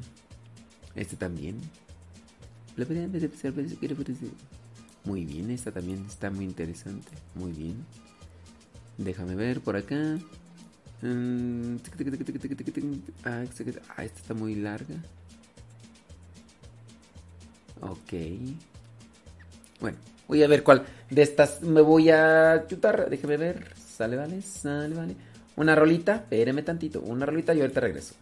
Este 0.94 1.16
también. 1.16 1.59
Muy 5.05 5.24
bien, 5.24 5.51
esta 5.51 5.72
también 5.72 6.05
está 6.07 6.30
muy 6.30 6.44
interesante. 6.44 7.11
Muy 7.34 7.53
bien. 7.53 7.76
Déjame 8.98 9.34
ver 9.34 9.61
por 9.61 9.76
acá. 9.76 10.18
Ah, 13.24 13.42
esta 13.44 14.05
está 14.05 14.34
muy 14.34 14.55
larga. 14.55 14.96
Ok. 17.80 18.12
Bueno, 19.80 19.98
voy 20.28 20.42
a 20.42 20.48
ver 20.48 20.62
cuál 20.62 20.84
de 21.08 21.22
estas 21.22 21.62
me 21.62 21.80
voy 21.80 22.10
a 22.10 22.64
chutar. 22.68 23.08
Déjame 23.08 23.36
ver. 23.36 23.74
Sale, 23.76 24.16
vale, 24.16 24.42
sale, 24.42 24.94
vale. 24.94 25.16
Una 25.56 25.74
rolita. 25.74 26.16
Espéreme 26.16 26.62
tantito. 26.62 27.00
Una 27.00 27.26
rolita 27.26 27.54
y 27.54 27.60
ahorita 27.60 27.80
regreso. 27.80 28.14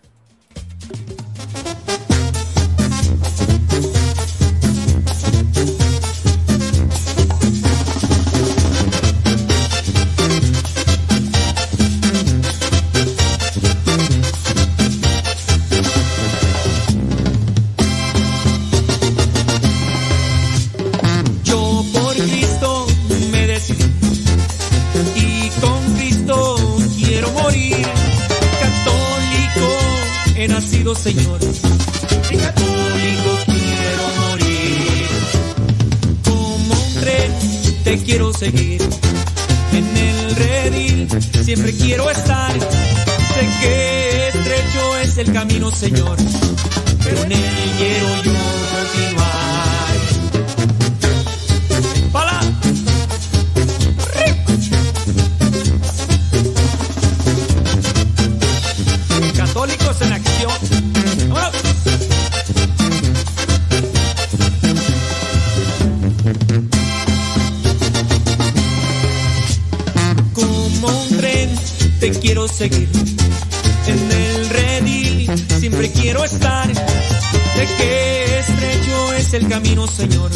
Señor, 31.09 31.41
y 32.31 32.37
católico 32.37 33.31
quiero 33.47 34.09
morir. 34.21 35.09
Como 36.23 36.75
un 36.75 36.95
tren 37.01 37.33
te 37.83 37.97
quiero 38.05 38.31
seguir, 38.35 38.83
en 39.73 39.97
el 39.97 40.37
redil 40.37 41.09
siempre 41.43 41.73
quiero 41.73 42.11
estar. 42.11 42.53
Sé 42.53 43.49
que 43.63 44.29
estrecho 44.29 44.97
es 44.99 45.17
el 45.17 45.33
camino, 45.33 45.71
Señor, 45.71 46.18
En 72.61 74.11
el 74.11 74.49
redil 74.49 75.31
siempre 75.61 75.93
quiero 75.93 76.25
estar. 76.25 76.67
Sé 76.75 77.67
que 77.77 78.39
estrecho 78.41 79.13
es 79.15 79.33
el 79.35 79.47
camino, 79.47 79.87
Señor, 79.87 80.33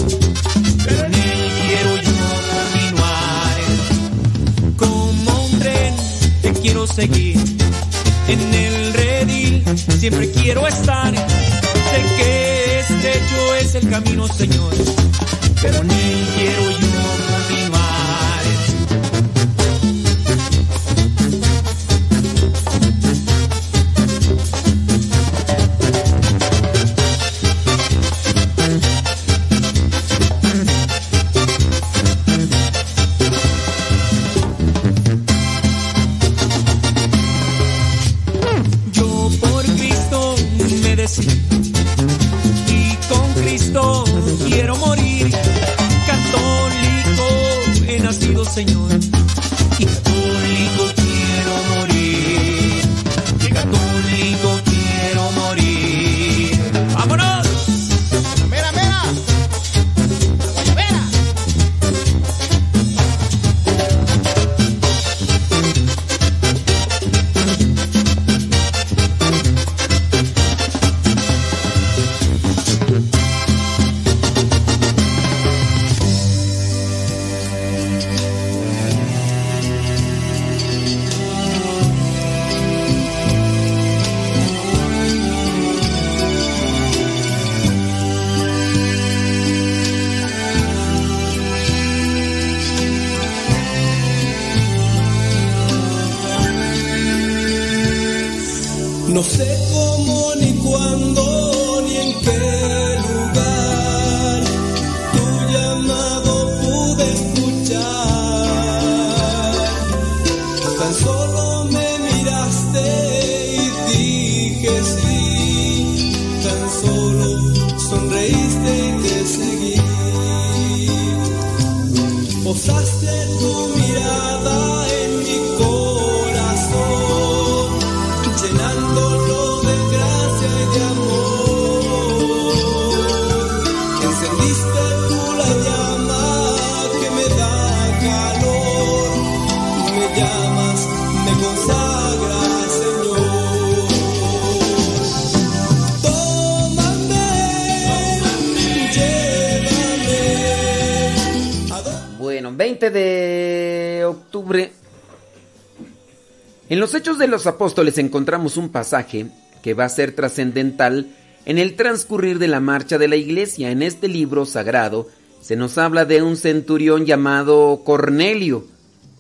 los 157.43 157.53
Apóstoles 157.53 157.99
encontramos 157.99 158.57
un 158.57 158.68
pasaje 158.68 159.26
que 159.64 159.74
va 159.74 159.84
a 159.84 159.88
ser 159.88 160.14
trascendental 160.14 161.09
en 161.45 161.59
el 161.59 161.74
transcurrir 161.74 162.38
de 162.38 162.47
la 162.47 162.61
marcha 162.61 162.99
de 162.99 163.09
la 163.09 163.16
iglesia. 163.16 163.72
En 163.72 163.82
este 163.82 164.07
libro 164.07 164.47
sagrado 164.47 165.09
se 165.40 165.57
nos 165.57 165.76
habla 165.76 166.05
de 166.05 166.22
un 166.22 166.36
centurión 166.36 167.05
llamado 167.05 167.82
Cornelio, 167.84 168.64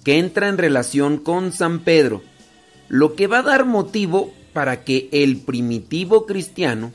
que 0.04 0.20
entra 0.20 0.46
en 0.46 0.56
relación 0.56 1.18
con 1.18 1.50
San 1.50 1.80
Pedro, 1.80 2.22
lo 2.88 3.16
que 3.16 3.26
va 3.26 3.40
a 3.40 3.42
dar 3.42 3.64
motivo 3.64 4.32
para 4.52 4.84
que 4.84 5.08
el 5.10 5.38
primitivo 5.38 6.24
cristiano, 6.24 6.92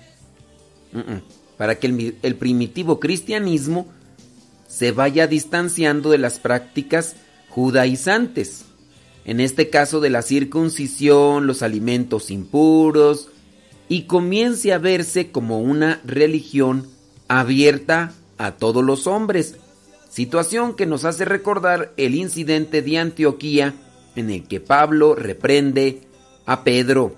para 1.57 1.75
que 1.75 1.87
el, 1.87 2.15
el 2.21 2.35
primitivo 2.35 3.01
cristianismo 3.01 3.85
se 4.69 4.93
vaya 4.93 5.27
distanciando 5.27 6.09
de 6.09 6.19
las 6.19 6.39
prácticas 6.39 7.17
judaizantes. 7.49 8.66
En 9.27 9.41
este 9.41 9.69
caso 9.69 9.99
de 9.99 10.09
la 10.09 10.21
circuncisión, 10.21 11.47
los 11.47 11.61
alimentos 11.61 12.31
impuros, 12.31 13.27
y 13.89 14.03
comience 14.03 14.71
a 14.71 14.77
verse 14.77 15.31
como 15.31 15.59
una 15.59 16.01
religión 16.05 16.87
abierta 17.27 18.13
a 18.37 18.51
todos 18.51 18.85
los 18.85 19.05
hombres. 19.05 19.55
Situación 20.09 20.77
que 20.77 20.85
nos 20.85 21.03
hace 21.03 21.25
recordar 21.25 21.93
el 21.97 22.15
incidente 22.15 22.81
de 22.81 22.97
Antioquía 22.99 23.75
en 24.15 24.29
el 24.29 24.47
que 24.47 24.61
Pablo 24.61 25.13
reprende 25.13 26.01
a 26.45 26.63
Pedro. 26.63 27.13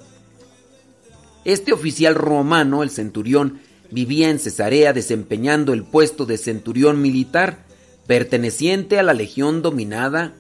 Este 1.46 1.74
oficial 1.74 2.16
romano, 2.16 2.82
el 2.82 2.90
centurión, 2.90 3.60
vivía 3.92 4.32
en 4.32 4.40
Cesarea 4.40 4.94
desempeñando 4.94 5.74
el 5.74 5.84
puesto 5.84 6.26
de 6.26 6.40
centurión 6.40 7.02
militar 7.04 7.66
perteneciente 8.08 8.98
a 8.98 9.04
la 9.04 9.14
legión 9.14 9.62
dominada 9.62 10.34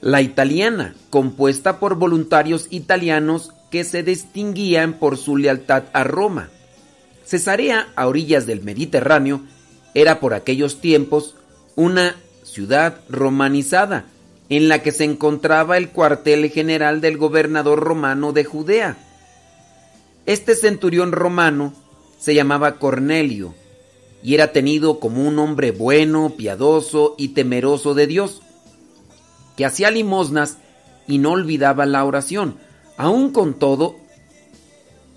la 0.00 0.22
italiana, 0.22 0.94
compuesta 1.10 1.80
por 1.80 1.96
voluntarios 1.96 2.66
italianos 2.70 3.52
que 3.70 3.84
se 3.84 4.02
distinguían 4.02 4.94
por 4.94 5.16
su 5.16 5.36
lealtad 5.36 5.84
a 5.92 6.04
Roma. 6.04 6.50
Cesarea, 7.24 7.88
a 7.96 8.06
orillas 8.06 8.46
del 8.46 8.62
Mediterráneo, 8.62 9.42
era 9.94 10.20
por 10.20 10.34
aquellos 10.34 10.80
tiempos 10.80 11.34
una 11.76 12.16
ciudad 12.44 13.00
romanizada, 13.08 14.06
en 14.48 14.68
la 14.68 14.82
que 14.82 14.92
se 14.92 15.04
encontraba 15.04 15.76
el 15.76 15.90
cuartel 15.90 16.50
general 16.50 17.00
del 17.00 17.18
gobernador 17.18 17.80
romano 17.80 18.32
de 18.32 18.44
Judea. 18.44 18.96
Este 20.24 20.54
centurión 20.54 21.12
romano 21.12 21.74
se 22.18 22.34
llamaba 22.34 22.78
Cornelio 22.78 23.54
y 24.22 24.34
era 24.34 24.52
tenido 24.52 25.00
como 25.00 25.26
un 25.26 25.38
hombre 25.38 25.70
bueno, 25.70 26.34
piadoso 26.36 27.14
y 27.18 27.28
temeroso 27.28 27.94
de 27.94 28.06
Dios, 28.06 28.42
que 29.58 29.66
hacía 29.66 29.90
limosnas 29.90 30.58
y 31.08 31.18
no 31.18 31.32
olvidaba 31.32 31.84
la 31.84 32.04
oración. 32.04 32.58
Aun 32.96 33.32
con 33.32 33.54
todo, 33.54 33.96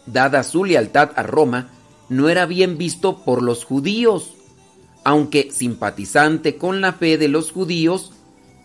dada 0.08 0.42
su 0.42 0.66
lealtad 0.66 1.12
a 1.16 1.22
Roma, 1.22 1.70
no 2.10 2.28
era 2.28 2.48
bien 2.48 2.80
visto 2.80 3.24
por 3.24 3.44
los 3.44 3.64
judíos, 3.64 4.34
aunque 5.04 5.52
simpatizante 5.52 6.58
con 6.58 6.82
la 6.82 6.94
fe 6.94 7.20
de 7.20 7.28
los 7.28 7.52
judíos, 7.52 8.14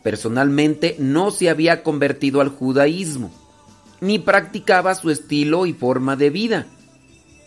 personalmente 0.03 0.97
no 0.99 1.31
se 1.31 1.51
había 1.51 1.83
convertido 1.83 2.41
al 2.41 2.49
judaísmo, 2.49 3.31
ni 4.01 4.19
practicaba 4.19 4.95
su 4.95 5.11
estilo 5.11 5.67
y 5.67 5.75
forma 5.75 6.17
de 6.17 6.31
vida. 6.31 6.67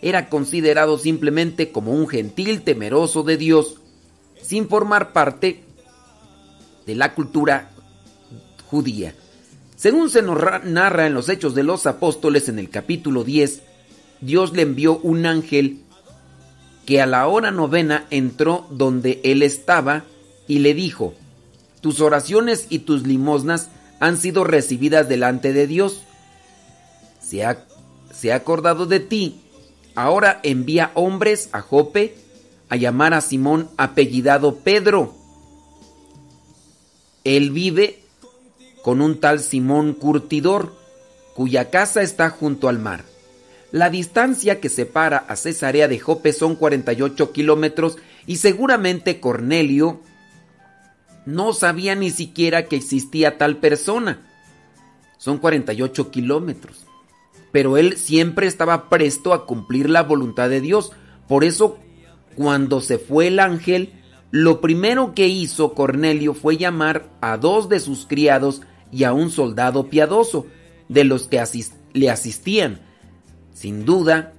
Era 0.03 0.29
considerado 0.29 0.99
simplemente 0.99 1.71
como 1.71 1.93
un 1.93 2.07
gentil 2.07 2.61
temeroso 2.61 3.23
de 3.23 3.37
Dios, 3.37 3.77
sin 4.39 4.69
formar 4.69 5.13
parte 5.13 5.63
de 6.85 6.93
la 6.93 7.15
cultura 7.15 7.71
judía. 8.69 9.15
Según 9.75 10.09
se 10.09 10.21
nos 10.21 10.37
ra- 10.39 10.61
narra 10.63 11.07
en 11.07 11.13
los 11.13 11.29
Hechos 11.29 11.55
de 11.55 11.63
los 11.63 11.85
Apóstoles 11.85 12.49
en 12.49 12.59
el 12.59 12.69
capítulo 12.69 13.23
10, 13.23 13.61
Dios 14.21 14.53
le 14.53 14.63
envió 14.63 14.97
un 14.97 15.25
ángel 15.25 15.79
que 16.85 17.01
a 17.01 17.05
la 17.05 17.27
hora 17.27 17.51
novena 17.51 18.05
entró 18.09 18.67
donde 18.71 19.21
él 19.23 19.41
estaba 19.43 20.03
y 20.47 20.59
le 20.59 20.73
dijo, 20.73 21.13
tus 21.81 22.01
oraciones 22.01 22.65
y 22.69 22.79
tus 22.79 23.07
limosnas 23.07 23.69
han 23.99 24.17
sido 24.17 24.43
recibidas 24.43 25.07
delante 25.07 25.53
de 25.53 25.67
Dios. 25.67 26.01
Se 27.21 27.45
ha, 27.45 27.65
se 28.11 28.33
ha 28.33 28.35
acordado 28.35 28.85
de 28.85 28.99
ti. 28.99 29.39
Ahora 29.95 30.39
envía 30.43 30.91
hombres 30.95 31.49
a 31.53 31.61
Jope 31.61 32.15
a 32.69 32.75
llamar 32.75 33.13
a 33.13 33.21
Simón 33.21 33.69
apellidado 33.77 34.57
Pedro. 34.57 35.13
Él 37.23 37.51
vive 37.51 37.98
con 38.89 39.01
un 39.01 39.19
tal 39.19 39.39
Simón 39.39 39.93
Curtidor, 39.93 40.73
cuya 41.35 41.69
casa 41.69 42.01
está 42.01 42.31
junto 42.31 42.69
al 42.69 42.79
mar. 42.79 43.03
La 43.71 43.91
distancia 43.91 44.59
que 44.59 44.67
separa 44.67 45.25
a 45.27 45.35
Cesarea 45.35 45.87
de 45.87 45.99
Jope 45.99 46.33
son 46.33 46.55
48 46.55 47.31
kilómetros 47.31 47.99
y 48.25 48.37
seguramente 48.37 49.19
Cornelio 49.19 50.01
no 51.27 51.53
sabía 51.53 51.93
ni 51.93 52.09
siquiera 52.09 52.65
que 52.65 52.77
existía 52.77 53.37
tal 53.37 53.57
persona. 53.57 54.21
Son 55.19 55.37
48 55.37 56.09
kilómetros. 56.09 56.87
Pero 57.51 57.77
él 57.77 57.95
siempre 57.95 58.47
estaba 58.47 58.89
presto 58.89 59.33
a 59.35 59.45
cumplir 59.45 59.87
la 59.87 60.01
voluntad 60.01 60.49
de 60.49 60.61
Dios. 60.61 60.93
Por 61.27 61.43
eso, 61.43 61.77
cuando 62.35 62.81
se 62.81 62.97
fue 62.97 63.27
el 63.27 63.39
ángel, 63.39 63.93
lo 64.31 64.61
primero 64.61 65.13
que 65.13 65.27
hizo 65.27 65.75
Cornelio 65.75 66.33
fue 66.33 66.57
llamar 66.57 67.07
a 67.21 67.37
dos 67.37 67.69
de 67.69 67.79
sus 67.79 68.07
criados 68.07 68.63
y 68.91 69.03
a 69.03 69.13
un 69.13 69.31
soldado 69.31 69.89
piadoso, 69.89 70.45
de 70.87 71.03
los 71.03 71.27
que 71.27 71.41
le 71.93 72.09
asistían. 72.09 72.81
Sin 73.53 73.85
duda, 73.85 74.33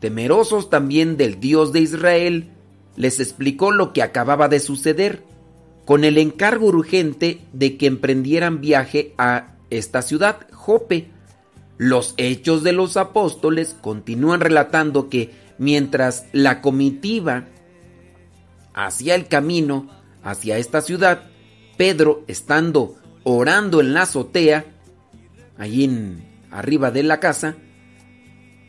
temerosos 0.00 0.68
también 0.68 1.16
del 1.16 1.40
Dios 1.40 1.72
de 1.72 1.80
Israel, 1.80 2.50
les 2.96 3.20
explicó 3.20 3.70
lo 3.70 3.92
que 3.92 4.02
acababa 4.02 4.48
de 4.48 4.60
suceder, 4.60 5.22
con 5.84 6.04
el 6.04 6.18
encargo 6.18 6.66
urgente 6.66 7.40
de 7.52 7.76
que 7.76 7.86
emprendieran 7.86 8.60
viaje 8.60 9.14
a 9.18 9.54
esta 9.70 10.02
ciudad, 10.02 10.46
Jope. 10.52 11.10
Los 11.78 12.14
hechos 12.16 12.62
de 12.64 12.72
los 12.72 12.96
apóstoles 12.96 13.76
continúan 13.80 14.40
relatando 14.40 15.08
que 15.08 15.30
mientras 15.58 16.26
la 16.32 16.60
comitiva 16.62 17.44
hacía 18.74 19.14
el 19.14 19.28
camino 19.28 19.88
hacia 20.22 20.58
esta 20.58 20.80
ciudad, 20.80 21.22
Pedro, 21.76 22.24
estando 22.26 22.96
orando 23.28 23.80
en 23.80 23.92
la 23.92 24.02
azotea, 24.02 24.64
allí 25.58 25.82
en, 25.82 26.24
arriba 26.52 26.92
de 26.92 27.02
la 27.02 27.18
casa, 27.18 27.56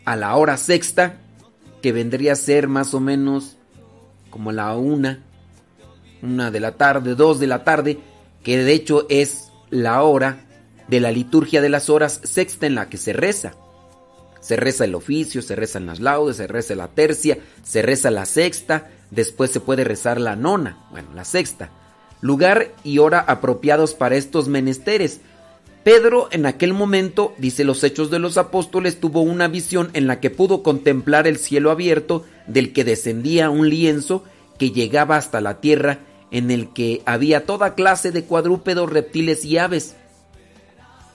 a 0.04 0.16
la 0.16 0.36
hora 0.36 0.58
sexta, 0.58 1.18
que 1.80 1.92
vendría 1.92 2.34
a 2.34 2.36
ser 2.36 2.68
más 2.68 2.96
o 2.96 3.00
menos 3.00 3.58
como 4.32 4.52
la 4.52 4.76
una, 4.76 5.24
una 6.24 6.50
de 6.50 6.60
la 6.60 6.72
tarde, 6.72 7.14
dos 7.14 7.40
de 7.40 7.46
la 7.46 7.64
tarde, 7.64 8.00
que 8.44 8.58
de 8.58 8.74
hecho 8.74 9.06
es 9.10 9.52
la 9.70 10.02
hora 10.02 10.40
de 10.88 11.02
la 11.02 11.12
liturgia 11.12 11.62
de 11.62 11.70
las 11.70 11.92
horas 11.92 12.20
sexta 12.24 12.66
en 12.66 12.74
la 12.74 12.90
que 12.90 12.98
se 12.98 13.14
reza. 13.14 13.54
Se 14.40 14.56
reza 14.56 14.86
el 14.86 14.96
oficio, 14.96 15.44
se 15.44 15.56
rezan 15.56 15.86
las 15.86 16.00
laudes, 16.00 16.38
se 16.38 16.48
reza 16.48 16.74
la 16.74 16.88
tercia, 16.88 17.38
se 17.62 17.84
reza 17.84 18.10
la 18.10 18.26
sexta, 18.26 18.90
después 19.12 19.52
se 19.52 19.60
puede 19.60 19.84
rezar 19.84 20.20
la 20.20 20.36
nona, 20.36 20.88
bueno, 20.90 21.10
la 21.14 21.26
sexta. 21.26 21.70
Lugar 22.22 22.74
y 22.84 22.98
hora 22.98 23.20
apropiados 23.20 23.94
para 23.94 24.16
estos 24.16 24.48
menesteres. 24.48 25.22
Pedro 25.84 26.28
en 26.32 26.46
aquel 26.46 26.74
momento, 26.74 27.34
dice 27.38 27.64
los 27.64 27.84
Hechos 27.84 28.10
de 28.10 28.20
los 28.20 28.38
Apóstoles, 28.38 29.00
tuvo 29.00 29.22
una 29.22 29.48
visión 29.48 29.90
en 29.94 30.08
la 30.08 30.20
que 30.20 30.30
pudo 30.30 30.64
contemplar 30.64 31.28
el 31.28 31.38
cielo 31.38 31.72
abierto 31.72 32.26
del 32.48 32.74
que 32.74 32.84
descendía 32.84 33.50
un 33.50 33.70
lienzo 33.70 34.24
que 34.58 34.72
llegaba 34.72 35.16
hasta 35.16 35.40
la 35.40 35.62
tierra 35.62 36.00
en 36.32 36.52
el 36.52 36.74
que 36.74 37.02
había 37.06 37.46
toda 37.46 37.76
clase 37.76 38.12
de 38.12 38.24
cuadrúpedos, 38.24 38.90
reptiles 38.90 39.46
y 39.46 39.58
aves. 39.58 39.96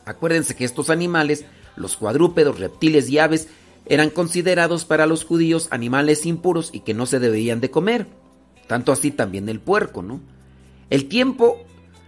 Acuérdense 0.04 0.56
que 0.56 0.64
estos 0.64 0.88
animales, 0.88 1.44
los 1.76 1.96
cuadrúpedos, 1.96 2.58
reptiles 2.58 3.10
y 3.10 3.18
aves, 3.18 3.48
eran 3.86 4.10
considerados 4.10 4.84
para 4.84 5.06
los 5.06 5.24
judíos 5.24 5.68
animales 5.70 6.24
impuros 6.24 6.70
y 6.72 6.80
que 6.80 6.94
no 6.94 7.06
se 7.06 7.18
debían 7.18 7.60
de 7.60 7.70
comer. 7.70 8.06
Tanto 8.68 8.92
así 8.92 9.10
también 9.10 9.48
el 9.48 9.60
puerco, 9.60 10.02
¿no? 10.02 10.20
El 10.92 11.08
tiempo, 11.08 11.56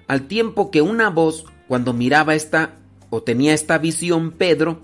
al 0.09 0.29
tiempo 0.29 0.71
que 0.71 0.83
una 0.83 1.09
voz, 1.09 1.47
cuando 1.69 1.95
miraba 1.95 2.35
esta 2.35 2.77
o 3.09 3.23
tenía 3.23 3.55
esta 3.55 3.79
visión, 3.79 4.31
Pedro, 4.33 4.83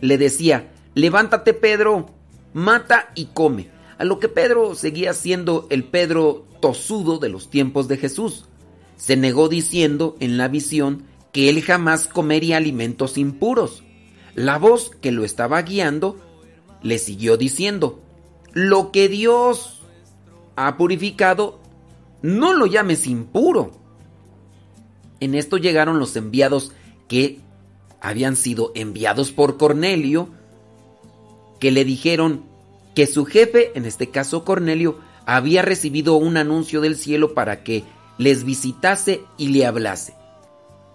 le 0.00 0.18
decía, 0.18 0.72
levántate 0.94 1.54
Pedro, 1.54 2.06
mata 2.54 3.12
y 3.14 3.26
come. 3.26 3.70
A 3.98 4.04
lo 4.04 4.18
que 4.18 4.28
Pedro 4.28 4.74
seguía 4.74 5.12
siendo 5.12 5.68
el 5.70 5.84
Pedro 5.84 6.44
tosudo 6.60 7.18
de 7.18 7.28
los 7.28 7.48
tiempos 7.48 7.86
de 7.86 7.98
Jesús. 7.98 8.46
Se 8.96 9.16
negó 9.16 9.48
diciendo 9.48 10.16
en 10.18 10.38
la 10.38 10.48
visión 10.48 11.04
que 11.30 11.48
él 11.48 11.62
jamás 11.62 12.08
comería 12.08 12.56
alimentos 12.56 13.16
impuros. 13.16 13.84
La 14.34 14.58
voz 14.58 14.90
que 14.90 15.12
lo 15.12 15.24
estaba 15.24 15.62
guiando 15.62 16.16
le 16.82 16.98
siguió 16.98 17.36
diciendo, 17.36 18.02
lo 18.54 18.90
que 18.90 19.08
Dios 19.08 19.82
ha 20.56 20.76
purificado, 20.76 21.60
no 22.22 22.52
lo 22.54 22.66
llames 22.66 23.06
impuro. 23.06 23.72
En 25.20 25.34
esto 25.34 25.56
llegaron 25.56 25.98
los 25.98 26.16
enviados 26.16 26.72
que 27.08 27.40
habían 28.00 28.36
sido 28.36 28.72
enviados 28.74 29.32
por 29.32 29.56
Cornelio, 29.56 30.28
que 31.58 31.70
le 31.70 31.84
dijeron 31.84 32.44
que 32.94 33.06
su 33.06 33.24
jefe, 33.24 33.72
en 33.74 33.84
este 33.84 34.10
caso 34.10 34.44
Cornelio, 34.44 34.98
había 35.26 35.62
recibido 35.62 36.16
un 36.16 36.36
anuncio 36.36 36.80
del 36.80 36.96
cielo 36.96 37.34
para 37.34 37.62
que 37.62 37.84
les 38.18 38.44
visitase 38.44 39.22
y 39.36 39.48
le 39.48 39.66
hablase. 39.66 40.14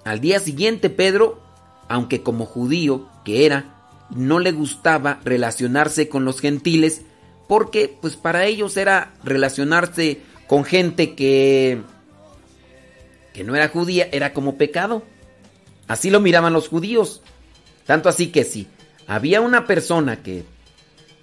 Al 0.05 0.19
día 0.19 0.39
siguiente 0.39 0.89
Pedro, 0.89 1.39
aunque 1.87 2.23
como 2.23 2.45
judío 2.45 3.07
que 3.23 3.45
era, 3.45 3.75
no 4.09 4.39
le 4.39 4.51
gustaba 4.51 5.19
relacionarse 5.23 6.09
con 6.09 6.25
los 6.25 6.39
gentiles, 6.39 7.03
porque 7.47 7.95
pues 8.01 8.15
para 8.15 8.45
ellos 8.45 8.77
era 8.77 9.13
relacionarse 9.23 10.21
con 10.51 10.65
gente 10.65 11.15
que 11.15 11.81
que 13.31 13.45
no 13.45 13.55
era 13.55 13.69
judía, 13.69 14.09
era 14.11 14.33
como 14.33 14.57
pecado. 14.57 15.01
Así 15.87 16.09
lo 16.09 16.19
miraban 16.19 16.51
los 16.51 16.67
judíos. 16.67 17.21
Tanto 17.85 18.09
así 18.09 18.33
que 18.33 18.43
si 18.43 18.67
había 19.07 19.39
una 19.39 19.65
persona 19.65 20.21
que 20.21 20.43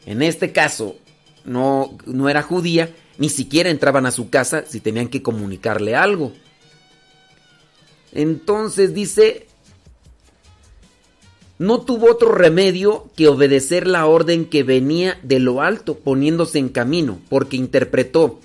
en 0.06 0.22
este 0.22 0.50
caso 0.52 0.96
no, 1.44 1.98
no 2.06 2.30
era 2.30 2.40
judía, 2.40 2.88
ni 3.18 3.28
siquiera 3.28 3.68
entraban 3.68 4.06
a 4.06 4.12
su 4.12 4.30
casa 4.30 4.64
si 4.66 4.80
tenían 4.80 5.08
que 5.08 5.22
comunicarle 5.22 5.94
algo. 5.94 6.32
Entonces 8.12 8.94
dice, 8.94 9.46
no 11.58 11.82
tuvo 11.82 12.10
otro 12.10 12.32
remedio 12.32 13.10
que 13.14 13.28
obedecer 13.28 13.86
la 13.88 14.06
orden 14.06 14.46
que 14.46 14.62
venía 14.62 15.20
de 15.22 15.38
lo 15.38 15.60
alto, 15.60 15.98
poniéndose 15.98 16.58
en 16.58 16.70
camino, 16.70 17.18
porque 17.28 17.58
interpretó, 17.58 18.40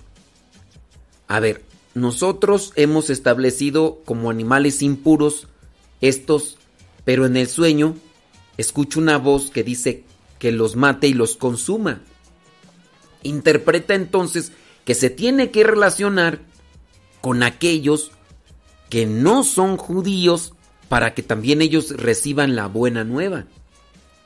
a 1.33 1.39
ver, 1.39 1.63
nosotros 1.95 2.73
hemos 2.75 3.09
establecido 3.09 4.03
como 4.05 4.29
animales 4.29 4.83
impuros 4.83 5.47
estos, 5.99 6.59
pero 7.05 7.25
en 7.25 7.37
el 7.37 7.47
sueño 7.47 7.95
escucho 8.57 8.99
una 8.99 9.17
voz 9.17 9.49
que 9.49 9.63
dice 9.63 10.03
que 10.37 10.51
los 10.51 10.75
mate 10.75 11.07
y 11.07 11.15
los 11.15 11.35
consuma. 11.35 12.03
Interpreta 13.23 13.95
entonces 13.95 14.51
que 14.85 14.93
se 14.93 15.09
tiene 15.09 15.49
que 15.49 15.63
relacionar 15.63 16.39
con 17.19 17.41
aquellos 17.41 18.11
que 18.91 19.07
no 19.07 19.43
son 19.43 19.77
judíos 19.77 20.53
para 20.87 21.15
que 21.15 21.23
también 21.23 21.63
ellos 21.63 21.97
reciban 21.97 22.55
la 22.55 22.67
buena 22.67 23.03
nueva. 23.03 23.45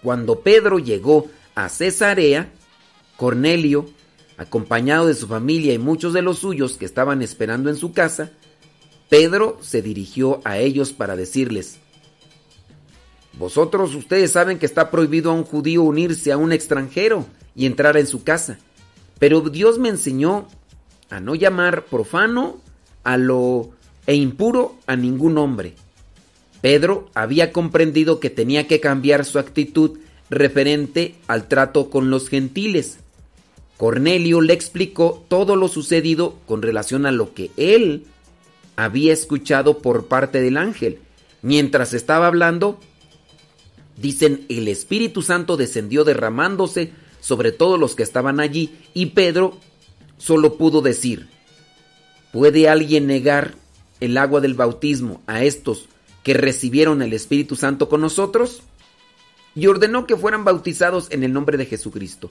Cuando 0.04 0.42
Pedro 0.42 0.78
llegó 0.78 1.28
a 1.56 1.70
Cesarea, 1.70 2.52
Cornelio, 3.16 3.90
acompañado 4.38 5.08
de 5.08 5.14
su 5.14 5.28
familia 5.28 5.74
y 5.74 5.80
muchos 5.80 6.14
de 6.14 6.22
los 6.22 6.40
suyos 6.40 6.78
que 6.78 6.86
estaban 6.86 7.22
esperando 7.22 7.70
en 7.70 7.76
su 7.76 7.92
casa, 7.92 8.32
Pedro 9.10 9.58
se 9.62 9.82
dirigió 9.82 10.42
a 10.44 10.58
ellos 10.58 10.94
para 10.94 11.16
decirles, 11.16 11.80
Vosotros 13.38 13.94
ustedes 13.94 14.32
saben 14.32 14.58
que 14.58 14.66
está 14.66 14.90
prohibido 14.90 15.30
a 15.30 15.36
un 15.36 15.44
judío 15.44 15.84
unirse 15.84 16.32
a 16.32 16.38
un 16.38 16.52
extranjero 16.52 17.28
y 17.56 17.68
entrar 17.68 17.96
en 17.96 18.08
su 18.08 18.24
casa, 18.24 18.58
pero 19.20 19.42
Dios 19.42 19.78
me 19.78 19.90
enseñó 19.90 20.48
a 21.10 21.20
no 21.20 21.36
llamar 21.36 21.86
profano 21.86 22.58
a 23.04 23.18
lo 23.18 23.70
e 24.08 24.16
impuro 24.16 24.76
a 24.88 24.96
ningún 24.96 25.38
hombre. 25.38 25.76
Pedro 26.62 27.10
había 27.14 27.52
comprendido 27.54 28.20
que 28.20 28.30
tenía 28.30 28.68
que 28.68 28.80
cambiar 28.80 29.26
su 29.26 29.38
actitud 29.38 30.00
referente 30.30 31.16
al 31.28 31.48
trato 31.48 31.90
con 31.90 32.10
los 32.10 32.30
gentiles. 32.30 33.00
Cornelio 33.78 34.42
le 34.42 34.54
explicó 34.54 35.24
todo 35.28 35.56
lo 35.56 35.68
sucedido 35.68 36.40
con 36.48 36.62
relación 36.64 37.06
a 37.06 37.12
lo 37.12 37.34
que 37.34 37.52
él 37.58 38.06
había 38.76 39.14
escuchado 39.14 39.80
por 39.80 40.08
parte 40.08 40.42
del 40.42 40.58
ángel. 40.58 41.00
Mientras 41.44 41.94
estaba 41.94 42.28
hablando, 42.28 42.80
dicen, 43.96 44.46
el 44.50 44.68
Espíritu 44.68 45.22
Santo 45.22 45.58
descendió 45.58 46.04
derramándose 46.04 46.92
sobre 47.20 47.52
todos 47.52 47.80
los 47.80 47.94
que 47.94 48.04
estaban 48.04 48.40
allí 48.40 48.76
y 48.94 49.08
Pedro 49.08 49.58
solo 50.18 50.58
pudo 50.58 50.82
decir, 50.82 51.28
¿puede 52.32 52.70
alguien 52.70 53.06
negar 53.06 53.56
el 54.00 54.18
agua 54.18 54.42
del 54.42 54.56
bautismo 54.56 55.22
a 55.28 55.44
estos 55.44 55.88
que 56.24 56.34
recibieron 56.34 57.04
el 57.04 57.14
Espíritu 57.14 57.56
Santo 57.56 57.90
con 57.90 58.02
nosotros? 58.02 58.64
Y 59.54 59.68
ordenó 59.68 60.06
que 60.06 60.16
fueran 60.16 60.44
bautizados 60.46 61.08
en 61.12 61.24
el 61.24 61.34
nombre 61.34 61.58
de 61.58 61.66
Jesucristo. 61.66 62.30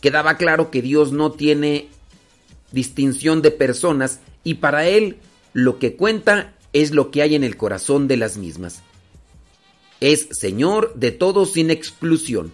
Quedaba 0.00 0.36
claro 0.36 0.70
que 0.70 0.82
Dios 0.82 1.12
no 1.12 1.32
tiene 1.32 1.88
distinción 2.72 3.42
de 3.42 3.50
personas 3.50 4.20
y 4.44 4.54
para 4.54 4.86
Él 4.86 5.16
lo 5.52 5.78
que 5.78 5.96
cuenta 5.96 6.54
es 6.72 6.90
lo 6.90 7.10
que 7.10 7.22
hay 7.22 7.34
en 7.34 7.44
el 7.44 7.56
corazón 7.56 8.08
de 8.08 8.16
las 8.16 8.36
mismas. 8.36 8.82
Es 10.00 10.28
Señor 10.30 10.92
de 10.94 11.10
todos 11.10 11.52
sin 11.52 11.70
exclusión. 11.70 12.52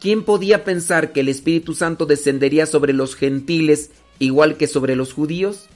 ¿Quién 0.00 0.24
podía 0.24 0.64
pensar 0.64 1.12
que 1.12 1.20
el 1.20 1.28
Espíritu 1.28 1.74
Santo 1.74 2.06
descendería 2.06 2.64
sobre 2.64 2.94
los 2.94 3.14
gentiles 3.14 3.90
igual 4.18 4.56
que 4.56 4.66
sobre 4.66 4.96
los 4.96 5.12
judíos? 5.12 5.66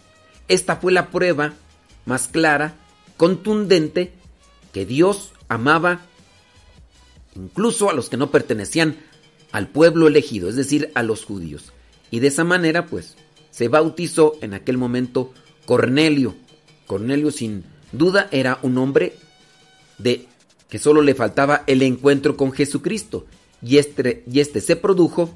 Esta 0.49 0.77
fue 0.77 0.93
la 0.93 1.11
prueba 1.11 1.53
más 2.07 2.29
clara, 2.29 2.77
contundente, 3.19 4.13
que 4.73 4.87
Dios 4.87 5.33
amaba 5.49 6.01
incluso 7.37 7.91
a 7.91 7.93
los 7.93 8.09
que 8.09 8.17
no 8.17 8.31
pertenecían 8.31 8.97
al 9.55 9.69
pueblo 9.69 10.09
elegido, 10.09 10.49
es 10.49 10.57
decir, 10.57 10.91
a 10.97 11.05
los 11.05 11.25
judíos. 11.25 11.73
Y 12.11 12.19
de 12.19 12.27
esa 12.27 12.43
manera, 12.43 12.87
pues, 12.87 13.15
se 13.53 13.69
bautizó 13.69 14.37
en 14.41 14.53
aquel 14.53 14.77
momento 14.77 15.33
Cornelio. 15.65 16.35
Cornelio, 16.89 17.31
sin 17.31 17.63
duda, 17.93 18.29
era 18.33 18.59
un 18.63 18.79
hombre 18.79 19.15
de 19.99 20.27
que 20.69 20.81
solo 20.81 21.03
le 21.03 21.15
faltaba 21.15 21.63
el 21.69 21.83
encuentro 21.83 22.37
con 22.37 22.51
Jesucristo. 22.51 23.27
Y 23.63 23.79
este, 23.79 24.25
este 24.35 24.61
se 24.61 24.75
produjo 24.75 25.33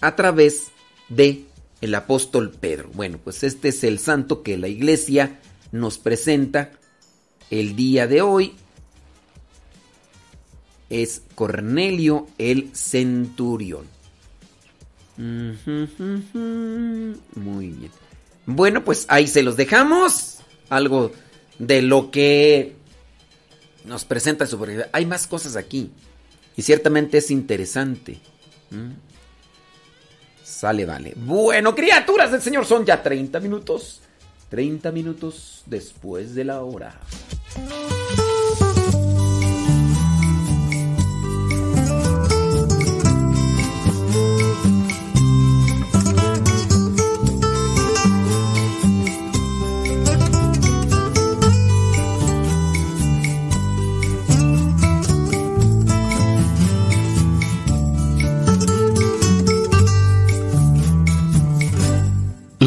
a 0.00 0.14
través 0.14 0.68
de 1.08 1.42
el 1.80 1.96
apóstol 1.96 2.52
Pedro. 2.52 2.88
Bueno, 2.94 3.18
pues 3.18 3.42
este 3.42 3.70
es 3.70 3.82
el 3.82 3.98
santo 3.98 4.44
que 4.44 4.58
la 4.58 4.68
iglesia 4.68 5.40
nos 5.72 5.98
presenta 5.98 6.70
el 7.50 7.74
día 7.74 8.06
de 8.06 8.22
hoy. 8.22 8.54
Es 10.90 11.22
Cornelio 11.34 12.26
el 12.36 12.70
centurión. 12.74 13.86
Muy 15.16 15.56
bien. 17.68 17.90
Bueno, 18.46 18.84
pues 18.84 19.06
ahí 19.08 19.26
se 19.26 19.42
los 19.42 19.56
dejamos. 19.56 20.38
Algo 20.68 21.12
de 21.58 21.82
lo 21.82 22.10
que 22.10 22.74
nos 23.84 24.04
presenta 24.04 24.46
su 24.46 24.64
Hay 24.92 25.06
más 25.06 25.26
cosas 25.26 25.56
aquí. 25.56 25.90
Y 26.56 26.62
ciertamente 26.62 27.18
es 27.18 27.30
interesante. 27.30 28.20
¿Mm? 28.70 28.92
Sale, 30.42 30.84
vale. 30.84 31.14
Bueno, 31.16 31.74
criaturas 31.74 32.32
del 32.32 32.42
Señor, 32.42 32.66
son 32.66 32.84
ya 32.84 33.02
30 33.02 33.40
minutos. 33.40 34.00
30 34.48 34.90
minutos 34.90 35.62
después 35.66 36.34
de 36.34 36.44
la 36.44 36.62
hora. 36.62 36.98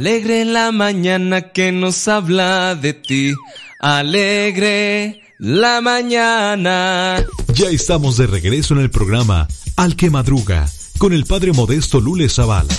Alegre 0.00 0.46
la 0.46 0.72
mañana 0.72 1.52
que 1.52 1.72
nos 1.72 2.08
habla 2.08 2.74
de 2.74 2.94
ti. 2.94 3.34
Alegre 3.80 5.20
la 5.36 5.82
mañana. 5.82 7.22
Ya 7.52 7.68
estamos 7.68 8.16
de 8.16 8.26
regreso 8.26 8.72
en 8.72 8.80
el 8.80 8.90
programa 8.90 9.46
Al 9.76 9.96
que 9.96 10.08
Madruga 10.08 10.66
con 10.96 11.12
el 11.12 11.26
padre 11.26 11.52
modesto 11.52 12.00
Lule 12.00 12.30
Zavala. 12.30 12.72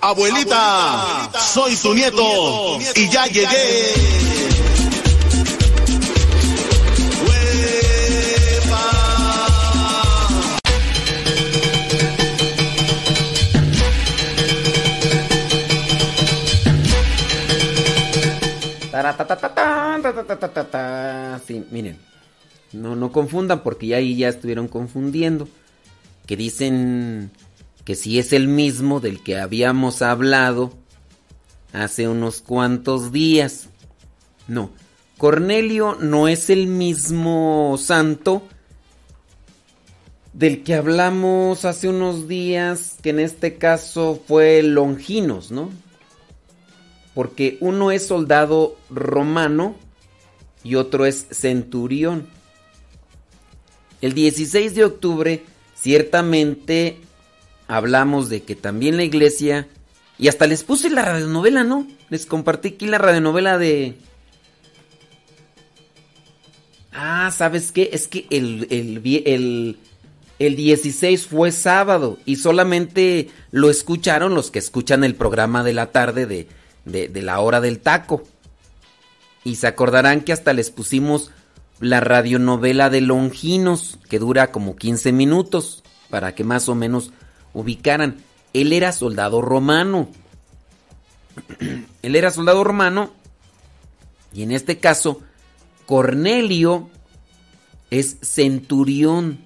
Abuelita, 0.00 1.30
soy 1.52 1.76
tu 1.76 1.92
nieto 1.92 2.78
y 2.96 3.10
ya 3.10 3.26
llegué. 3.26 4.33
Sí, 21.46 21.64
miren. 21.70 21.98
No, 22.72 22.96
no 22.96 23.12
confundan 23.12 23.62
porque 23.62 23.88
ya 23.88 23.96
ahí 23.98 24.16
ya 24.16 24.28
estuvieron 24.28 24.68
confundiendo. 24.68 25.48
Que 26.26 26.36
dicen 26.36 27.30
que 27.84 27.94
si 27.94 28.18
es 28.18 28.32
el 28.32 28.48
mismo 28.48 29.00
del 29.00 29.22
que 29.22 29.38
habíamos 29.38 30.02
hablado 30.02 30.72
hace 31.72 32.08
unos 32.08 32.40
cuantos 32.40 33.12
días. 33.12 33.68
No, 34.48 34.70
Cornelio 35.18 35.96
no 36.00 36.28
es 36.28 36.50
el 36.50 36.66
mismo 36.66 37.76
santo 37.78 38.42
del 40.32 40.64
que 40.64 40.74
hablamos 40.74 41.64
hace 41.64 41.88
unos 41.88 42.26
días, 42.26 42.96
que 43.02 43.10
en 43.10 43.20
este 43.20 43.56
caso 43.56 44.20
fue 44.26 44.62
Longinos, 44.62 45.50
¿no? 45.50 45.70
Porque 47.14 47.58
uno 47.60 47.90
es 47.90 48.06
soldado 48.06 48.76
romano 48.90 49.76
y 50.64 50.74
otro 50.74 51.06
es 51.06 51.26
centurión. 51.30 52.26
El 54.00 54.14
16 54.14 54.74
de 54.74 54.84
octubre, 54.84 55.44
ciertamente, 55.74 56.98
hablamos 57.68 58.28
de 58.28 58.42
que 58.42 58.54
también 58.56 58.96
la 58.96 59.04
iglesia, 59.04 59.68
y 60.18 60.28
hasta 60.28 60.46
les 60.46 60.62
puse 60.62 60.90
la 60.90 61.02
radionovela, 61.02 61.64
¿no? 61.64 61.86
Les 62.08 62.26
compartí 62.26 62.68
aquí 62.68 62.86
la 62.86 62.98
radionovela 62.98 63.58
de... 63.58 63.96
Ah, 66.92 67.32
¿sabes 67.36 67.72
qué? 67.72 67.90
Es 67.92 68.06
que 68.06 68.26
el, 68.30 68.68
el, 68.70 69.02
el, 69.26 69.78
el 70.38 70.56
16 70.56 71.26
fue 71.26 71.50
sábado 71.50 72.18
y 72.24 72.36
solamente 72.36 73.30
lo 73.50 73.68
escucharon 73.68 74.34
los 74.34 74.52
que 74.52 74.60
escuchan 74.60 75.02
el 75.02 75.16
programa 75.16 75.64
de 75.64 75.72
la 75.72 75.90
tarde 75.90 76.26
de, 76.26 76.46
de, 76.84 77.08
la 77.22 77.40
hora 77.40 77.60
del 77.60 77.80
taco. 77.80 78.22
Y 79.44 79.56
se 79.56 79.66
acordarán 79.66 80.22
que 80.22 80.32
hasta 80.32 80.52
les 80.52 80.70
pusimos 80.70 81.30
la 81.80 82.00
radionovela 82.00 82.88
de 82.90 83.00
Longinos, 83.00 83.98
que 84.08 84.18
dura 84.18 84.52
como 84.52 84.76
15 84.76 85.12
minutos, 85.12 85.82
para 86.08 86.34
que 86.34 86.44
más 86.44 86.68
o 86.68 86.74
menos 86.74 87.12
ubicaran. 87.52 88.16
Él 88.52 88.72
era 88.72 88.92
soldado 88.92 89.42
romano. 89.42 90.08
Él 92.02 92.16
era 92.16 92.30
soldado 92.30 92.64
romano 92.64 93.12
y 94.34 94.42
en 94.42 94.52
este 94.52 94.78
caso 94.78 95.22
Cornelio 95.86 96.90
es 97.90 98.18
centurión. 98.22 99.38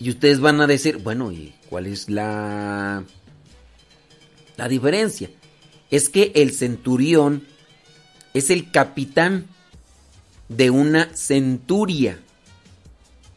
Y 0.00 0.10
ustedes 0.10 0.40
van 0.40 0.60
a 0.60 0.66
decir, 0.66 0.98
bueno, 0.98 1.32
¿y 1.32 1.54
cuál 1.68 1.86
es 1.86 2.08
la 2.08 3.04
la 4.56 4.68
diferencia? 4.68 5.30
Es 5.90 6.08
que 6.08 6.32
el 6.34 6.52
centurión 6.52 7.46
es 8.34 8.50
el 8.50 8.70
capitán 8.70 9.46
de 10.48 10.70
una 10.70 11.14
centuria 11.14 12.20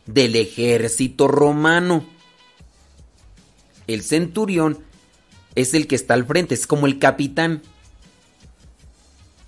del 0.06 0.36
ejército 0.36 1.28
romano. 1.28 2.06
El 3.88 4.04
centurión 4.04 4.80
es 5.56 5.74
el 5.74 5.88
que 5.88 5.96
está 5.96 6.14
al 6.14 6.26
frente, 6.26 6.56
es 6.56 6.68
como 6.68 6.88
el 6.88 7.00
capitán. 7.00 7.62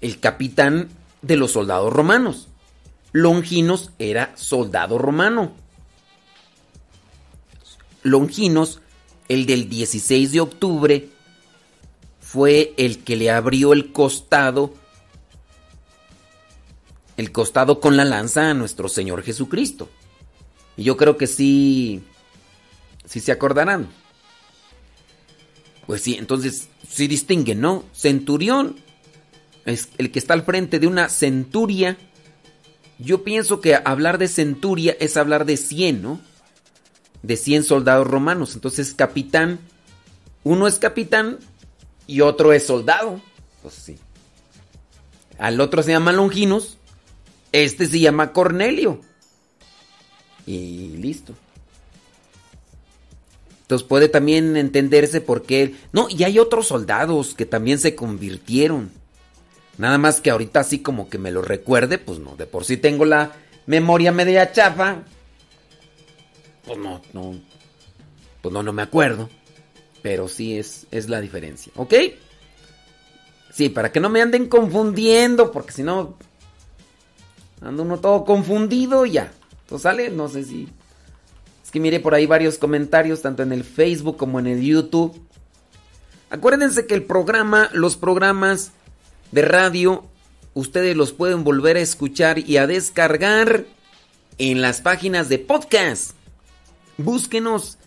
El 0.01 0.19
capitán 0.19 0.89
de 1.21 1.38
los 1.38 1.51
soldados 1.51 1.93
romanos. 1.93 2.47
Longinos 3.13 3.91
era 3.99 4.35
soldado 4.35 4.97
romano. 4.97 5.53
Longinos, 8.01 8.81
el 9.30 9.45
del 9.45 9.69
16 9.69 10.34
de 10.34 10.41
octubre, 10.41 11.09
fue 12.34 12.73
el 12.77 13.03
que 13.03 13.15
le 13.15 13.30
abrió 13.30 13.73
el 13.73 13.91
costado, 13.91 14.73
el 17.15 17.31
costado 17.31 17.80
con 17.80 17.95
la 17.95 18.05
lanza 18.05 18.49
a 18.49 18.55
nuestro 18.55 18.89
Señor 18.89 19.22
Jesucristo. 19.22 19.88
Y 20.76 20.84
yo 20.84 20.97
creo 20.97 21.15
que 21.15 21.27
sí, 21.27 22.01
sí 23.05 23.19
se 23.19 23.31
acordarán. 23.31 23.88
Pues 25.85 26.01
sí, 26.01 26.15
entonces 26.15 26.69
sí 26.89 27.07
distinguen, 27.07 27.61
¿no? 27.61 27.84
Centurión 27.93 28.77
es 29.65 29.89
el 29.99 30.10
que 30.10 30.18
está 30.18 30.34
al 30.34 30.41
frente 30.41 30.80
de 30.80 30.88
una 30.88 31.10
centuria. 31.10 31.97
Yo 32.97 33.23
pienso 33.23 33.61
que 33.61 33.76
hablar 33.76 34.18
de 34.18 34.27
centuria 34.27 34.97
es 34.99 35.18
hablar 35.18 35.45
de 35.45 35.55
100, 35.55 36.01
¿no? 36.01 36.19
De 37.22 37.38
100 37.38 37.64
soldados 37.64 38.07
romanos. 38.07 38.55
Entonces, 38.55 38.95
capitán, 38.95 39.60
uno 40.43 40.65
es 40.65 40.80
capitán 40.80 41.38
y 42.07 42.21
otro 42.21 42.53
es 42.53 42.65
soldado. 42.65 43.21
Pues 43.61 43.73
sí. 43.73 43.97
Al 45.38 45.59
otro 45.61 45.84
se 45.84 45.91
llama 45.91 46.11
Longinos, 46.11 46.77
este 47.51 47.85
se 47.85 47.99
llama 47.99 48.34
Cornelio. 48.34 49.01
Y 50.45 50.97
listo. 50.97 51.34
Entonces 53.61 53.88
puede 53.88 54.09
también 54.09 54.57
entenderse 54.57 55.21
por 55.21 55.43
qué. 55.43 55.75
No, 55.93 56.07
y 56.09 56.23
hay 56.23 56.38
otros 56.38 56.67
soldados 56.67 57.34
que 57.34 57.45
también 57.45 57.80
se 57.80 57.95
convirtieron. 57.95 58.91
Nada 59.77 59.97
más 59.97 60.21
que 60.21 60.30
ahorita 60.30 60.59
así 60.59 60.80
como 60.80 61.09
que 61.09 61.17
me 61.17 61.31
lo 61.31 61.41
recuerde, 61.41 61.97
pues 61.97 62.19
no, 62.19 62.35
de 62.35 62.45
por 62.45 62.65
sí 62.65 62.77
tengo 62.77 63.05
la 63.05 63.31
memoria 63.65 64.11
media 64.11 64.51
chafa. 64.51 65.03
Pues 66.65 66.77
no, 66.77 67.01
no. 67.13 67.41
Pues 68.41 68.53
no, 68.53 68.61
no 68.61 68.73
me 68.73 68.81
acuerdo. 68.81 69.30
Pero 70.03 70.27
sí 70.27 70.57
es, 70.57 70.85
es 70.91 71.09
la 71.09 71.19
diferencia, 71.19 71.73
¿ok? 71.75 71.93
Sí, 73.51 73.69
para 73.69 73.91
que 73.91 73.99
no 73.99 74.09
me 74.09 74.21
anden 74.21 74.47
confundiendo, 74.47 75.51
porque 75.51 75.71
si 75.71 75.81
no, 75.81 76.17
ando 77.61 77.84
uno 77.84 77.99
todo 77.99 78.25
confundido 78.25 79.05
y 79.05 79.13
ya. 79.13 79.31
Entonces 79.61 79.84
sale, 79.84 80.09
no 80.09 80.27
sé 80.27 80.43
si... 80.43 80.69
Es 81.63 81.71
que 81.71 81.80
mire 81.80 81.99
por 81.99 82.13
ahí 82.13 82.25
varios 82.25 82.57
comentarios, 82.57 83.21
tanto 83.21 83.41
en 83.41 83.51
el 83.51 83.63
Facebook 83.63 84.17
como 84.17 84.39
en 84.39 84.47
el 84.47 84.61
YouTube. 84.61 85.19
Acuérdense 86.30 86.85
que 86.85 86.95
el 86.95 87.03
programa, 87.03 87.69
los 87.73 87.95
programas 87.95 88.71
de 89.31 89.43
radio, 89.43 90.03
ustedes 90.53 90.97
los 90.97 91.13
pueden 91.13 91.43
volver 91.43 91.77
a 91.77 91.81
escuchar 91.81 92.39
y 92.39 92.57
a 92.57 92.67
descargar 92.67 93.65
en 94.39 94.61
las 94.61 94.81
páginas 94.81 95.30
de 95.30 95.39
podcast. 95.39 96.11
Búsquenos 96.97 97.77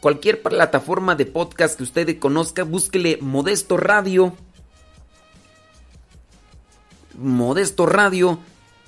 cualquier 0.00 0.42
plataforma 0.42 1.14
de 1.14 1.26
podcast 1.26 1.76
que 1.76 1.82
usted 1.84 2.18
conozca, 2.18 2.64
búsquele 2.64 3.18
Modesto 3.20 3.76
Radio. 3.76 4.34
Modesto 7.14 7.86
Radio 7.86 8.38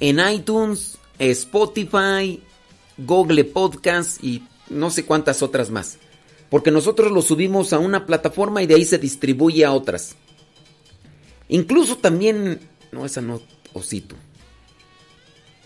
en 0.00 0.18
iTunes, 0.26 0.98
Spotify, 1.18 2.42
Google 2.96 3.44
Podcast 3.44 4.22
y 4.24 4.46
no 4.70 4.90
sé 4.90 5.04
cuántas 5.04 5.42
otras 5.42 5.70
más. 5.70 5.98
Porque 6.50 6.70
nosotros 6.70 7.12
lo 7.12 7.22
subimos 7.22 7.72
a 7.72 7.78
una 7.78 8.06
plataforma 8.06 8.62
y 8.62 8.66
de 8.66 8.74
ahí 8.74 8.84
se 8.84 8.98
distribuye 8.98 9.64
a 9.64 9.72
otras. 9.72 10.16
Incluso 11.48 11.96
también... 11.96 12.60
No, 12.90 13.06
esa 13.06 13.20
no, 13.20 13.40
Osito. 13.72 14.16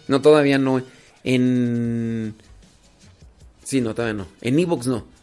No, 0.08 0.20
todavía 0.20 0.58
no. 0.58 0.82
En... 1.24 2.34
Sí, 3.64 3.80
no, 3.80 3.94
todavía 3.94 4.14
no. 4.14 4.28
En 4.40 4.58
Evox 4.58 4.86
no. 4.86 5.15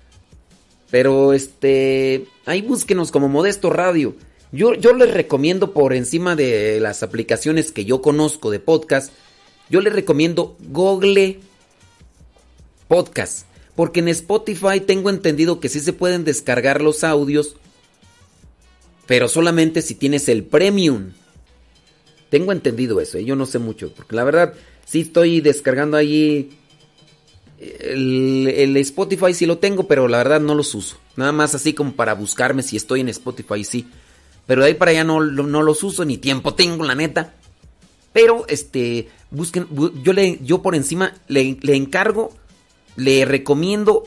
Pero 0.93 1.33
este... 1.33 2.27
Ahí 2.45 2.61
búsquenos 2.61 3.09
como 3.09 3.27
Modesto 3.27 3.71
Radio. 3.71 4.13
Yo, 4.51 4.75
yo 4.75 4.93
les 4.93 5.11
recomiendo 5.11 5.73
por 5.73 5.91
encima 5.91 6.35
de 6.35 6.79
las 6.79 7.01
aplicaciones 7.01 7.71
que 7.71 7.83
yo 7.83 8.03
conozco 8.03 8.51
de 8.51 8.59
podcast. 8.59 9.11
Yo 9.71 9.81
les 9.81 9.91
recomiendo 9.91 10.55
Google 10.59 11.39
Podcast. 12.87 13.47
Porque 13.73 14.01
en 14.01 14.09
Spotify 14.09 14.81
tengo 14.85 15.09
entendido 15.09 15.59
que 15.59 15.67
sí 15.67 15.79
se 15.79 15.93
pueden 15.93 16.25
descargar 16.25 16.83
los 16.83 17.03
audios. 17.03 17.55
Pero 19.07 19.27
solamente 19.27 19.81
si 19.81 19.95
tienes 19.95 20.29
el 20.29 20.43
premium. 20.43 21.13
Tengo 22.29 22.51
entendido 22.51 23.01
eso, 23.01 23.17
¿eh? 23.17 23.25
yo 23.25 23.35
no 23.35 23.47
sé 23.47 23.57
mucho. 23.57 23.91
Porque 23.95 24.15
la 24.15 24.25
verdad, 24.25 24.53
sí 24.85 25.01
estoy 25.01 25.41
descargando 25.41 25.97
ahí. 25.97 26.55
El, 27.79 28.75
Spotify 28.77 29.33
sí 29.33 29.45
lo 29.45 29.57
tengo, 29.57 29.87
pero 29.87 30.07
la 30.07 30.17
verdad 30.17 30.39
no 30.41 30.55
los 30.55 30.73
uso. 30.75 30.97
Nada 31.15 31.31
más 31.31 31.55
así 31.55 31.73
como 31.73 31.93
para 31.93 32.13
buscarme 32.13 32.63
si 32.63 32.77
estoy 32.77 33.01
en 33.01 33.09
Spotify, 33.09 33.63
sí. 33.63 33.87
Pero 34.45 34.61
de 34.61 34.67
ahí 34.67 34.73
para 34.73 34.91
allá 34.91 35.03
no, 35.03 35.21
no 35.21 35.61
los 35.61 35.83
uso, 35.83 36.03
ni 36.05 36.17
tiempo 36.17 36.53
tengo, 36.53 36.83
la 36.83 36.95
neta. 36.95 37.33
Pero, 38.11 38.45
este, 38.47 39.09
busquen, 39.31 39.67
bu- 39.69 39.93
yo, 40.03 40.13
le, 40.13 40.39
yo 40.43 40.61
por 40.61 40.75
encima 40.75 41.13
le, 41.27 41.57
le 41.61 41.75
encargo, 41.75 42.31
le 42.95 43.25
recomiendo 43.25 44.03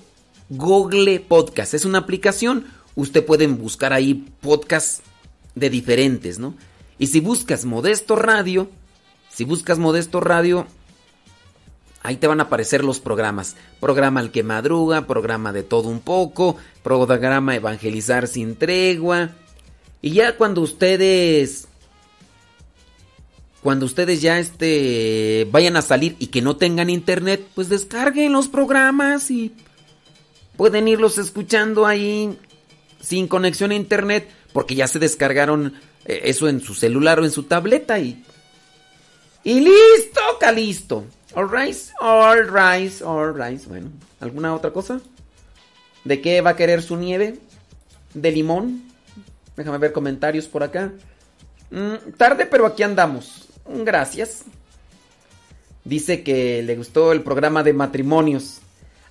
Google 0.49 1.21
Podcast. 1.21 1.75
Es 1.75 1.85
una 1.85 1.99
aplicación, 1.99 2.67
usted 2.95 3.25
pueden 3.25 3.59
buscar 3.59 3.93
ahí 3.93 4.27
podcasts 4.41 5.03
de 5.55 5.71
diferentes, 5.71 6.39
¿no? 6.39 6.55
Y 6.99 7.09
si 7.09 7.21
buscas 7.21 7.65
Modesto 7.65 8.15
Radio, 8.17 8.71
si 9.33 9.45
buscas 9.45 9.79
Modesto 9.79 10.21
Radio, 10.21 10.67
ahí 12.07 12.17
te 12.17 12.29
van 12.29 12.41
a 12.41 12.45
aparecer 12.45 12.85
los 12.85 13.01
programas. 13.01 13.57
Programa 13.81 14.21
El 14.21 14.31
que 14.31 14.45
madruga, 14.45 15.07
programa 15.07 15.53
de 15.53 15.65
todo 15.65 15.89
un 15.89 16.01
poco, 16.01 16.57
programa 16.83 17.57
Evangelizar 17.57 18.29
sin 18.29 18.55
tregua. 18.55 19.31
Y 20.01 20.13
ya 20.13 20.37
cuando 20.37 20.61
ustedes 20.61 21.67
cuando 23.63 23.87
ustedes 23.87 24.23
ya 24.23 24.39
este 24.39 25.49
vayan 25.51 25.77
a 25.77 25.83
salir 25.83 26.15
y 26.21 26.29
que 26.29 26.41
no 26.41 26.57
tengan 26.57 26.89
internet, 26.89 27.45
pues 27.57 27.69
descarguen 27.69 28.33
los 28.33 28.47
programas 28.47 29.29
y 29.33 29.53
pueden 30.57 30.87
irlos 30.87 31.19
escuchando 31.19 31.87
ahí 31.87 32.39
sin 33.01 33.27
conexión 33.27 33.73
a 33.73 33.75
internet 33.75 34.31
porque 34.53 34.77
ya 34.77 34.87
se 34.87 35.01
descargaron 35.01 35.75
eh, 36.05 36.21
eso 36.25 36.49
en 36.49 36.61
su 36.61 36.75
celular 36.75 37.19
o 37.19 37.25
en 37.25 37.33
su 37.33 37.43
tableta 37.43 37.99
y 37.99 38.23
y 39.43 39.61
listo, 39.61 40.21
calisto. 40.41 41.05
Alright, 41.37 41.77
alright, 42.01 43.03
alright. 43.03 43.63
Bueno, 43.67 43.91
¿alguna 44.21 44.55
otra 44.55 44.71
cosa? 44.73 45.01
¿De 46.05 46.21
qué 46.23 46.41
va 46.41 46.51
a 46.51 46.57
querer 46.57 46.83
su 46.83 46.97
nieve? 46.97 47.39
¿De 48.15 48.31
limón? 48.33 48.83
Déjame 49.55 49.77
ver 49.79 49.93
comentarios 49.93 50.47
por 50.47 50.63
acá. 50.63 50.93
Mm, 51.71 52.13
tarde, 52.17 52.47
pero 52.47 52.65
aquí 52.65 52.83
andamos. 52.83 53.49
Gracias. 53.69 54.45
Dice 55.85 56.23
que 56.23 56.63
le 56.63 56.77
gustó 56.77 57.13
el 57.13 57.23
programa 57.23 57.63
de 57.63 57.75
matrimonios. 57.75 58.61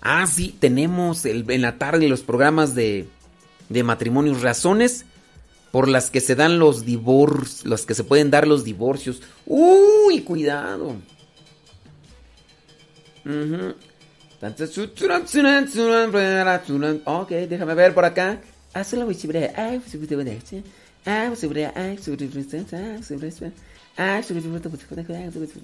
Ah, 0.02 0.26
sí, 0.26 0.56
tenemos 0.60 1.26
el- 1.26 1.49
en 1.52 1.61
la 1.61 1.77
tarde 1.77 2.07
los 2.10 2.22
programas 2.22 2.73
de, 2.73 3.07
de 3.69 3.84
matrimonios. 3.84 4.41
Razones 4.41 5.06
por 5.72 5.88
las 5.88 6.10
que 6.10 6.22
se 6.22 6.35
dan 6.35 6.57
los 6.57 6.85
divorcios, 6.85 7.65
las 7.65 7.85
que 7.85 7.93
se 7.93 8.03
pueden 8.03 8.31
dar 8.31 8.47
los 8.47 8.64
divorcios. 8.64 9.22
Uy, 9.45 10.22
cuidado. 10.22 10.95
Ok, 17.06 17.30
déjame 17.30 17.73
ver 17.73 17.93
por 17.93 18.06
acá. 18.06 18.39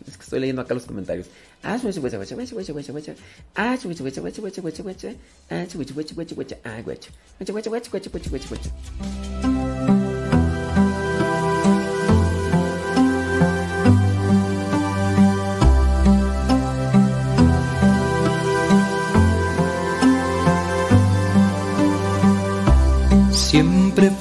Es 0.08 0.16
que 0.16 0.24
estoy 0.24 0.40
leyendo 0.40 0.62
acá 0.62 0.74
los 0.74 0.86
comentarios. 0.86 1.28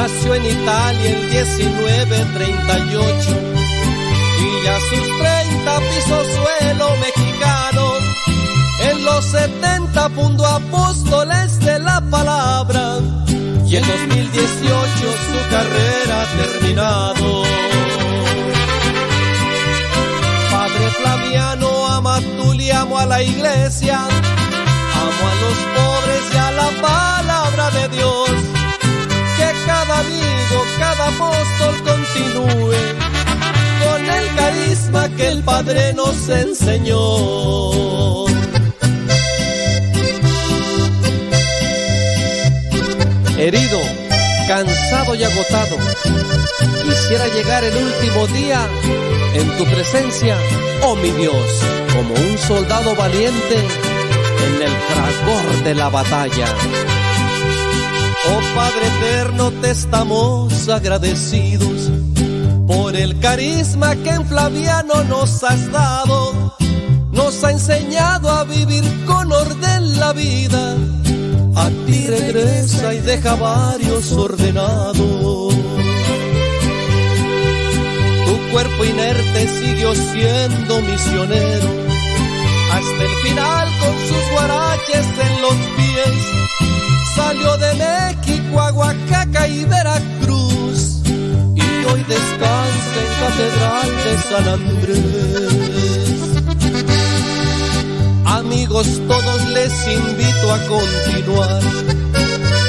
Nació 0.00 0.30
en 0.36 0.46
Italia 0.46 1.10
el 1.10 1.26
1938 1.26 3.30
y 4.40 4.42
ya 4.64 4.78
sus 4.78 5.08
30 5.18 5.80
pisó 5.90 6.22
suelo 6.36 6.86
mexicano. 7.00 7.84
En 8.78 9.04
los 9.04 9.24
70 9.24 10.08
fundó 10.10 10.46
apóstoles 10.46 11.58
de 11.58 11.80
la 11.80 12.00
palabra 12.00 13.00
y 13.66 13.74
en 13.74 13.84
2018 13.88 15.16
su 15.26 15.38
carrera 15.50 16.22
ha 16.22 16.26
terminado. 16.42 17.42
Padre 20.52 20.90
Flaviano, 21.00 21.88
ama 21.88 22.20
tú 22.36 22.54
y 22.54 22.70
amo 22.70 23.00
a 23.00 23.06
la 23.06 23.20
iglesia, 23.20 23.98
amo 23.98 25.28
a 25.28 25.34
los 25.42 25.58
pobres 25.74 26.22
y 26.32 26.36
a 26.36 26.52
la 26.52 26.70
palabra 26.80 27.70
de 27.72 27.88
Dios. 27.96 28.57
Cada 29.88 30.00
amigo, 30.00 30.66
cada 30.78 31.08
apóstol 31.08 31.74
continúe 31.82 32.74
con 33.82 34.04
el 34.04 34.34
carisma 34.36 35.08
que 35.16 35.28
el 35.28 35.42
Padre 35.42 35.94
nos 35.94 36.28
enseñó. 36.28 38.26
Herido, 43.38 43.80
cansado 44.46 45.14
y 45.14 45.24
agotado, 45.24 45.78
quisiera 46.84 47.26
llegar 47.28 47.64
el 47.64 47.74
último 47.74 48.26
día 48.26 48.60
en 49.32 49.56
tu 49.56 49.64
presencia, 49.64 50.36
oh 50.82 50.96
mi 50.96 51.12
Dios, 51.12 51.62
como 51.96 52.12
un 52.12 52.36
soldado 52.36 52.94
valiente 52.94 53.56
en 53.56 54.62
el 54.62 54.70
fragor 54.70 55.64
de 55.64 55.74
la 55.74 55.88
batalla. 55.88 56.46
Oh 58.30 58.40
Padre 58.54 58.86
eterno, 58.98 59.50
te 59.62 59.70
estamos 59.70 60.68
agradecidos 60.68 61.90
por 62.66 62.94
el 62.94 63.18
carisma 63.20 63.96
que 63.96 64.10
en 64.10 64.26
Flaviano 64.26 65.02
nos 65.04 65.42
has 65.42 65.70
dado. 65.72 66.54
Nos 67.10 67.42
ha 67.44 67.50
enseñado 67.52 68.30
a 68.30 68.44
vivir 68.44 68.84
con 69.06 69.32
orden 69.32 69.98
la 69.98 70.12
vida. 70.12 70.76
A 71.56 71.70
ti 71.86 72.06
regresa 72.06 72.94
y 72.94 73.00
deja 73.00 73.34
varios 73.36 74.12
ordenados. 74.12 75.54
Tu 78.26 78.52
cuerpo 78.52 78.84
inerte 78.84 79.48
siguió 79.48 79.94
siendo 79.94 80.82
misionero 80.82 81.68
hasta 82.72 83.02
el 83.02 83.14
final 83.22 83.68
con 83.80 83.94
sus 84.08 84.30
guaraches 84.32 85.06
en 85.26 85.42
los 85.42 85.54
pies. 85.76 86.57
Salió 87.18 87.56
de 87.56 87.74
México 87.74 88.60
a 88.60 89.48
y 89.48 89.64
Veracruz 89.64 91.02
y 91.04 91.84
hoy 91.84 92.04
descansa 92.04 92.98
en 93.02 93.10
Catedral 93.20 93.90
de 94.04 94.12
San 94.28 94.46
Andrés. 94.56 95.52
Amigos, 98.24 98.86
todos 99.08 99.48
les 99.50 99.72
invito 99.88 100.52
a 100.52 100.58
continuar 100.68 101.60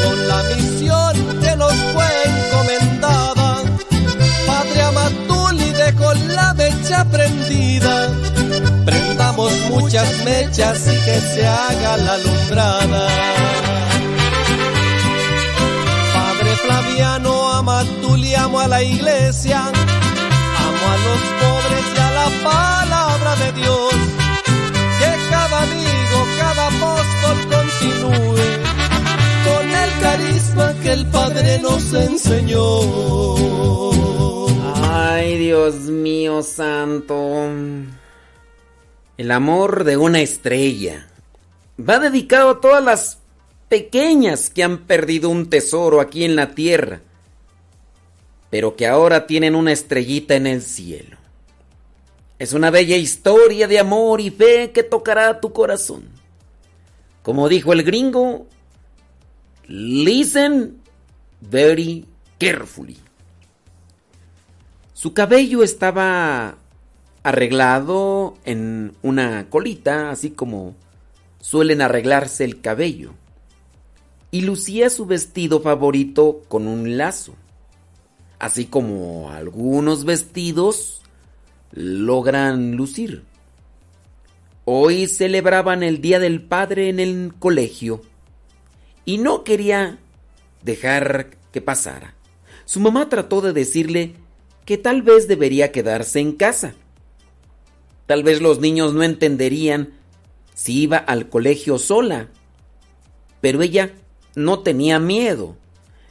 con 0.03 0.27
la 0.27 0.41
misión 0.55 1.13
que 1.41 1.55
nos 1.55 1.75
fue 1.93 2.09
encomendada. 2.25 3.61
Padre 4.47 4.81
Amatuli 4.81 5.69
dejó 5.73 6.11
la 6.33 6.55
mecha 6.55 7.05
prendida. 7.05 8.09
Prendamos 8.83 9.53
muchas 9.69 10.09
mechas 10.25 10.87
y 10.87 10.97
que 11.05 11.21
se 11.21 11.45
haga 11.45 11.97
la 11.97 12.13
alumbrada. 12.13 13.68
Flaviano, 17.59 17.71
Amatuli, 17.71 18.35
amo 18.35 18.59
a 18.59 18.67
la 18.67 18.81
iglesia. 18.81 19.61
Amo 19.61 20.87
a 20.87 20.97
los 21.05 21.21
pobres 21.39 21.85
y 21.95 21.99
a 21.99 22.11
la 22.11 22.29
palabra 22.43 23.35
de 23.35 23.51
Dios 23.53 23.93
que 24.99 25.11
cada 25.29 25.61
amigo, 25.63 26.17
cada 26.37 26.67
apóstol 26.67 27.37
continúe 27.49 28.49
con 29.45 29.69
el 29.69 29.91
carisma 30.01 30.73
que 30.81 30.93
el 30.93 31.05
Padre 31.07 31.59
nos 31.59 31.93
enseñó. 31.93 32.79
Ay, 34.91 35.37
Dios 35.37 35.75
mío 35.75 36.41
santo. 36.41 37.15
El 39.17 39.31
amor 39.31 39.83
de 39.83 39.97
una 39.97 40.21
estrella. 40.21 41.07
Va 41.79 41.99
dedicado 41.99 42.49
a 42.51 42.61
todas 42.61 42.83
las 42.83 43.19
pequeñas 43.69 44.49
que 44.49 44.63
han 44.63 44.79
perdido 44.79 45.29
un 45.29 45.49
tesoro 45.49 46.01
aquí 46.01 46.25
en 46.25 46.35
la 46.35 46.51
tierra, 46.55 47.01
pero 48.49 48.75
que 48.75 48.87
ahora 48.87 49.27
tienen 49.27 49.55
una 49.55 49.71
estrellita 49.71 50.35
en 50.35 50.47
el 50.47 50.61
cielo. 50.61 51.17
Es 52.39 52.53
una 52.53 52.71
bella 52.71 52.95
historia 52.95 53.67
de 53.67 53.79
amor 53.79 54.21
y 54.21 54.29
fe 54.29 54.71
que 54.71 54.83
tocará 54.83 55.39
tu 55.41 55.51
corazón. 55.51 56.09
Como 57.21 57.49
dijo 57.49 57.73
el 57.73 57.83
gringo, 57.83 58.47
listen 59.67 60.79
very 61.41 62.05
carefully. 62.39 62.97
Su 64.93 65.13
cabello 65.13 65.63
estaba 65.63 66.57
arreglado 67.23 68.37
en 68.45 68.95
una 69.01 69.49
colita, 69.49 70.09
así 70.09 70.31
como 70.31 70.75
suelen 71.39 71.81
arreglarse 71.81 72.43
el 72.45 72.61
cabello. 72.61 73.13
Y 74.31 74.41
lucía 74.41 74.89
su 74.89 75.05
vestido 75.05 75.61
favorito 75.61 76.41
con 76.47 76.67
un 76.67 76.97
lazo, 76.97 77.35
así 78.39 78.65
como 78.65 79.29
algunos 79.29 80.05
vestidos 80.05 81.01
logran 81.71 82.75
lucir. 82.75 83.23
Hoy 84.65 85.07
celebraban 85.07 85.83
el 85.83 86.01
Día 86.01 86.19
del 86.19 86.41
Padre 86.41 86.89
en 86.89 86.99
el 86.99 87.33
colegio 87.37 88.01
y 89.05 89.17
no 89.17 89.43
quería 89.43 89.99
dejar 90.63 91.31
que 91.51 91.61
pasara. 91.61 92.15
Su 92.65 92.79
mamá 92.79 93.09
trató 93.09 93.41
de 93.41 93.51
decirle 93.51 94.13
que 94.65 94.77
tal 94.77 95.01
vez 95.01 95.27
debería 95.27 95.71
quedarse 95.71 96.19
en 96.19 96.33
casa. 96.33 96.75
Tal 98.05 98.23
vez 98.23 98.41
los 98.41 98.59
niños 98.59 98.93
no 98.93 99.03
entenderían 99.03 99.93
si 100.53 100.81
iba 100.81 100.97
al 100.97 101.29
colegio 101.29 101.77
sola, 101.77 102.29
pero 103.41 103.61
ella 103.61 103.93
no 104.35 104.59
tenía 104.59 104.99
miedo. 104.99 105.57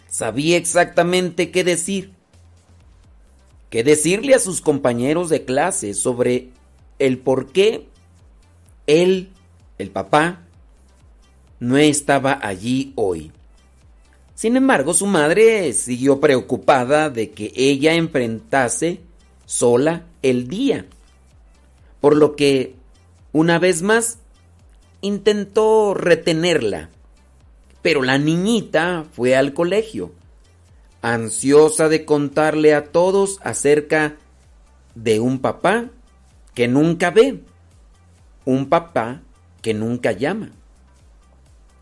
Sabía 0.09 0.57
exactamente 0.57 1.51
qué 1.51 1.65
decir 1.65 2.18
que 3.71 3.85
decirle 3.85 4.35
a 4.35 4.39
sus 4.39 4.61
compañeros 4.61 5.29
de 5.29 5.45
clase 5.45 5.95
sobre 5.95 6.49
el 6.99 7.19
por 7.19 7.53
qué 7.53 7.87
él, 8.87 9.31
el 9.79 9.91
papá, 9.91 10.41
no 11.61 11.77
estaba 11.77 12.39
allí 12.43 12.93
hoy. 12.97 13.33
Sin 14.35 14.57
embargo, 14.57 14.95
su 14.95 15.07
madre 15.07 15.73
siguió 15.73 16.21
preocupada 16.21 17.11
de 17.11 17.31
que 17.31 17.53
ella 17.57 17.95
enfrentase 17.95 19.01
sola 19.45 20.07
el 20.23 20.49
día, 20.49 20.87
por 22.01 22.17
lo 22.17 22.37
que, 22.37 22.75
una 23.33 23.59
vez 23.59 23.83
más, 23.83 24.19
intentó 25.01 25.93
retenerla. 25.95 26.91
Pero 27.83 28.03
la 28.03 28.19
niñita 28.19 29.05
fue 29.13 29.37
al 29.37 29.55
colegio 29.55 30.13
ansiosa 31.03 31.89
de 31.89 32.05
contarle 32.05 32.75
a 32.75 32.87
todos 32.87 33.39
acerca 33.43 34.17
de 34.95 35.21
un 35.21 35.39
papá 35.39 35.91
que 36.55 36.69
nunca 36.69 37.11
ve, 37.11 37.43
un 38.45 38.69
papá 38.69 39.21
que 39.63 39.75
nunca 39.75 40.13
llama. 40.13 40.51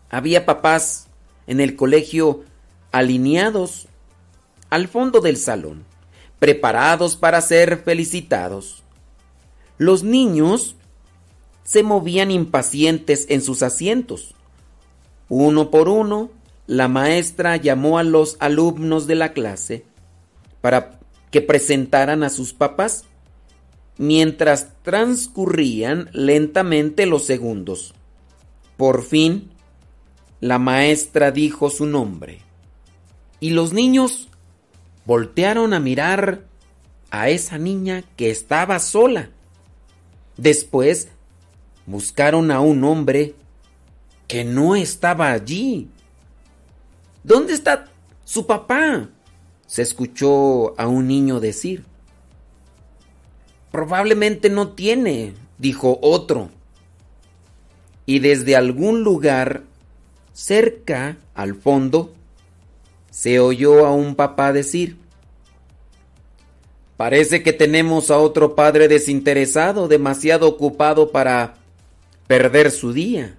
Había 0.09 0.45
papás 0.45 1.07
en 1.47 1.59
el 1.59 1.75
colegio 1.75 2.43
alineados 2.91 3.87
al 4.69 4.87
fondo 4.87 5.19
del 5.19 5.37
salón, 5.37 5.83
preparados 6.39 7.15
para 7.15 7.41
ser 7.41 7.81
felicitados. 7.83 8.83
Los 9.77 10.03
niños 10.03 10.75
se 11.63 11.83
movían 11.83 12.31
impacientes 12.31 13.25
en 13.29 13.41
sus 13.41 13.63
asientos. 13.63 14.33
Uno 15.29 15.69
por 15.69 15.89
uno 15.89 16.29
la 16.67 16.87
maestra 16.87 17.55
llamó 17.55 17.97
a 17.97 18.03
los 18.03 18.37
alumnos 18.39 19.07
de 19.07 19.15
la 19.15 19.33
clase 19.33 19.85
para 20.61 20.99
que 21.31 21.41
presentaran 21.41 22.23
a 22.23 22.29
sus 22.29 22.53
papás 22.53 23.05
mientras 23.97 24.73
transcurrían 24.83 26.09
lentamente 26.13 27.05
los 27.05 27.25
segundos. 27.25 27.93
Por 28.75 29.03
fin, 29.03 29.49
la 30.39 30.59
maestra 30.59 31.31
dijo 31.31 31.69
su 31.69 31.85
nombre 31.85 32.41
y 33.39 33.51
los 33.51 33.73
niños 33.73 34.27
voltearon 35.05 35.73
a 35.73 35.79
mirar 35.79 36.43
a 37.09 37.29
esa 37.29 37.57
niña 37.57 38.03
que 38.15 38.29
estaba 38.29 38.79
sola. 38.79 39.29
Después 40.35 41.07
buscaron 41.85 42.51
a 42.51 42.59
un 42.59 42.83
hombre 42.83 43.35
que 44.27 44.43
no 44.43 44.75
estaba 44.75 45.31
allí. 45.31 45.89
¿Dónde 47.27 47.51
está 47.51 47.89
su 48.23 48.47
papá? 48.47 49.09
se 49.65 49.81
escuchó 49.81 50.79
a 50.79 50.87
un 50.87 51.09
niño 51.09 51.41
decir. 51.41 51.83
Probablemente 53.69 54.49
no 54.49 54.69
tiene, 54.69 55.33
dijo 55.57 55.99
otro. 56.01 56.49
Y 58.05 58.19
desde 58.19 58.55
algún 58.55 59.03
lugar, 59.03 59.63
cerca 60.31 61.17
al 61.35 61.55
fondo, 61.55 62.13
se 63.11 63.41
oyó 63.41 63.85
a 63.85 63.91
un 63.91 64.15
papá 64.15 64.53
decir, 64.53 64.97
Parece 66.95 67.43
que 67.43 67.51
tenemos 67.51 68.09
a 68.09 68.19
otro 68.19 68.55
padre 68.55 68.87
desinteresado, 68.87 69.89
demasiado 69.89 70.47
ocupado 70.47 71.11
para 71.11 71.55
perder 72.25 72.71
su 72.71 72.93
día. 72.93 73.35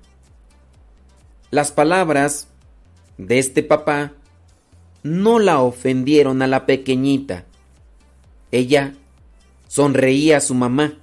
Las 1.51 1.73
palabras 1.73 2.49
de 3.19 3.39
este 3.39 3.63
papá 3.63 4.13
no 5.03 5.39
la 5.39 5.61
ofendieron 5.61 6.41
a 6.43 6.47
la 6.47 6.67
pequeñita. 6.67 7.45
Ella 8.51 8.95
sonreía 9.67 10.39
a 10.39 10.41
su 10.41 10.55
mamá 10.55 10.95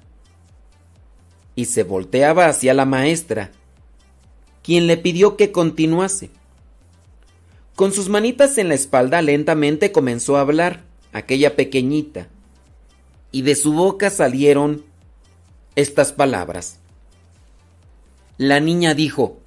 y 1.55 1.65
se 1.65 1.83
volteaba 1.83 2.47
hacia 2.47 2.73
la 2.73 2.85
maestra, 2.85 3.51
quien 4.63 4.87
le 4.87 4.97
pidió 4.97 5.37
que 5.37 5.51
continuase. 5.51 6.31
Con 7.75 7.91
sus 7.91 8.09
manitas 8.09 8.57
en 8.57 8.69
la 8.69 8.75
espalda 8.75 9.21
lentamente 9.21 9.91
comenzó 9.91 10.37
a 10.37 10.41
hablar 10.41 10.83
aquella 11.11 11.55
pequeñita 11.55 12.27
y 13.31 13.41
de 13.41 13.55
su 13.55 13.73
boca 13.73 14.09
salieron 14.09 14.83
estas 15.75 16.13
palabras. 16.13 16.79
La 18.37 18.59
niña 18.59 18.93
dijo, 18.93 19.39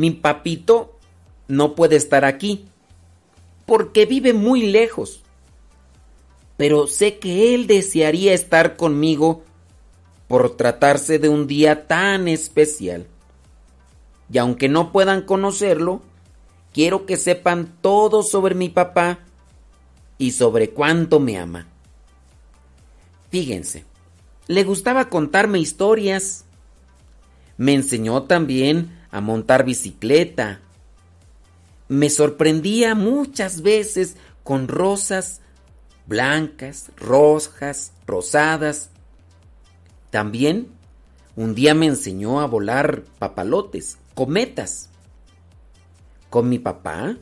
mi 0.00 0.12
papito 0.12 0.96
no 1.46 1.74
puede 1.74 1.96
estar 1.96 2.24
aquí 2.24 2.64
porque 3.66 4.06
vive 4.06 4.32
muy 4.32 4.62
lejos, 4.62 5.20
pero 6.56 6.86
sé 6.86 7.18
que 7.18 7.54
él 7.54 7.66
desearía 7.66 8.32
estar 8.32 8.78
conmigo 8.78 9.44
por 10.26 10.56
tratarse 10.56 11.18
de 11.18 11.28
un 11.28 11.46
día 11.46 11.86
tan 11.86 12.28
especial. 12.28 13.08
Y 14.32 14.38
aunque 14.38 14.70
no 14.70 14.90
puedan 14.90 15.20
conocerlo, 15.20 16.00
quiero 16.72 17.04
que 17.04 17.18
sepan 17.18 17.70
todo 17.82 18.22
sobre 18.22 18.54
mi 18.54 18.70
papá 18.70 19.18
y 20.16 20.30
sobre 20.30 20.70
cuánto 20.70 21.20
me 21.20 21.36
ama. 21.36 21.66
Fíjense, 23.28 23.84
le 24.46 24.64
gustaba 24.64 25.10
contarme 25.10 25.58
historias. 25.58 26.46
Me 27.58 27.74
enseñó 27.74 28.22
también 28.22 28.98
a 29.10 29.20
montar 29.20 29.64
bicicleta. 29.64 30.60
Me 31.88 32.10
sorprendía 32.10 32.94
muchas 32.94 33.62
veces 33.62 34.16
con 34.42 34.68
rosas 34.68 35.40
blancas, 36.06 36.90
rojas, 36.96 37.92
rosadas. 38.06 38.90
También 40.10 40.68
un 41.36 41.54
día 41.54 41.74
me 41.74 41.86
enseñó 41.86 42.40
a 42.40 42.46
volar 42.46 43.04
papalotes, 43.18 43.98
cometas. 44.14 44.90
Con 46.28 46.48
mi 46.48 46.58
papá 46.58 47.16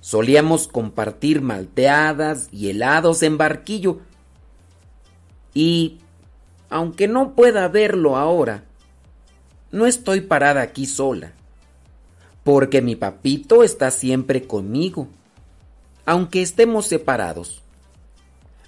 solíamos 0.00 0.68
compartir 0.68 1.42
malteadas 1.42 2.48
y 2.52 2.70
helados 2.70 3.22
en 3.22 3.38
barquillo. 3.38 4.00
Y, 5.52 5.98
aunque 6.70 7.08
no 7.08 7.34
pueda 7.34 7.68
verlo 7.68 8.16
ahora, 8.16 8.64
no 9.70 9.86
estoy 9.86 10.22
parada 10.22 10.62
aquí 10.62 10.86
sola, 10.86 11.32
porque 12.44 12.80
mi 12.80 12.96
papito 12.96 13.62
está 13.62 13.90
siempre 13.90 14.46
conmigo, 14.46 15.08
aunque 16.06 16.42
estemos 16.42 16.86
separados. 16.86 17.62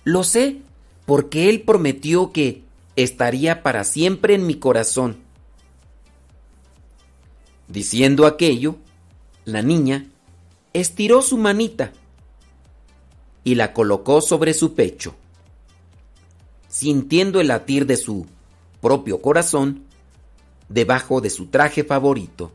Lo 0.05 0.24
sé, 0.24 0.59
porque 1.06 1.48
él 1.48 1.62
prometió 1.62 2.32
que 2.32 2.62
estaría 2.97 3.62
para 3.62 3.85
siempre 3.85 4.35
en 4.35 4.47
mi 4.47 4.56
corazón. 4.56 5.16
Diciendo 7.68 8.27
aquello, 8.27 8.77
la 9.44 9.62
niña 9.62 10.06
estiró 10.72 11.22
su 11.22 11.39
manita 11.39 11.93
y 13.44 13.55
la 13.55 13.72
colocó 13.72 14.20
sobre 14.20 14.55
su 14.55 14.74
pecho. 14.74 15.14
Sintiendo 16.68 17.40
el 17.40 17.48
latir 17.48 17.86
de 17.86 17.97
su 17.97 18.27
propio 18.81 19.22
corazón, 19.22 19.85
debajo 20.71 21.21
de 21.21 21.29
su 21.29 21.47
traje 21.47 21.85
favorito. 21.85 22.53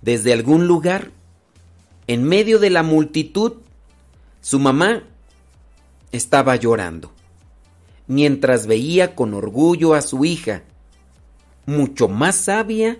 Desde 0.00 0.32
algún 0.32 0.66
lugar, 0.66 1.12
en 2.08 2.24
medio 2.24 2.58
de 2.58 2.70
la 2.70 2.82
multitud, 2.82 3.52
su 4.40 4.58
mamá 4.58 5.04
estaba 6.10 6.56
llorando, 6.56 7.12
mientras 8.08 8.66
veía 8.66 9.14
con 9.14 9.34
orgullo 9.34 9.94
a 9.94 10.02
su 10.02 10.24
hija, 10.24 10.64
mucho 11.66 12.08
más 12.08 12.36
sabia 12.36 12.98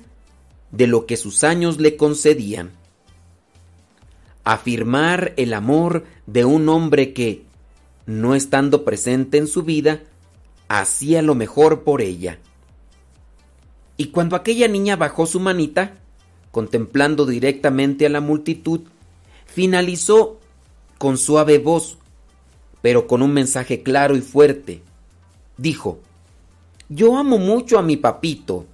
de 0.70 0.86
lo 0.86 1.06
que 1.06 1.16
sus 1.16 1.42
años 1.42 1.80
le 1.80 1.96
concedían. 1.96 2.70
Afirmar 4.44 5.32
el 5.36 5.54
amor 5.54 6.04
de 6.26 6.44
un 6.44 6.68
hombre 6.68 7.12
que, 7.12 7.44
no 8.06 8.34
estando 8.34 8.84
presente 8.84 9.38
en 9.38 9.46
su 9.46 9.62
vida, 9.62 10.02
hacía 10.68 11.22
lo 11.22 11.34
mejor 11.34 11.82
por 11.84 12.02
ella. 12.02 12.38
Y 13.96 14.06
cuando 14.06 14.36
aquella 14.36 14.68
niña 14.68 14.96
bajó 14.96 15.26
su 15.26 15.40
manita, 15.40 15.94
contemplando 16.50 17.26
directamente 17.26 18.06
a 18.06 18.08
la 18.08 18.20
multitud, 18.20 18.80
finalizó 19.46 20.38
con 20.98 21.18
suave 21.18 21.58
voz, 21.58 21.98
pero 22.80 23.06
con 23.06 23.22
un 23.22 23.32
mensaje 23.32 23.82
claro 23.82 24.16
y 24.16 24.20
fuerte. 24.20 24.82
Dijo, 25.56 26.00
yo 26.88 27.16
amo 27.16 27.38
mucho 27.38 27.78
a 27.78 27.82
mi 27.82 27.96
papito. 27.96 28.66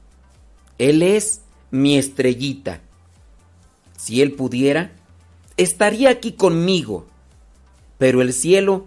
Él 0.79 1.03
es 1.03 1.43
mi 1.71 1.99
estrellita. 1.99 2.81
Si 3.97 4.23
él 4.23 4.33
pudiera, 4.33 4.93
estaría 5.57 6.11
aquí 6.11 6.33
conmigo, 6.33 7.07
pero 7.99 8.23
el 8.23 8.33
cielo 8.33 8.87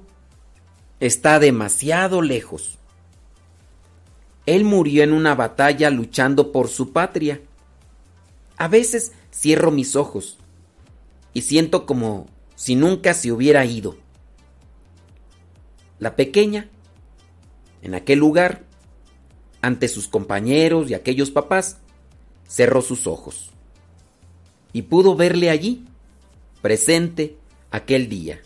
está 0.99 1.40
demasiado 1.40 2.22
lejos. 2.22 2.78
Él 4.45 4.63
murió 4.63 5.03
en 5.03 5.13
una 5.13 5.35
batalla 5.35 5.89
luchando 5.89 6.51
por 6.51 6.68
su 6.68 6.91
patria. 6.91 7.41
A 8.57 8.68
veces 8.68 9.11
cierro 9.34 9.72
mis 9.72 9.95
ojos 9.95 10.38
y 11.34 11.41
siento 11.41 11.85
como 11.85 12.27
si 12.55 12.76
nunca 12.76 13.13
se 13.13 13.31
hubiera 13.31 13.65
ido. 13.65 13.97
La 15.99 16.15
pequeña, 16.15 16.69
en 17.81 17.93
aquel 17.93 18.19
lugar, 18.19 18.63
ante 19.61 19.88
sus 19.88 20.07
compañeros 20.07 20.89
y 20.89 20.95
aquellos 20.95 21.30
papás, 21.30 21.77
cerró 22.47 22.81
sus 22.81 23.07
ojos 23.07 23.51
y 24.73 24.84
pudo 24.84 25.15
verle 25.15 25.49
allí, 25.49 25.85
presente 26.61 27.38
aquel 27.69 28.09
día. 28.09 28.41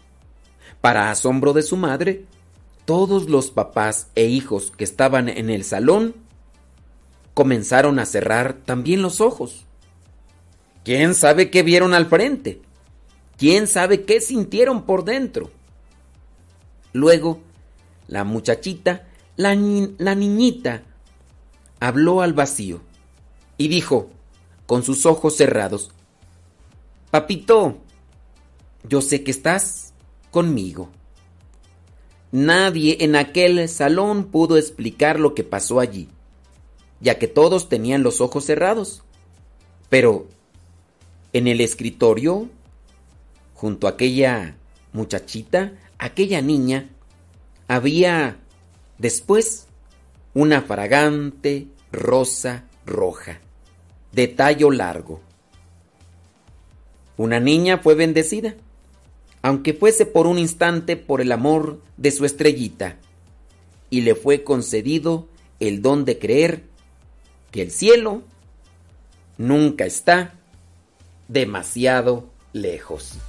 Para 0.82 1.12
asombro 1.12 1.54
de 1.54 1.64
su 1.64 1.78
madre, 1.78 2.26
todos 2.86 3.30
los 3.30 3.52
papás 3.52 4.08
e 4.16 4.26
hijos 4.26 4.72
que 4.72 4.84
estaban 4.84 5.28
en 5.30 5.50
el 5.50 5.64
salón 5.64 6.16
comenzaron 7.34 8.00
a 8.00 8.06
cerrar 8.06 8.54
también 8.66 9.02
los 9.02 9.22
ojos. 9.22 9.66
¿Quién 10.84 11.16
sabe 11.16 11.50
qué 11.50 11.64
vieron 11.64 11.94
al 11.94 12.06
frente? 12.06 12.62
¿Quién 13.38 13.68
sabe 13.68 14.06
qué 14.06 14.22
sintieron 14.22 14.84
por 14.84 15.04
dentro? 15.04 15.52
Luego, 16.94 17.42
la 18.08 18.24
muchachita, 18.24 19.08
la, 19.36 19.56
la 19.98 20.16
niñita, 20.16 20.84
habló 21.80 22.22
al 22.22 22.34
vacío 22.34 22.82
y 23.58 23.68
dijo, 23.68 24.10
con 24.66 24.84
sus 24.84 25.06
ojos 25.06 25.36
cerrados, 25.36 25.92
Papito, 27.12 27.78
yo 28.84 29.02
sé 29.02 29.24
que 29.24 29.32
estás 29.32 29.94
conmigo. 30.32 30.90
Nadie 32.36 32.98
en 33.00 33.16
aquel 33.16 33.70
salón 33.70 34.26
pudo 34.26 34.58
explicar 34.58 35.22
lo 35.22 35.34
que 35.34 35.46
pasó 35.46 35.80
allí, 35.80 36.10
ya 37.00 37.18
que 37.18 37.30
todos 37.30 37.70
tenían 37.70 38.04
los 38.04 38.20
ojos 38.20 38.44
cerrados. 38.44 39.04
Pero, 39.88 40.28
En 41.32 41.48
el 41.48 41.62
escritorio, 41.62 42.50
junto 43.54 43.88
a 43.88 43.92
aquella 43.92 44.58
muchachita, 44.92 45.72
aquella 45.98 46.42
niña, 46.42 46.90
había 47.70 48.36
después 48.98 49.68
una 50.34 50.62
fragante 50.62 51.68
rosa 51.94 52.66
roja, 52.86 53.40
de 54.12 54.28
tallo 54.28 54.72
largo. 54.72 55.22
Una 57.16 57.40
niña 57.40 57.78
fue 57.78 57.96
bendecida, 57.96 58.56
aunque 59.46 59.76
fuese 59.76 60.08
por 60.08 60.26
un 60.26 60.40
instante 60.40 60.98
por 60.98 61.22
el 61.22 61.32
amor 61.32 61.80
de 61.98 62.10
su 62.10 62.26
estrellita, 62.26 62.98
y 63.92 64.02
le 64.02 64.16
fue 64.16 64.44
concedido 64.44 65.28
el 65.60 65.84
don 65.84 66.04
de 66.04 66.18
creer 66.18 66.64
que 67.52 67.62
el 67.62 67.70
cielo 67.70 68.24
nunca 69.38 69.86
está 69.86 70.34
demasiado 71.28 72.28
lejos. 72.54 73.20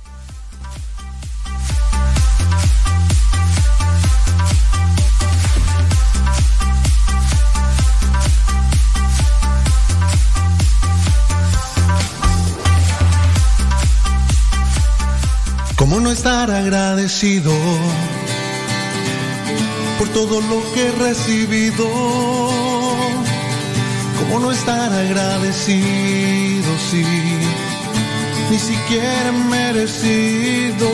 ¿Cómo 15.89 16.01
no 16.01 16.11
estar 16.11 16.51
agradecido 16.51 17.53
por 20.01 20.09
todo 20.09 20.41
lo 20.41 20.61
que 20.75 20.89
he 20.89 20.91
recibido? 20.91 21.87
¿Cómo 24.19 24.41
no 24.41 24.51
estar 24.51 24.93
agradecido 24.93 26.71
si 26.91 27.05
ni 28.51 28.59
siquiera 28.59 29.29
he 29.29 29.33
merecido 29.49 30.89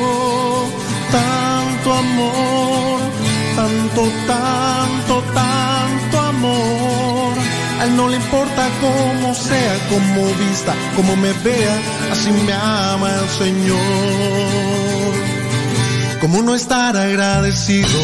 tanto 1.10 1.94
amor, 1.94 3.00
tanto, 3.56 4.02
tanto, 4.26 5.22
tanto 5.32 6.20
amor? 6.20 7.32
A 7.82 7.86
él 7.86 7.96
no 7.96 8.06
le 8.08 8.14
importa 8.16 8.68
cómo 8.80 9.34
sea, 9.34 9.74
cómo 9.90 10.24
vista, 10.34 10.72
cómo 10.94 11.16
me 11.16 11.32
vea, 11.32 11.80
así 12.12 12.30
me 12.30 12.52
ama 12.52 13.10
el 13.10 13.28
Señor. 13.28 13.80
¿Cómo 16.20 16.42
no 16.42 16.54
estar 16.54 16.96
agradecido 16.96 17.98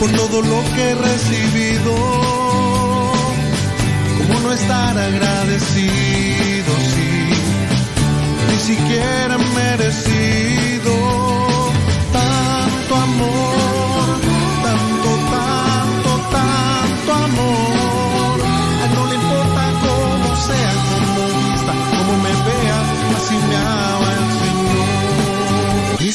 por 0.00 0.10
todo 0.12 0.40
lo 0.40 0.62
que 0.74 0.82
he 0.82 0.94
recibido? 0.94 1.94
¿Cómo 4.16 4.40
no 4.40 4.52
estar 4.54 4.96
agradecido 4.96 6.72
si 6.94 7.10
ni 8.50 8.58
siquiera 8.60 9.34
he 9.34 9.44
merecido 9.62 10.94
tanto 12.14 12.96
amor, 12.96 13.61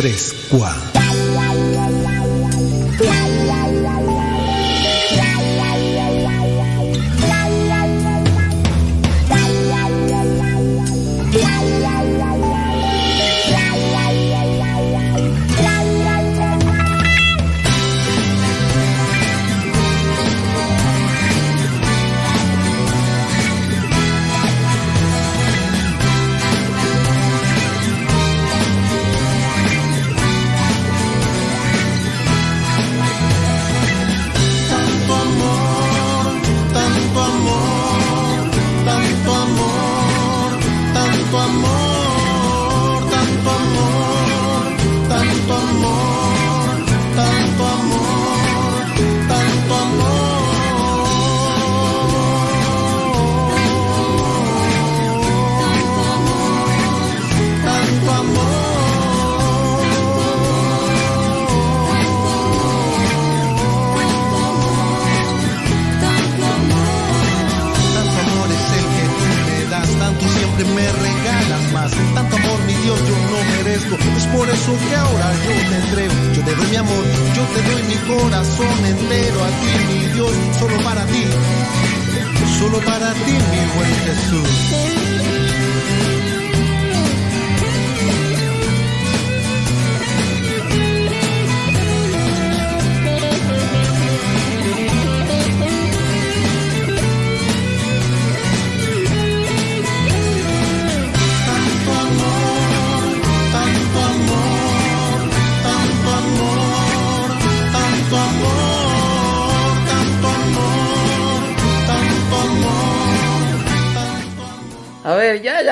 3, 0.00 0.32
4. 0.48 0.79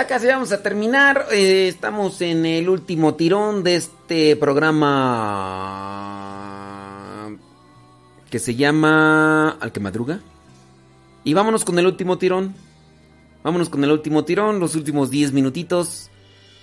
Casi 0.09 0.26
vamos 0.26 0.51
a 0.51 0.60
terminar. 0.62 1.26
Eh, 1.30 1.68
estamos 1.68 2.20
en 2.22 2.44
el 2.47 2.68
último 2.68 3.14
tirón 3.14 3.62
de 3.62 3.76
este 3.76 4.35
programa 4.35 5.86
que 8.28 8.40
se 8.40 8.56
llama 8.56 9.51
Al 9.60 9.70
que 9.70 9.80
madruga. 9.80 10.20
Y 11.22 11.35
vámonos 11.35 11.64
con 11.64 11.78
el 11.78 11.86
último 11.86 12.18
tirón. 12.18 12.56
Vámonos 13.44 13.68
con 13.68 13.85
el 13.85 13.93
último 13.93 14.24
tirón, 14.24 14.59
los 14.59 14.74
últimos 14.74 15.10
10 15.10 15.32
minutitos. 15.32 16.10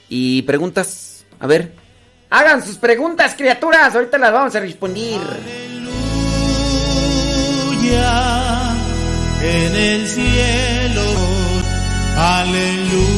Y 0.09 0.41
preguntas. 0.41 1.25
A 1.39 1.47
ver. 1.47 1.73
Hagan 2.31 2.65
sus 2.65 2.77
preguntas, 2.77 3.35
criaturas. 3.35 3.95
Ahorita 3.95 4.17
las 4.17 4.33
vamos 4.33 4.55
a 4.55 4.59
responder. 4.59 5.21
Aleluya, 7.71 8.73
en 9.41 9.75
el 9.75 10.07
cielo 10.07 11.03
Tararara. 12.15 13.14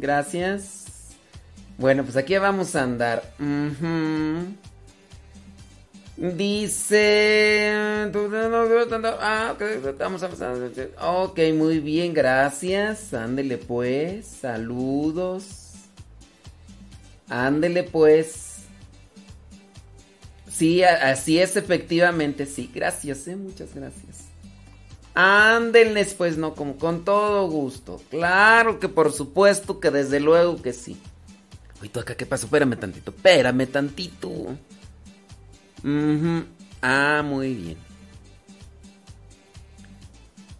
Gracias. 0.00 0.84
Bueno, 1.78 2.04
pues 2.04 2.16
aquí 2.16 2.36
vamos 2.38 2.74
a 2.74 2.82
andar. 2.82 3.22
Ujú. 3.38 4.54
Dice. 6.16 7.70
Ah, 9.20 9.52
ok, 9.54 9.62
vamos 9.98 10.22
a 10.22 10.30
Ok, 11.22 11.38
muy 11.54 11.80
bien, 11.80 12.14
gracias. 12.14 13.12
Ándele 13.12 13.58
pues. 13.58 14.26
Saludos. 14.26 15.72
Ándele 17.28 17.82
pues. 17.82 18.56
Sí, 20.50 20.82
así 20.82 21.38
es, 21.38 21.54
efectivamente, 21.56 22.46
sí. 22.46 22.70
Gracias, 22.74 23.28
eh, 23.28 23.36
muchas 23.36 23.74
gracias. 23.74 24.25
Ándenles, 25.18 26.12
pues, 26.12 26.36
no, 26.36 26.54
como 26.54 26.76
con 26.76 27.02
todo 27.02 27.48
gusto. 27.48 28.02
Claro 28.10 28.78
que 28.78 28.90
por 28.90 29.14
supuesto 29.14 29.80
que 29.80 29.90
desde 29.90 30.20
luego 30.20 30.60
que 30.60 30.74
sí. 30.74 30.98
Oye, 31.80 31.88
tú 31.88 32.00
acá, 32.00 32.14
¿qué 32.14 32.26
pasó? 32.26 32.44
Espérame 32.44 32.78
tantito, 32.78 33.12
espérame 33.12 33.66
tantito. 33.66 34.28
Ujú. 34.28 34.58
Ah, 36.82 37.22
muy 37.24 37.54
bien. 37.54 37.78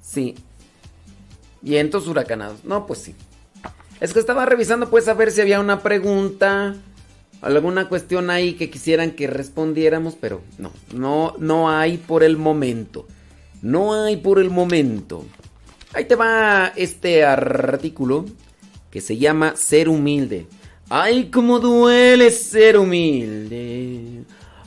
Sí. 0.00 0.34
Vientos 1.60 2.08
huracanados. 2.08 2.64
No, 2.64 2.86
pues 2.86 3.00
sí. 3.00 3.14
Es 4.00 4.14
que 4.14 4.20
estaba 4.20 4.46
revisando 4.46 4.88
pues 4.88 5.06
a 5.08 5.12
ver 5.12 5.32
si 5.32 5.42
había 5.42 5.60
una 5.60 5.82
pregunta, 5.82 6.76
alguna 7.42 7.90
cuestión 7.90 8.30
ahí 8.30 8.54
que 8.54 8.70
quisieran 8.70 9.10
que 9.10 9.26
respondiéramos, 9.26 10.14
pero 10.18 10.40
no, 10.56 10.72
no, 10.94 11.34
no 11.38 11.68
hay 11.68 11.98
por 11.98 12.22
el 12.22 12.38
momento. 12.38 13.06
No 13.66 13.94
hay 13.94 14.16
por 14.18 14.38
el 14.38 14.48
momento. 14.48 15.24
Ahí 15.92 16.04
te 16.04 16.14
va 16.14 16.72
este 16.76 17.24
artículo 17.24 18.24
que 18.92 19.00
se 19.00 19.16
llama 19.16 19.56
Ser 19.56 19.88
humilde. 19.88 20.46
Ay, 20.88 21.30
cómo 21.32 21.58
duele 21.58 22.30
ser 22.30 22.78
humilde. 22.78 24.22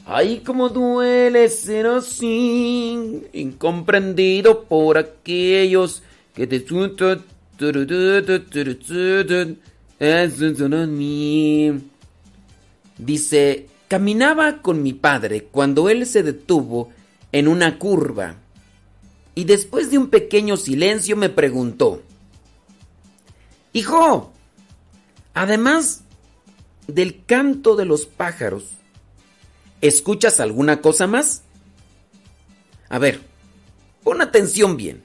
Ay, 0.06 0.42
cómo 0.46 0.68
duele 0.68 1.48
ser 1.48 1.88
así, 1.88 3.22
incomprendido 3.32 4.66
por 4.66 4.98
aquellos 4.98 6.04
que 6.36 6.46
te... 6.46 6.66
Dice, 12.98 13.66
caminaba 13.88 14.62
con 14.62 14.84
mi 14.84 14.92
padre 14.92 15.48
cuando 15.50 15.88
él 15.88 16.06
se 16.06 16.22
detuvo 16.22 16.90
en 17.32 17.48
una 17.48 17.80
curva 17.80 18.36
y 19.40 19.46
después 19.46 19.90
de 19.90 19.98
un 19.98 20.10
pequeño 20.10 20.58
silencio 20.58 21.16
me 21.16 21.30
preguntó, 21.30 22.04
Hijo, 23.72 24.34
además 25.34 26.02
del 26.88 27.24
canto 27.24 27.78
de 27.78 27.86
los 27.86 28.06
pájaros, 28.06 28.66
¿escuchas 29.80 30.42
alguna 30.42 30.82
cosa 30.82 31.08
más? 31.08 31.44
A 32.90 33.00
ver, 33.00 33.22
pon 34.04 34.22
atención 34.22 34.76
bien. 34.76 35.04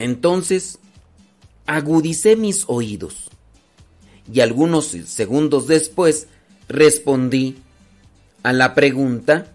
Entonces, 0.00 0.80
agudicé 1.64 2.34
mis 2.34 2.64
oídos 2.66 3.30
y 4.34 4.40
algunos 4.40 4.86
segundos 4.86 5.68
después 5.68 6.26
respondí 6.68 7.58
a 8.42 8.52
la 8.52 8.74
pregunta 8.74 9.46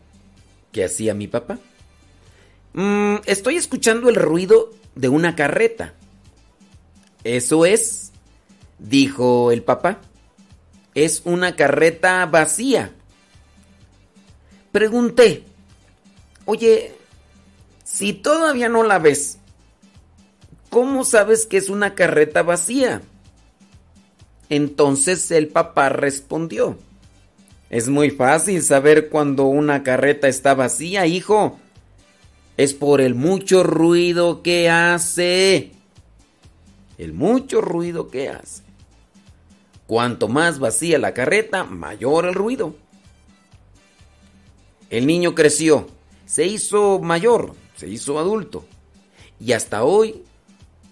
que 0.71 0.85
hacía 0.85 1.13
mi 1.13 1.27
papá. 1.27 1.59
"Mm, 2.77 3.23
estoy 3.25 3.57
escuchando 3.57 4.07
el 4.07 4.13
ruido 4.13 4.71
de 4.93 5.09
una 5.09 5.35
carreta. 5.35 5.95
Eso 7.23 7.65
es, 7.65 8.11
dijo 8.77 9.51
el 9.51 9.63
papá. 9.63 9.99
Es 10.93 11.23
una 11.25 11.55
carreta 11.55 12.23
vacía. 12.27 12.93
Pregunté, 14.71 15.43
oye, 16.45 16.93
si 17.83 18.13
todavía 18.13 18.69
no 18.69 18.83
la 18.83 18.99
ves, 18.99 19.39
¿cómo 20.69 21.03
sabes 21.03 21.47
que 21.47 21.57
es 21.57 21.69
una 21.69 21.95
carreta 21.95 22.43
vacía? 22.43 23.01
Entonces 24.49 25.31
el 25.31 25.47
papá 25.47 25.89
respondió, 25.89 26.77
es 27.71 27.89
muy 27.89 28.11
fácil 28.11 28.61
saber 28.61 29.09
cuando 29.09 29.45
una 29.45 29.81
carreta 29.81 30.27
está 30.27 30.53
vacía, 30.53 31.07
hijo. 31.07 31.59
Es 32.57 32.73
por 32.73 33.01
el 33.01 33.13
mucho 33.13 33.63
ruido 33.63 34.41
que 34.41 34.69
hace. 34.69 35.71
El 36.97 37.13
mucho 37.13 37.61
ruido 37.61 38.09
que 38.09 38.29
hace. 38.29 38.63
Cuanto 39.85 40.27
más 40.27 40.59
vacía 40.59 40.97
la 40.97 41.13
carreta, 41.13 41.63
mayor 41.63 42.25
el 42.25 42.33
ruido. 42.33 42.75
El 44.89 45.05
niño 45.05 45.35
creció, 45.35 45.87
se 46.25 46.45
hizo 46.45 46.99
mayor, 46.99 47.53
se 47.75 47.87
hizo 47.87 48.17
adulto. 48.19 48.65
Y 49.39 49.51
hasta 49.51 49.83
hoy, 49.83 50.23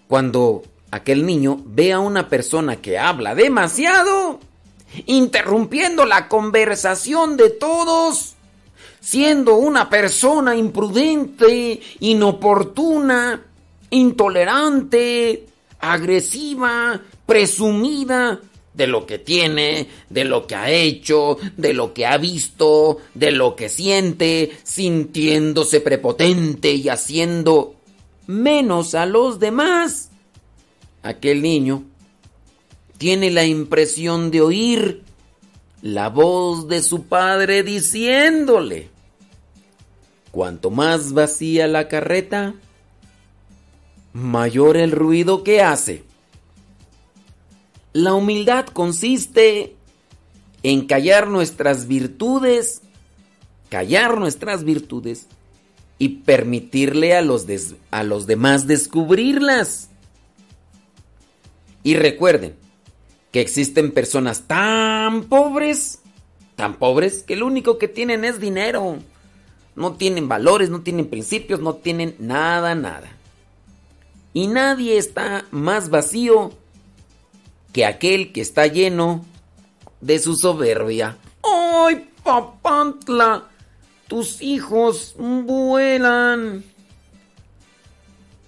cuando 0.06 0.62
aquel 0.90 1.26
niño 1.26 1.60
ve 1.64 1.92
a 1.92 1.98
una 1.98 2.28
persona 2.28 2.76
que 2.76 2.98
habla 2.98 3.34
demasiado, 3.34 4.38
interrumpiendo 5.06 6.04
la 6.04 6.28
conversación 6.28 7.36
de 7.36 7.50
todos, 7.50 8.35
siendo 9.06 9.54
una 9.54 9.88
persona 9.88 10.56
imprudente, 10.56 11.80
inoportuna, 12.00 13.40
intolerante, 13.90 15.46
agresiva, 15.78 17.00
presumida 17.24 18.40
de 18.74 18.86
lo 18.88 19.06
que 19.06 19.20
tiene, 19.20 19.86
de 20.10 20.24
lo 20.24 20.48
que 20.48 20.56
ha 20.56 20.72
hecho, 20.72 21.38
de 21.56 21.72
lo 21.72 21.94
que 21.94 22.04
ha 22.04 22.18
visto, 22.18 22.98
de 23.14 23.30
lo 23.30 23.54
que 23.54 23.68
siente, 23.68 24.50
sintiéndose 24.64 25.80
prepotente 25.80 26.72
y 26.72 26.88
haciendo 26.88 27.76
menos 28.26 28.96
a 28.96 29.06
los 29.06 29.38
demás. 29.38 30.10
Aquel 31.04 31.42
niño 31.42 31.84
tiene 32.98 33.30
la 33.30 33.44
impresión 33.44 34.32
de 34.32 34.40
oír 34.40 35.02
la 35.80 36.08
voz 36.08 36.66
de 36.66 36.82
su 36.82 37.04
padre 37.04 37.62
diciéndole, 37.62 38.95
cuanto 40.36 40.70
más 40.70 41.14
vacía 41.14 41.66
la 41.66 41.88
carreta, 41.88 42.52
mayor 44.12 44.76
el 44.76 44.92
ruido 44.92 45.42
que 45.42 45.62
hace. 45.62 46.04
La 47.94 48.12
humildad 48.12 48.66
consiste 48.66 49.76
en 50.62 50.86
callar 50.86 51.28
nuestras 51.28 51.88
virtudes, 51.88 52.82
callar 53.70 54.18
nuestras 54.18 54.62
virtudes 54.64 55.26
y 55.96 56.08
permitirle 56.18 57.16
a 57.16 57.22
los, 57.22 57.46
a 57.90 58.02
los 58.02 58.26
demás 58.26 58.66
descubrirlas. 58.66 59.88
Y 61.82 61.94
recuerden 61.94 62.56
que 63.32 63.40
existen 63.40 63.90
personas 63.90 64.42
tan 64.42 65.30
pobres, 65.30 66.00
tan 66.56 66.74
pobres, 66.74 67.22
que 67.22 67.36
lo 67.36 67.46
único 67.46 67.78
que 67.78 67.88
tienen 67.88 68.22
es 68.26 68.38
dinero. 68.38 68.98
No 69.76 69.92
tienen 69.92 70.28
valores, 70.28 70.70
no 70.70 70.80
tienen 70.80 71.06
principios, 71.06 71.60
no 71.60 71.74
tienen 71.74 72.16
nada, 72.18 72.74
nada. 72.74 73.12
Y 74.32 74.48
nadie 74.48 74.96
está 74.96 75.44
más 75.50 75.90
vacío 75.90 76.52
que 77.72 77.84
aquel 77.84 78.32
que 78.32 78.40
está 78.40 78.66
lleno 78.66 79.24
de 80.00 80.18
su 80.18 80.34
soberbia. 80.34 81.18
¡Ay, 81.42 82.08
papantla! 82.24 83.48
Tus 84.08 84.40
hijos 84.40 85.14
vuelan. 85.18 86.64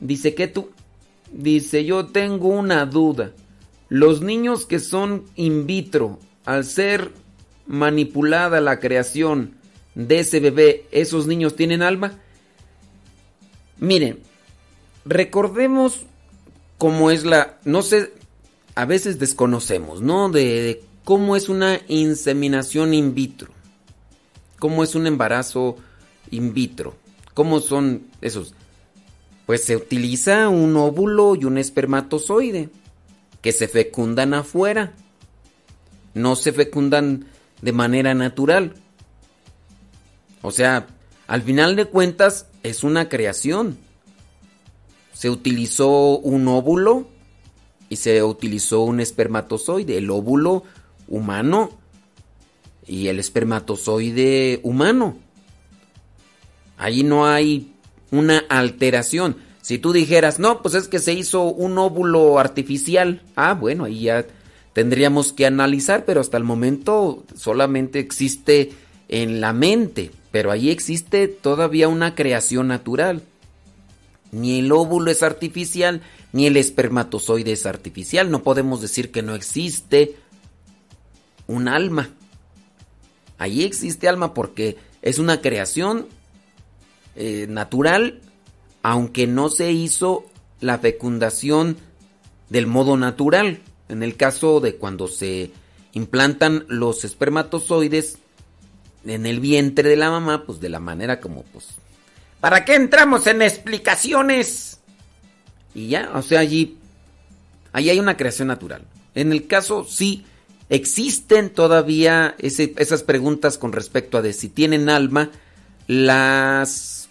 Dice 0.01 0.35
que 0.35 0.49
tú. 0.49 0.71
Dice, 1.31 1.85
yo 1.85 2.07
tengo 2.07 2.49
una 2.49 2.87
duda. 2.87 3.33
Los 3.91 4.23
niños 4.23 4.65
que 4.65 4.79
son 4.79 5.25
in 5.35 5.67
vitro, 5.67 6.19
al 6.47 6.65
ser 6.65 7.13
manipulada 7.67 8.63
la 8.63 8.81
creación 8.81 9.58
de 9.99 10.21
ese 10.21 10.39
bebé, 10.39 10.87
¿esos 10.93 11.27
niños 11.27 11.57
tienen 11.57 11.83
alma? 11.83 12.21
Miren, 13.79 14.21
recordemos 15.05 16.07
cómo 16.79 17.11
es 17.11 17.25
la... 17.25 17.59
No 17.65 17.83
sé, 17.83 18.13
a 18.77 18.85
veces 18.85 19.19
desconocemos, 19.19 20.01
¿no? 20.01 20.29
De, 20.29 20.63
de 20.63 20.85
cómo 21.03 21.35
es 21.35 21.49
una 21.49 21.81
inseminación 21.89 22.95
in 22.95 23.13
vitro. 23.13 23.51
Cómo 24.61 24.85
es 24.85 24.95
un 24.95 25.09
embarazo 25.09 25.77
in 26.31 26.55
vitro. 26.55 26.95
¿Cómo 27.35 27.59
son 27.59 28.05
esos? 28.21 28.55
Pues 29.47 29.65
se 29.65 29.75
utiliza 29.75 30.49
un 30.49 30.77
óvulo 30.77 31.35
y 31.35 31.45
un 31.45 31.59
espermatozoide 31.59 32.69
que 33.43 33.51
se 33.51 33.67
fecundan 33.67 34.33
afuera. 34.33 34.93
No 36.15 36.37
se 36.37 36.53
fecundan 36.53 37.27
de 37.63 37.73
manera 37.73 38.15
natural. 38.15 38.75
O 40.43 40.51
sea, 40.51 40.87
al 41.27 41.43
final 41.43 41.77
de 41.77 41.87
cuentas 41.87 42.47
es 42.63 42.85
una 42.85 43.09
creación. 43.09 43.79
se 45.13 45.31
utilizó 45.31 46.19
un 46.19 46.47
óvulo 46.47 47.09
y 47.89 47.97
se 47.97 48.23
utilizó 48.23 48.83
un 48.83 49.01
espermatozoide, 49.01 49.99
el 49.99 50.11
óvulo 50.11 50.63
humano 51.09 51.71
y 52.87 53.09
el 53.09 53.19
espermatozoide 53.19 54.61
humano. 54.63 55.17
Ahí 56.77 57.03
no 57.03 57.27
hay 57.27 57.73
una 58.11 58.45
alteración. 58.49 59.37
Si 59.61 59.79
tú 59.79 59.93
dijeras, 59.93 60.39
no, 60.39 60.63
pues 60.63 60.75
es 60.75 60.89
que 60.89 60.99
se 60.99 61.13
hizo 61.13 61.43
un 61.45 61.77
óvulo 61.79 62.39
artificial, 62.39 63.23
ah, 63.37 63.55
bueno, 63.55 63.85
ahí 63.85 64.03
ya 64.03 64.25
tendríamos 64.73 65.33
que 65.33 65.47
analizar, 65.47 66.05
pero 66.05 66.21
hasta 66.21 66.37
el 66.37 66.45
momento 66.45 67.25
solamente 67.37 67.99
existe 67.99 68.71
en 69.09 69.41
la 69.41 69.53
mente, 69.53 70.11
pero 70.31 70.51
ahí 70.51 70.71
existe 70.71 71.29
todavía 71.29 71.89
una 71.89 72.15
creación 72.15 72.69
natural. 72.69 73.23
Ni 74.31 74.59
el 74.59 74.73
óvulo 74.73 75.11
es 75.11 75.23
artificial, 75.23 76.03
ni 76.33 76.47
el 76.47 76.57
espermatozoide 76.57 77.53
es 77.53 77.65
artificial. 77.65 78.31
No 78.31 78.43
podemos 78.43 78.81
decir 78.81 79.11
que 79.11 79.23
no 79.23 79.35
existe 79.35 80.17
un 81.47 81.69
alma. 81.69 82.11
Ahí 83.39 83.65
existe 83.65 84.09
alma 84.09 84.35
porque 84.35 84.77
es 85.01 85.19
una 85.19 85.41
creación 85.41 86.09
eh, 87.17 87.47
natural, 87.49 88.21
aunque 88.83 89.27
no 89.27 89.49
se 89.49 89.73
hizo 89.73 90.27
la 90.61 90.79
fecundación 90.79 91.79
del 92.51 92.67
modo 92.67 92.97
natural. 92.97 93.61
En 93.89 94.03
el 94.03 94.17
caso 94.17 94.61
de 94.61 94.77
cuando 94.77 95.09
se 95.09 95.53
implantan 95.93 96.67
los 96.69 97.05
espermatozoides 97.05 98.19
en 99.09 99.27
el 99.27 99.41
vientre 99.41 99.89
de 99.89 99.97
la 99.97 100.11
mamá, 100.11 100.45
pues 100.45 100.61
de 100.61 100.69
la 100.69 100.81
manera 100.81 101.21
como 101.21 101.43
pues 101.43 101.67
¿Para 102.41 102.65
qué 102.65 102.77
entramos 102.77 103.27
en 103.27 103.43
explicaciones? 103.43 104.79
Y 105.75 105.89
ya, 105.89 106.11
o 106.15 106.23
sea, 106.23 106.41
allí 106.41 106.77
ahí 107.73 107.91
hay 107.91 107.99
una 107.99 108.17
creación 108.17 108.49
natural. 108.49 108.83
En 109.15 109.33
el 109.33 109.47
caso 109.47 109.85
sí 109.85 110.25
existen 110.69 111.51
todavía 111.51 112.35
esas 112.39 113.03
preguntas 113.03 113.59
con 113.59 113.73
respecto 113.73 114.19
a 114.19 114.23
de 114.23 114.33
si 114.33 114.49
tienen 114.49 114.89
alma, 114.89 115.31
las 115.87 117.09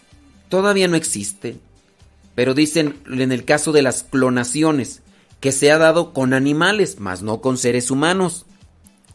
todavía 0.49 0.88
no 0.88 0.95
existen. 0.95 1.60
Pero 2.36 2.53
dicen 2.53 2.99
en 3.10 3.32
el 3.32 3.45
caso 3.45 3.72
de 3.72 3.82
las 3.82 4.03
clonaciones 4.03 5.02
que 5.40 5.52
se 5.52 5.72
ha 5.72 5.78
dado 5.78 6.14
con 6.14 6.34
animales, 6.34 6.99
más 6.99 7.22
no 7.22 7.41
con 7.41 7.57
seres 7.57 7.91
humanos. 7.91 8.45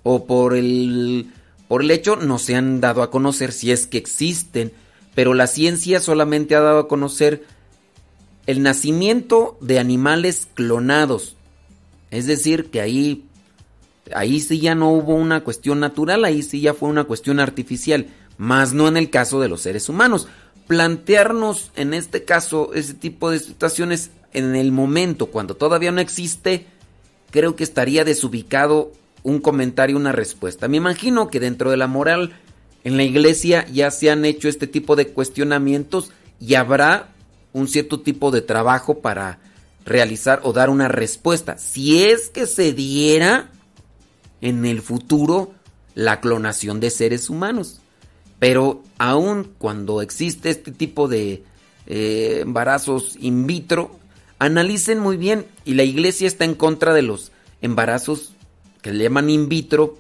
O 0.02 0.26
por 0.26 0.56
el 0.56 1.30
por 1.72 1.80
el 1.80 1.90
hecho 1.90 2.16
no 2.16 2.38
se 2.38 2.54
han 2.54 2.82
dado 2.82 3.02
a 3.02 3.10
conocer 3.10 3.50
si 3.50 3.72
es 3.72 3.86
que 3.86 3.96
existen, 3.96 4.72
pero 5.14 5.32
la 5.32 5.46
ciencia 5.46 6.00
solamente 6.00 6.54
ha 6.54 6.60
dado 6.60 6.80
a 6.80 6.86
conocer 6.86 7.46
el 8.46 8.62
nacimiento 8.62 9.56
de 9.62 9.78
animales 9.78 10.48
clonados. 10.52 11.34
Es 12.10 12.26
decir, 12.26 12.66
que 12.66 12.82
ahí 12.82 13.24
ahí 14.14 14.40
sí 14.40 14.60
ya 14.60 14.74
no 14.74 14.90
hubo 14.90 15.14
una 15.14 15.44
cuestión 15.44 15.80
natural, 15.80 16.26
ahí 16.26 16.42
sí 16.42 16.60
ya 16.60 16.74
fue 16.74 16.90
una 16.90 17.04
cuestión 17.04 17.40
artificial, 17.40 18.08
más 18.36 18.74
no 18.74 18.86
en 18.86 18.98
el 18.98 19.08
caso 19.08 19.40
de 19.40 19.48
los 19.48 19.62
seres 19.62 19.88
humanos. 19.88 20.28
Plantearnos 20.66 21.72
en 21.74 21.94
este 21.94 22.26
caso 22.26 22.74
ese 22.74 22.92
tipo 22.92 23.30
de 23.30 23.38
situaciones 23.38 24.10
en 24.34 24.56
el 24.56 24.72
momento 24.72 25.28
cuando 25.28 25.56
todavía 25.56 25.90
no 25.90 26.02
existe, 26.02 26.66
creo 27.30 27.56
que 27.56 27.64
estaría 27.64 28.04
desubicado 28.04 28.92
un 29.22 29.40
comentario, 29.40 29.96
una 29.96 30.12
respuesta. 30.12 30.68
Me 30.68 30.76
imagino 30.76 31.28
que 31.28 31.40
dentro 31.40 31.70
de 31.70 31.76
la 31.76 31.86
moral 31.86 32.32
en 32.84 32.96
la 32.96 33.04
iglesia 33.04 33.66
ya 33.72 33.90
se 33.90 34.10
han 34.10 34.24
hecho 34.24 34.48
este 34.48 34.66
tipo 34.66 34.96
de 34.96 35.08
cuestionamientos 35.08 36.10
y 36.40 36.54
habrá 36.54 37.08
un 37.52 37.68
cierto 37.68 38.00
tipo 38.00 38.30
de 38.30 38.42
trabajo 38.42 38.98
para 39.00 39.38
realizar 39.84 40.40
o 40.42 40.52
dar 40.52 40.70
una 40.70 40.88
respuesta. 40.88 41.58
Si 41.58 42.04
es 42.04 42.28
que 42.28 42.46
se 42.46 42.72
diera 42.72 43.50
en 44.40 44.64
el 44.66 44.82
futuro 44.82 45.52
la 45.94 46.20
clonación 46.20 46.80
de 46.80 46.90
seres 46.90 47.30
humanos. 47.30 47.80
Pero 48.38 48.82
aún 48.98 49.52
cuando 49.58 50.02
existe 50.02 50.50
este 50.50 50.72
tipo 50.72 51.08
de 51.08 51.44
eh, 51.86 52.40
embarazos 52.42 53.16
in 53.20 53.46
vitro, 53.46 53.98
analicen 54.38 54.98
muy 54.98 55.16
bien 55.16 55.46
y 55.64 55.74
la 55.74 55.84
iglesia 55.84 56.26
está 56.26 56.44
en 56.44 56.54
contra 56.54 56.92
de 56.92 57.02
los 57.02 57.30
embarazos 57.60 58.32
que 58.82 58.92
le 58.92 59.04
llaman 59.04 59.30
in 59.30 59.48
vitro 59.48 59.96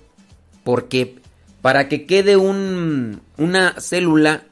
porque 0.64 1.16
para 1.62 1.88
que 1.88 2.06
quede 2.06 2.36
un, 2.36 3.22
una 3.38 3.80
célula, 3.80 4.44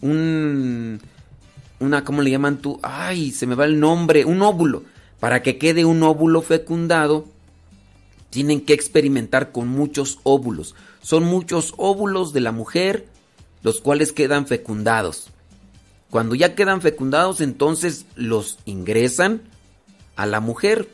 un, 0.00 1.00
una, 1.80 2.04
¿cómo 2.04 2.22
le 2.22 2.30
llaman 2.30 2.58
tú? 2.58 2.78
Ay, 2.82 3.32
se 3.32 3.46
me 3.46 3.54
va 3.54 3.64
el 3.64 3.80
nombre, 3.80 4.24
un 4.24 4.42
óvulo. 4.42 4.84
Para 5.18 5.42
que 5.42 5.56
quede 5.56 5.84
un 5.86 6.02
óvulo 6.02 6.42
fecundado, 6.42 7.26
tienen 8.30 8.60
que 8.60 8.74
experimentar 8.74 9.50
con 9.50 9.68
muchos 9.68 10.18
óvulos. 10.24 10.74
Son 11.00 11.24
muchos 11.24 11.72
óvulos 11.78 12.32
de 12.32 12.40
la 12.40 12.52
mujer 12.52 13.06
los 13.62 13.80
cuales 13.80 14.12
quedan 14.12 14.46
fecundados. 14.46 15.28
Cuando 16.10 16.34
ya 16.34 16.54
quedan 16.54 16.82
fecundados, 16.82 17.40
entonces 17.40 18.06
los 18.14 18.58
ingresan 18.64 19.42
a 20.14 20.26
la 20.26 20.40
mujer. 20.40 20.88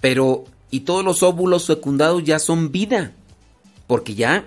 Pero, 0.00 0.44
y 0.70 0.80
todos 0.80 1.04
los 1.04 1.22
óvulos 1.22 1.66
fecundados 1.66 2.24
ya 2.24 2.38
son 2.38 2.72
vida. 2.72 3.12
Porque 3.86 4.14
ya 4.14 4.44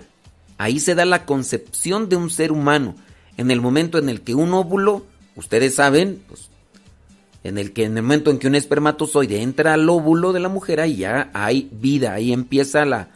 ahí 0.58 0.80
se 0.80 0.94
da 0.94 1.04
la 1.04 1.24
concepción 1.24 2.08
de 2.08 2.16
un 2.16 2.30
ser 2.30 2.52
humano. 2.52 2.94
En 3.36 3.50
el 3.50 3.60
momento 3.60 3.98
en 3.98 4.08
el 4.08 4.20
que 4.20 4.34
un 4.34 4.52
óvulo, 4.52 5.06
ustedes 5.36 5.76
saben, 5.76 6.22
pues, 6.28 6.50
en 7.42 7.56
el 7.56 7.72
que 7.72 7.84
en 7.84 7.96
el 7.96 8.02
momento 8.02 8.30
en 8.30 8.38
que 8.38 8.48
un 8.48 8.54
espermatozoide 8.54 9.40
entra 9.40 9.72
al 9.72 9.88
óvulo 9.88 10.32
de 10.32 10.40
la 10.40 10.50
mujer, 10.50 10.80
ahí 10.80 10.96
ya 10.96 11.30
hay 11.32 11.70
vida, 11.72 12.12
ahí 12.12 12.32
empieza 12.32 12.84
la, 12.84 13.08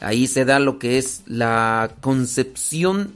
ahí 0.00 0.26
se 0.26 0.44
da 0.44 0.58
lo 0.58 0.78
que 0.78 0.98
es 0.98 1.22
la 1.26 1.94
concepción 2.02 3.14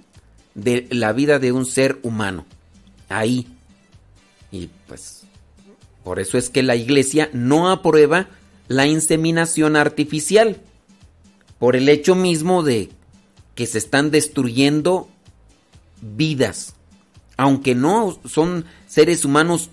de 0.55 0.87
la 0.91 1.13
vida 1.13 1.39
de 1.39 1.53
un 1.53 1.67
ser 1.67 1.99
humano. 2.03 2.47
Ahí. 3.11 3.47
Y 4.51 4.71
pues, 4.87 5.25
por 6.03 6.19
eso 6.19 6.39
es 6.39 6.49
que 6.49 6.63
la 6.63 6.77
iglesia 6.77 7.29
no 7.35 7.71
aprueba 7.71 8.29
la 8.69 8.87
inseminación 8.87 9.77
artificial. 9.77 10.61
Por 11.59 11.75
el 11.77 11.89
hecho 11.89 12.15
mismo 12.15 12.63
de 12.63 12.91
que 13.55 13.67
se 13.67 13.79
están 13.79 14.11
destruyendo 14.11 15.09
vidas. 16.01 16.75
Aunque 17.37 17.75
no 17.75 18.19
son 18.27 18.65
seres 18.87 19.25
humanos 19.25 19.71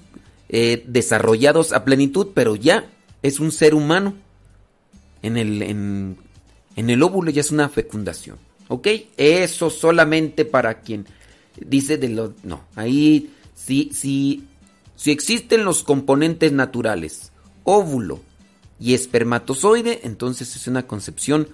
eh, 0.49 0.83
desarrollados 0.87 1.73
a 1.73 1.83
plenitud, 1.83 2.29
pero 2.33 2.55
ya 2.55 2.89
es 3.21 3.39
un 3.39 3.51
ser 3.51 3.75
humano. 3.75 4.13
En 5.21 5.37
el, 5.37 5.61
en, 5.61 6.17
el 6.75 7.03
óvulo 7.03 7.31
ya 7.31 7.41
es 7.41 7.51
una 7.51 7.69
fecundación. 7.69 8.37
¿Ok? 8.69 8.87
Eso 9.17 9.69
solamente 9.69 10.45
para 10.45 10.81
quien 10.81 11.05
dice 11.59 11.97
de 11.97 12.09
lo... 12.09 12.33
No, 12.43 12.63
ahí 12.75 13.31
sí, 13.55 13.89
sí, 13.93 14.45
si 14.95 15.11
existen 15.11 15.65
los 15.65 15.83
componentes 15.83 16.51
naturales, 16.51 17.31
óvulo 17.63 18.21
y 18.79 18.93
espermatozoide, 18.93 20.01
entonces 20.03 20.55
es 20.55 20.67
una 20.67 20.87
concepción 20.87 21.49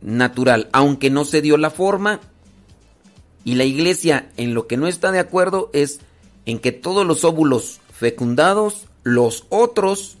natural, 0.00 0.68
aunque 0.72 1.10
no 1.10 1.24
se 1.24 1.42
dio 1.42 1.56
la 1.56 1.70
forma. 1.70 2.20
Y 3.44 3.54
la 3.54 3.64
iglesia 3.64 4.30
en 4.36 4.54
lo 4.54 4.66
que 4.66 4.76
no 4.76 4.86
está 4.86 5.10
de 5.10 5.20
acuerdo 5.20 5.70
es 5.72 6.00
en 6.44 6.58
que 6.58 6.72
todos 6.72 7.06
los 7.06 7.24
óvulos 7.24 7.80
fecundados, 7.92 8.86
los 9.02 9.46
otros, 9.48 10.18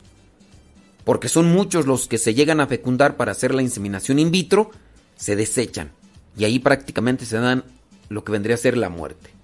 porque 1.04 1.28
son 1.28 1.52
muchos 1.52 1.86
los 1.86 2.06
que 2.06 2.18
se 2.18 2.34
llegan 2.34 2.60
a 2.60 2.66
fecundar 2.66 3.16
para 3.16 3.32
hacer 3.32 3.54
la 3.54 3.62
inseminación 3.62 4.18
in 4.18 4.30
vitro, 4.30 4.70
se 5.16 5.36
desechan. 5.36 5.90
Y 6.36 6.44
ahí 6.44 6.58
prácticamente 6.58 7.26
se 7.26 7.38
dan 7.38 7.64
lo 8.08 8.24
que 8.24 8.32
vendría 8.32 8.54
a 8.54 8.58
ser 8.58 8.76
la 8.76 8.88
muerte. 8.88 9.37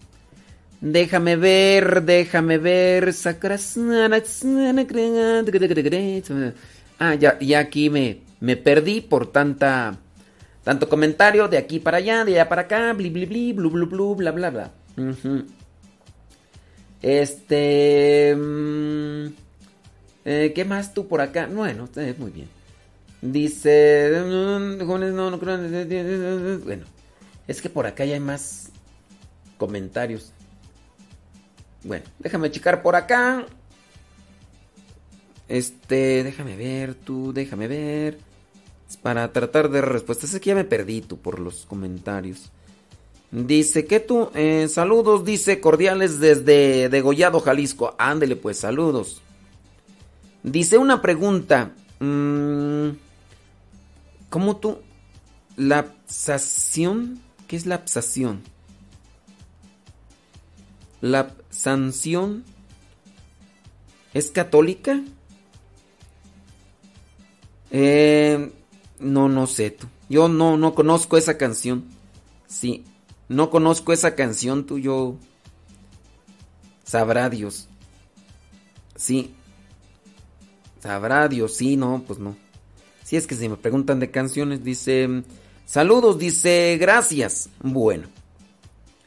Déjame 0.85 1.37
ver, 1.37 2.03
déjame 2.03 2.59
ver. 2.59 3.15
Ah, 6.99 7.15
ya, 7.15 7.39
ya 7.41 7.59
aquí 7.61 7.89
me, 7.89 8.21
me 8.41 8.57
perdí 8.57 9.01
por 9.01 9.33
tanta 9.33 9.99
tanto 10.63 10.89
comentario 10.89 11.49
de 11.49 11.57
aquí 11.59 11.79
para 11.81 11.97
allá, 11.99 12.25
de 12.25 12.33
allá 12.35 12.49
para 12.51 12.63
acá, 12.63 12.93
bli 12.93 13.09
bli 13.11 13.25
bli, 13.27 13.53
blu 13.55 13.71
blu 13.71 13.87
blu, 13.87 14.15
bla 14.15 14.31
bla 14.31 14.51
bla. 14.51 14.73
Este. 17.03 18.35
mm, 18.37 19.27
eh, 20.27 20.53
¿Qué 20.55 20.65
más 20.67 20.93
tú 20.95 21.07
por 21.09 21.21
acá? 21.23 21.47
Bueno, 21.51 21.89
eh, 21.97 22.15
muy 22.19 22.31
bien. 22.31 22.49
Dice. 23.23 24.23
mm, 24.25 24.79
Bueno, 26.65 26.85
es 27.49 27.63
que 27.63 27.71
por 27.71 27.87
acá 27.87 28.05
ya 28.05 28.15
hay 28.15 28.21
más 28.21 28.71
comentarios. 29.59 30.33
Bueno, 31.85 32.05
déjame 32.19 32.51
checar 32.51 32.83
por 32.83 32.97
acá. 32.97 33.45
Este, 35.49 36.25
déjame 36.25 36.57
ver, 36.57 36.95
tú, 36.95 37.33
déjame 37.33 37.69
ver. 37.69 38.19
Es 38.89 38.97
para 38.97 39.31
tratar 39.33 39.71
de 39.71 39.83
respuestas. 39.83 40.33
Es 40.33 40.41
que 40.41 40.49
ya 40.49 40.55
me 40.55 40.65
perdí 40.65 41.03
tú 41.03 41.19
por 41.19 41.39
los 41.39 41.67
comentarios. 41.67 42.51
Dice 43.31 43.85
que 43.85 44.01
tú, 44.01 44.31
eh, 44.35 44.69
saludos, 44.69 45.25
dice 45.25 45.61
cordiales 45.61 46.21
desde 46.21 46.89
Degollado, 46.89 47.41
Jalisco. 47.41 47.95
Ándele 47.99 48.37
pues, 48.37 48.59
saludos. 48.59 49.21
Dice 50.43 50.79
una 50.79 51.03
pregunta. 51.03 51.73
mm, 52.01 52.91
¿Cómo 54.31 54.57
tú? 54.57 54.79
¿Lapsación? 55.57 57.21
¿Qué 57.47 57.57
es 57.57 57.67
lapsación? 57.67 58.43
¿La 61.01 61.29
sanción 61.65 62.45
es 64.13 64.31
católica? 64.31 65.03
Eh, 67.71 68.53
no, 69.01 69.31
no 69.31 69.47
sé 69.47 69.71
tú. 69.71 69.87
Yo 70.11 70.29
no, 70.29 70.59
no 70.59 70.75
conozco 70.75 71.17
esa 71.17 71.39
canción. 71.39 71.87
Sí, 72.47 72.85
no 73.29 73.49
conozco 73.49 73.93
esa 73.95 74.15
canción 74.15 74.67
tú, 74.67 74.79
yo... 74.79 75.17
Sabrá 76.85 77.31
Dios. 77.31 77.67
Sí. 78.95 79.35
Sabrá 80.81 81.29
Dios, 81.29 81.57
sí, 81.57 81.77
no, 81.77 82.05
pues 82.07 82.19
no. 82.19 82.37
Si 83.03 83.17
es 83.17 83.27
que 83.27 83.37
si 83.37 83.49
me 83.49 83.57
preguntan 83.57 84.01
de 84.01 84.11
canciones, 84.11 84.63
dice... 84.63 85.25
Saludos, 85.65 86.19
dice 86.19 86.77
gracias. 86.79 87.49
Bueno. 87.63 88.14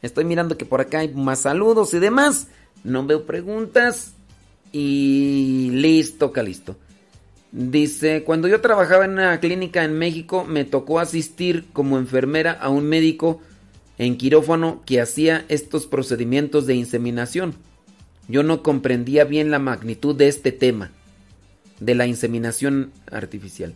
Estoy 0.02 0.24
mirando 0.24 0.56
que 0.56 0.64
por 0.64 0.80
acá 0.80 1.00
hay 1.00 1.08
más 1.08 1.40
saludos 1.40 1.94
y 1.94 1.98
demás. 1.98 2.48
No 2.84 3.04
veo 3.06 3.26
preguntas. 3.26 4.14
Y 4.72 5.70
listo, 5.72 6.32
listo. 6.42 6.76
Dice, 7.50 8.24
cuando 8.24 8.46
yo 8.46 8.60
trabajaba 8.60 9.06
en 9.06 9.12
una 9.12 9.40
clínica 9.40 9.82
en 9.84 9.98
México, 9.98 10.44
me 10.44 10.64
tocó 10.64 11.00
asistir 11.00 11.66
como 11.72 11.98
enfermera 11.98 12.52
a 12.52 12.68
un 12.68 12.86
médico 12.86 13.40
en 13.96 14.16
quirófano 14.16 14.82
que 14.84 15.00
hacía 15.00 15.44
estos 15.48 15.86
procedimientos 15.86 16.66
de 16.66 16.74
inseminación. 16.74 17.54
Yo 18.28 18.42
no 18.42 18.62
comprendía 18.62 19.24
bien 19.24 19.50
la 19.50 19.58
magnitud 19.58 20.14
de 20.14 20.28
este 20.28 20.52
tema, 20.52 20.90
de 21.80 21.94
la 21.94 22.06
inseminación 22.06 22.92
artificial. 23.10 23.74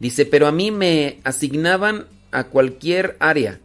Dice, 0.00 0.26
pero 0.26 0.48
a 0.48 0.52
mí 0.52 0.72
me 0.72 1.20
asignaban 1.22 2.06
a 2.32 2.44
cualquier 2.44 3.16
área. 3.20 3.60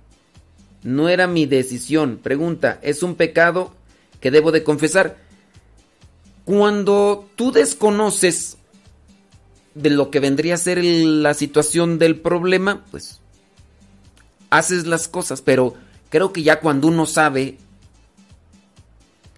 No 0.84 1.10
era 1.10 1.28
mi 1.28 1.46
decisión. 1.46 2.20
Pregunta, 2.22 2.80
¿es 2.82 3.04
un 3.04 3.16
pecado 3.16 3.74
que 4.20 4.32
debo 4.32 4.52
de 4.52 4.64
confesar? 4.64 5.18
Cuando 6.46 7.30
tú 7.36 7.52
desconoces 7.52 8.58
de 9.76 9.90
lo 9.90 10.10
que 10.10 10.20
vendría 10.20 10.56
a 10.56 10.58
ser 10.58 10.84
la 10.84 11.34
situación 11.34 12.00
del 12.00 12.20
problema, 12.20 12.86
pues 12.92 13.20
haces 14.50 14.88
las 14.88 15.08
cosas, 15.08 15.42
pero 15.42 15.76
creo 16.10 16.34
que 16.34 16.44
ya 16.44 16.60
cuando 16.60 16.88
uno 16.88 17.06
sabe 17.06 17.58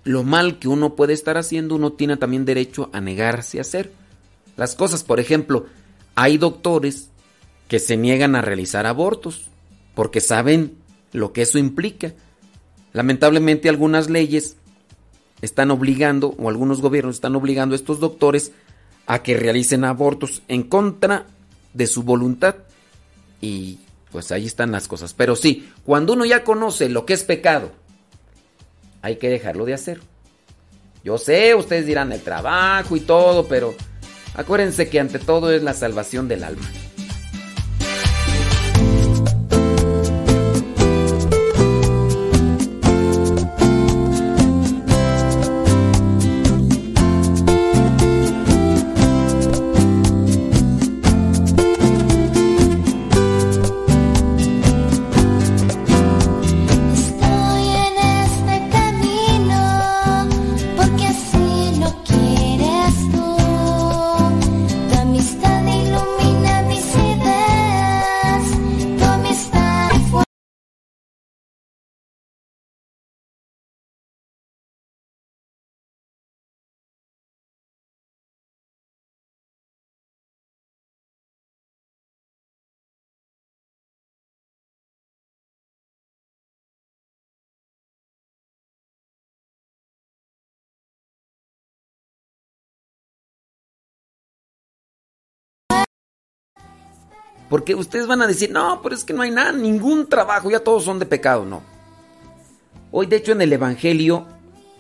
lo 0.04 0.24
mal 0.24 0.58
que 0.58 0.68
uno 0.68 0.96
puede 0.96 1.14
estar 1.14 1.38
haciendo, 1.38 1.76
uno 1.76 1.94
tiene 1.94 2.18
también 2.18 2.46
derecho 2.46 2.90
a 2.94 3.02
negarse 3.02 3.58
a 3.58 3.62
hacer 3.62 3.92
las 4.58 4.76
cosas. 4.76 5.04
Por 5.04 5.20
ejemplo, 5.20 5.66
hay 6.16 6.38
doctores 6.38 7.10
que 7.68 7.80
se 7.80 7.98
niegan 7.98 8.36
a 8.36 8.42
realizar 8.42 8.86
abortos 8.86 9.50
porque 9.94 10.22
saben 10.22 10.78
lo 11.12 11.34
que 11.34 11.44
eso 11.44 11.58
implica. 11.58 12.14
Lamentablemente 12.94 13.70
algunas 13.70 14.10
leyes 14.10 14.58
están 15.42 15.72
obligando, 15.72 16.36
o 16.38 16.50
algunos 16.50 16.82
gobiernos 16.82 17.16
están 17.16 17.36
obligando 17.36 17.74
a 17.74 17.78
estos 17.78 18.00
doctores 18.00 18.52
a 19.08 19.24
que 19.24 19.36
realicen 19.36 19.84
abortos 19.84 20.44
en 20.48 20.64
contra 20.64 21.26
de 21.74 21.88
su 21.88 22.04
voluntad. 22.04 22.56
Y 23.42 23.80
pues 24.12 24.32
ahí 24.32 24.46
están 24.46 24.72
las 24.72 24.88
cosas. 24.88 25.14
Pero 25.14 25.36
sí, 25.36 25.70
cuando 25.86 26.14
uno 26.14 26.26
ya 26.26 26.44
conoce 26.44 26.90
lo 26.90 27.06
que 27.06 27.14
es 27.14 27.24
pecado, 27.24 27.72
hay 29.02 29.16
que 29.18 29.30
dejarlo 29.30 29.66
de 29.66 29.74
hacer. 29.74 30.02
Yo 31.04 31.18
sé, 31.18 31.56
ustedes 31.56 31.88
dirán 31.88 32.12
el 32.12 32.22
trabajo 32.22 32.96
y 32.96 33.00
todo, 33.00 33.48
pero 33.48 33.74
acuérdense 34.36 34.90
que 34.90 35.00
ante 35.00 35.18
todo 35.18 35.52
es 35.52 35.64
la 35.64 35.74
salvación 35.74 36.28
del 36.28 36.44
alma. 36.44 36.68
Porque 97.52 97.76
ustedes 97.76 98.08
van 98.08 98.22
a 98.22 98.28
decir, 98.28 98.50
no, 98.50 98.80
pero 98.82 98.96
es 98.96 99.04
que 99.04 99.12
no 99.12 99.24
hay 99.24 99.30
nada, 99.30 99.52
ningún 99.52 100.08
trabajo, 100.08 100.50
ya 100.50 100.62
todos 100.62 100.86
son 100.86 101.00
de 101.00 101.06
pecado. 101.06 101.44
No. 101.44 101.62
Hoy, 102.92 103.08
de 103.08 103.18
hecho, 103.18 103.34
en 103.34 103.42
el 103.42 103.52
Evangelio 103.52 104.26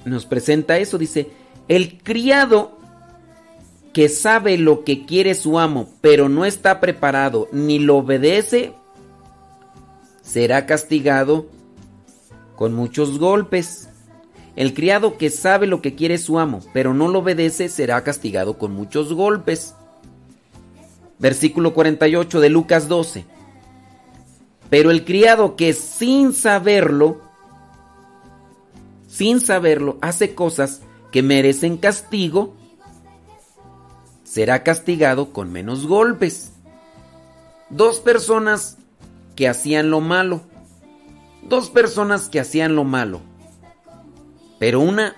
nos 0.06 0.26
presenta 0.26 0.77
eso. 0.77 0.98
Dice, 0.98 1.31
el 1.68 2.02
criado 2.02 2.77
que 3.91 4.07
sabe 4.07 4.57
lo 4.57 4.85
que 4.85 5.06
quiere 5.06 5.35
su 5.35 5.60
amo, 5.60 5.89
pero 5.99 6.30
no 6.30 6.45
está 6.45 6.80
preparado 6.80 7.49
ni 7.52 7.77
lo 7.77 7.98
obedece, 7.98 8.73
será 10.22 10.65
castigado 10.65 11.48
con 12.56 12.73
muchos 12.73 13.19
golpes. 13.19 13.89
El 14.56 14.73
criado 14.73 15.18
que 15.18 15.30
sabe 15.30 15.68
lo 15.68 15.81
que 15.81 15.95
quiere 15.95 16.18
su 16.18 16.39
amo, 16.39 16.61
pero 16.72 16.93
no 16.93 17.10
lo 17.10 17.19
obedece, 17.19 17.68
será 17.68 18.02
castigado 18.06 18.57
con 18.57 18.72
muchos 18.72 19.11
golpes. 19.11 19.76
Versículo 21.22 21.76
48 21.76 22.39
de 22.39 22.49
Lucas 22.49 22.88
12. 22.88 23.26
Pero 24.72 24.89
el 24.89 25.06
criado 25.06 25.56
que 25.56 25.73
sin 25.73 26.34
saberlo, 26.34 27.22
sin 29.07 29.39
saberlo, 29.39 29.99
hace 30.02 30.34
cosas 30.34 30.81
que 31.11 31.22
merecen 31.22 31.77
castigo, 31.77 32.56
será 34.23 34.64
castigado 34.64 35.31
con 35.31 35.52
menos 35.52 35.85
golpes. 35.85 36.53
Dos 37.69 37.99
personas 37.99 38.77
que 39.35 39.48
hacían 39.48 39.91
lo 39.91 40.02
malo. 40.02 40.41
Dos 41.43 41.69
personas 41.69 42.30
que 42.30 42.39
hacían 42.39 42.76
lo 42.76 42.84
malo. 42.84 43.22
Pero 44.57 44.80
una 44.80 45.15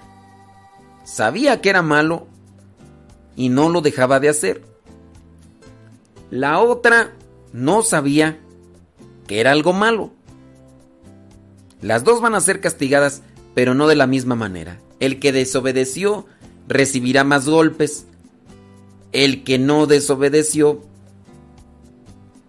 sabía 1.05 1.61
que 1.61 1.69
era 1.69 1.81
malo 1.81 2.27
y 3.37 3.47
no 3.47 3.69
lo 3.69 3.79
dejaba 3.79 4.19
de 4.19 4.27
hacer. 4.27 4.72
La 6.33 6.61
otra 6.61 7.11
no 7.51 7.83
sabía 7.83 8.39
que 9.27 9.39
era 9.39 9.51
algo 9.51 9.71
malo. 9.71 10.09
Las 11.79 12.03
dos 12.03 12.21
van 12.21 12.33
a 12.33 12.41
ser 12.41 12.59
castigadas, 12.59 13.21
pero 13.53 13.75
no 13.75 13.85
de 13.85 13.93
la 13.93 14.07
misma 14.07 14.33
manera. 14.33 14.79
El 14.99 15.19
que 15.19 15.31
desobedeció 15.31 16.25
recibirá 16.67 17.23
más 17.23 17.47
golpes. 17.47 18.07
El 19.11 19.43
que 19.43 19.59
no 19.59 19.85
desobedeció 19.85 20.81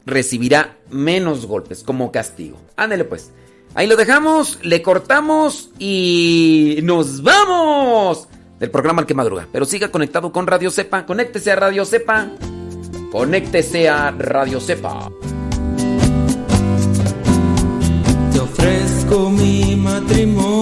recibirá 0.06 0.78
menos 0.88 1.44
golpes 1.44 1.82
como 1.82 2.10
castigo. 2.10 2.58
Ándele 2.76 3.04
pues. 3.04 3.32
Ahí 3.74 3.86
lo 3.86 3.96
dejamos, 3.96 4.60
le 4.62 4.80
cortamos 4.80 5.72
y 5.78 6.78
nos 6.84 7.22
vamos 7.22 8.28
del 8.58 8.70
programa 8.70 9.02
al 9.02 9.06
que 9.06 9.12
madruga. 9.12 9.46
Pero 9.52 9.66
siga 9.66 9.90
conectado 9.90 10.32
con 10.32 10.46
Radio 10.46 10.70
Cepa. 10.70 11.04
Conéctese 11.04 11.52
a 11.52 11.56
Radio 11.56 11.84
Cepa. 11.84 12.30
Conéctese 13.14 13.88
a 13.88 14.12
Radio 14.18 14.58
Cepa. 14.58 15.08
Te 18.32 18.38
ofrezco 18.40 19.30
mi 19.30 19.76
matrimonio 19.76 20.53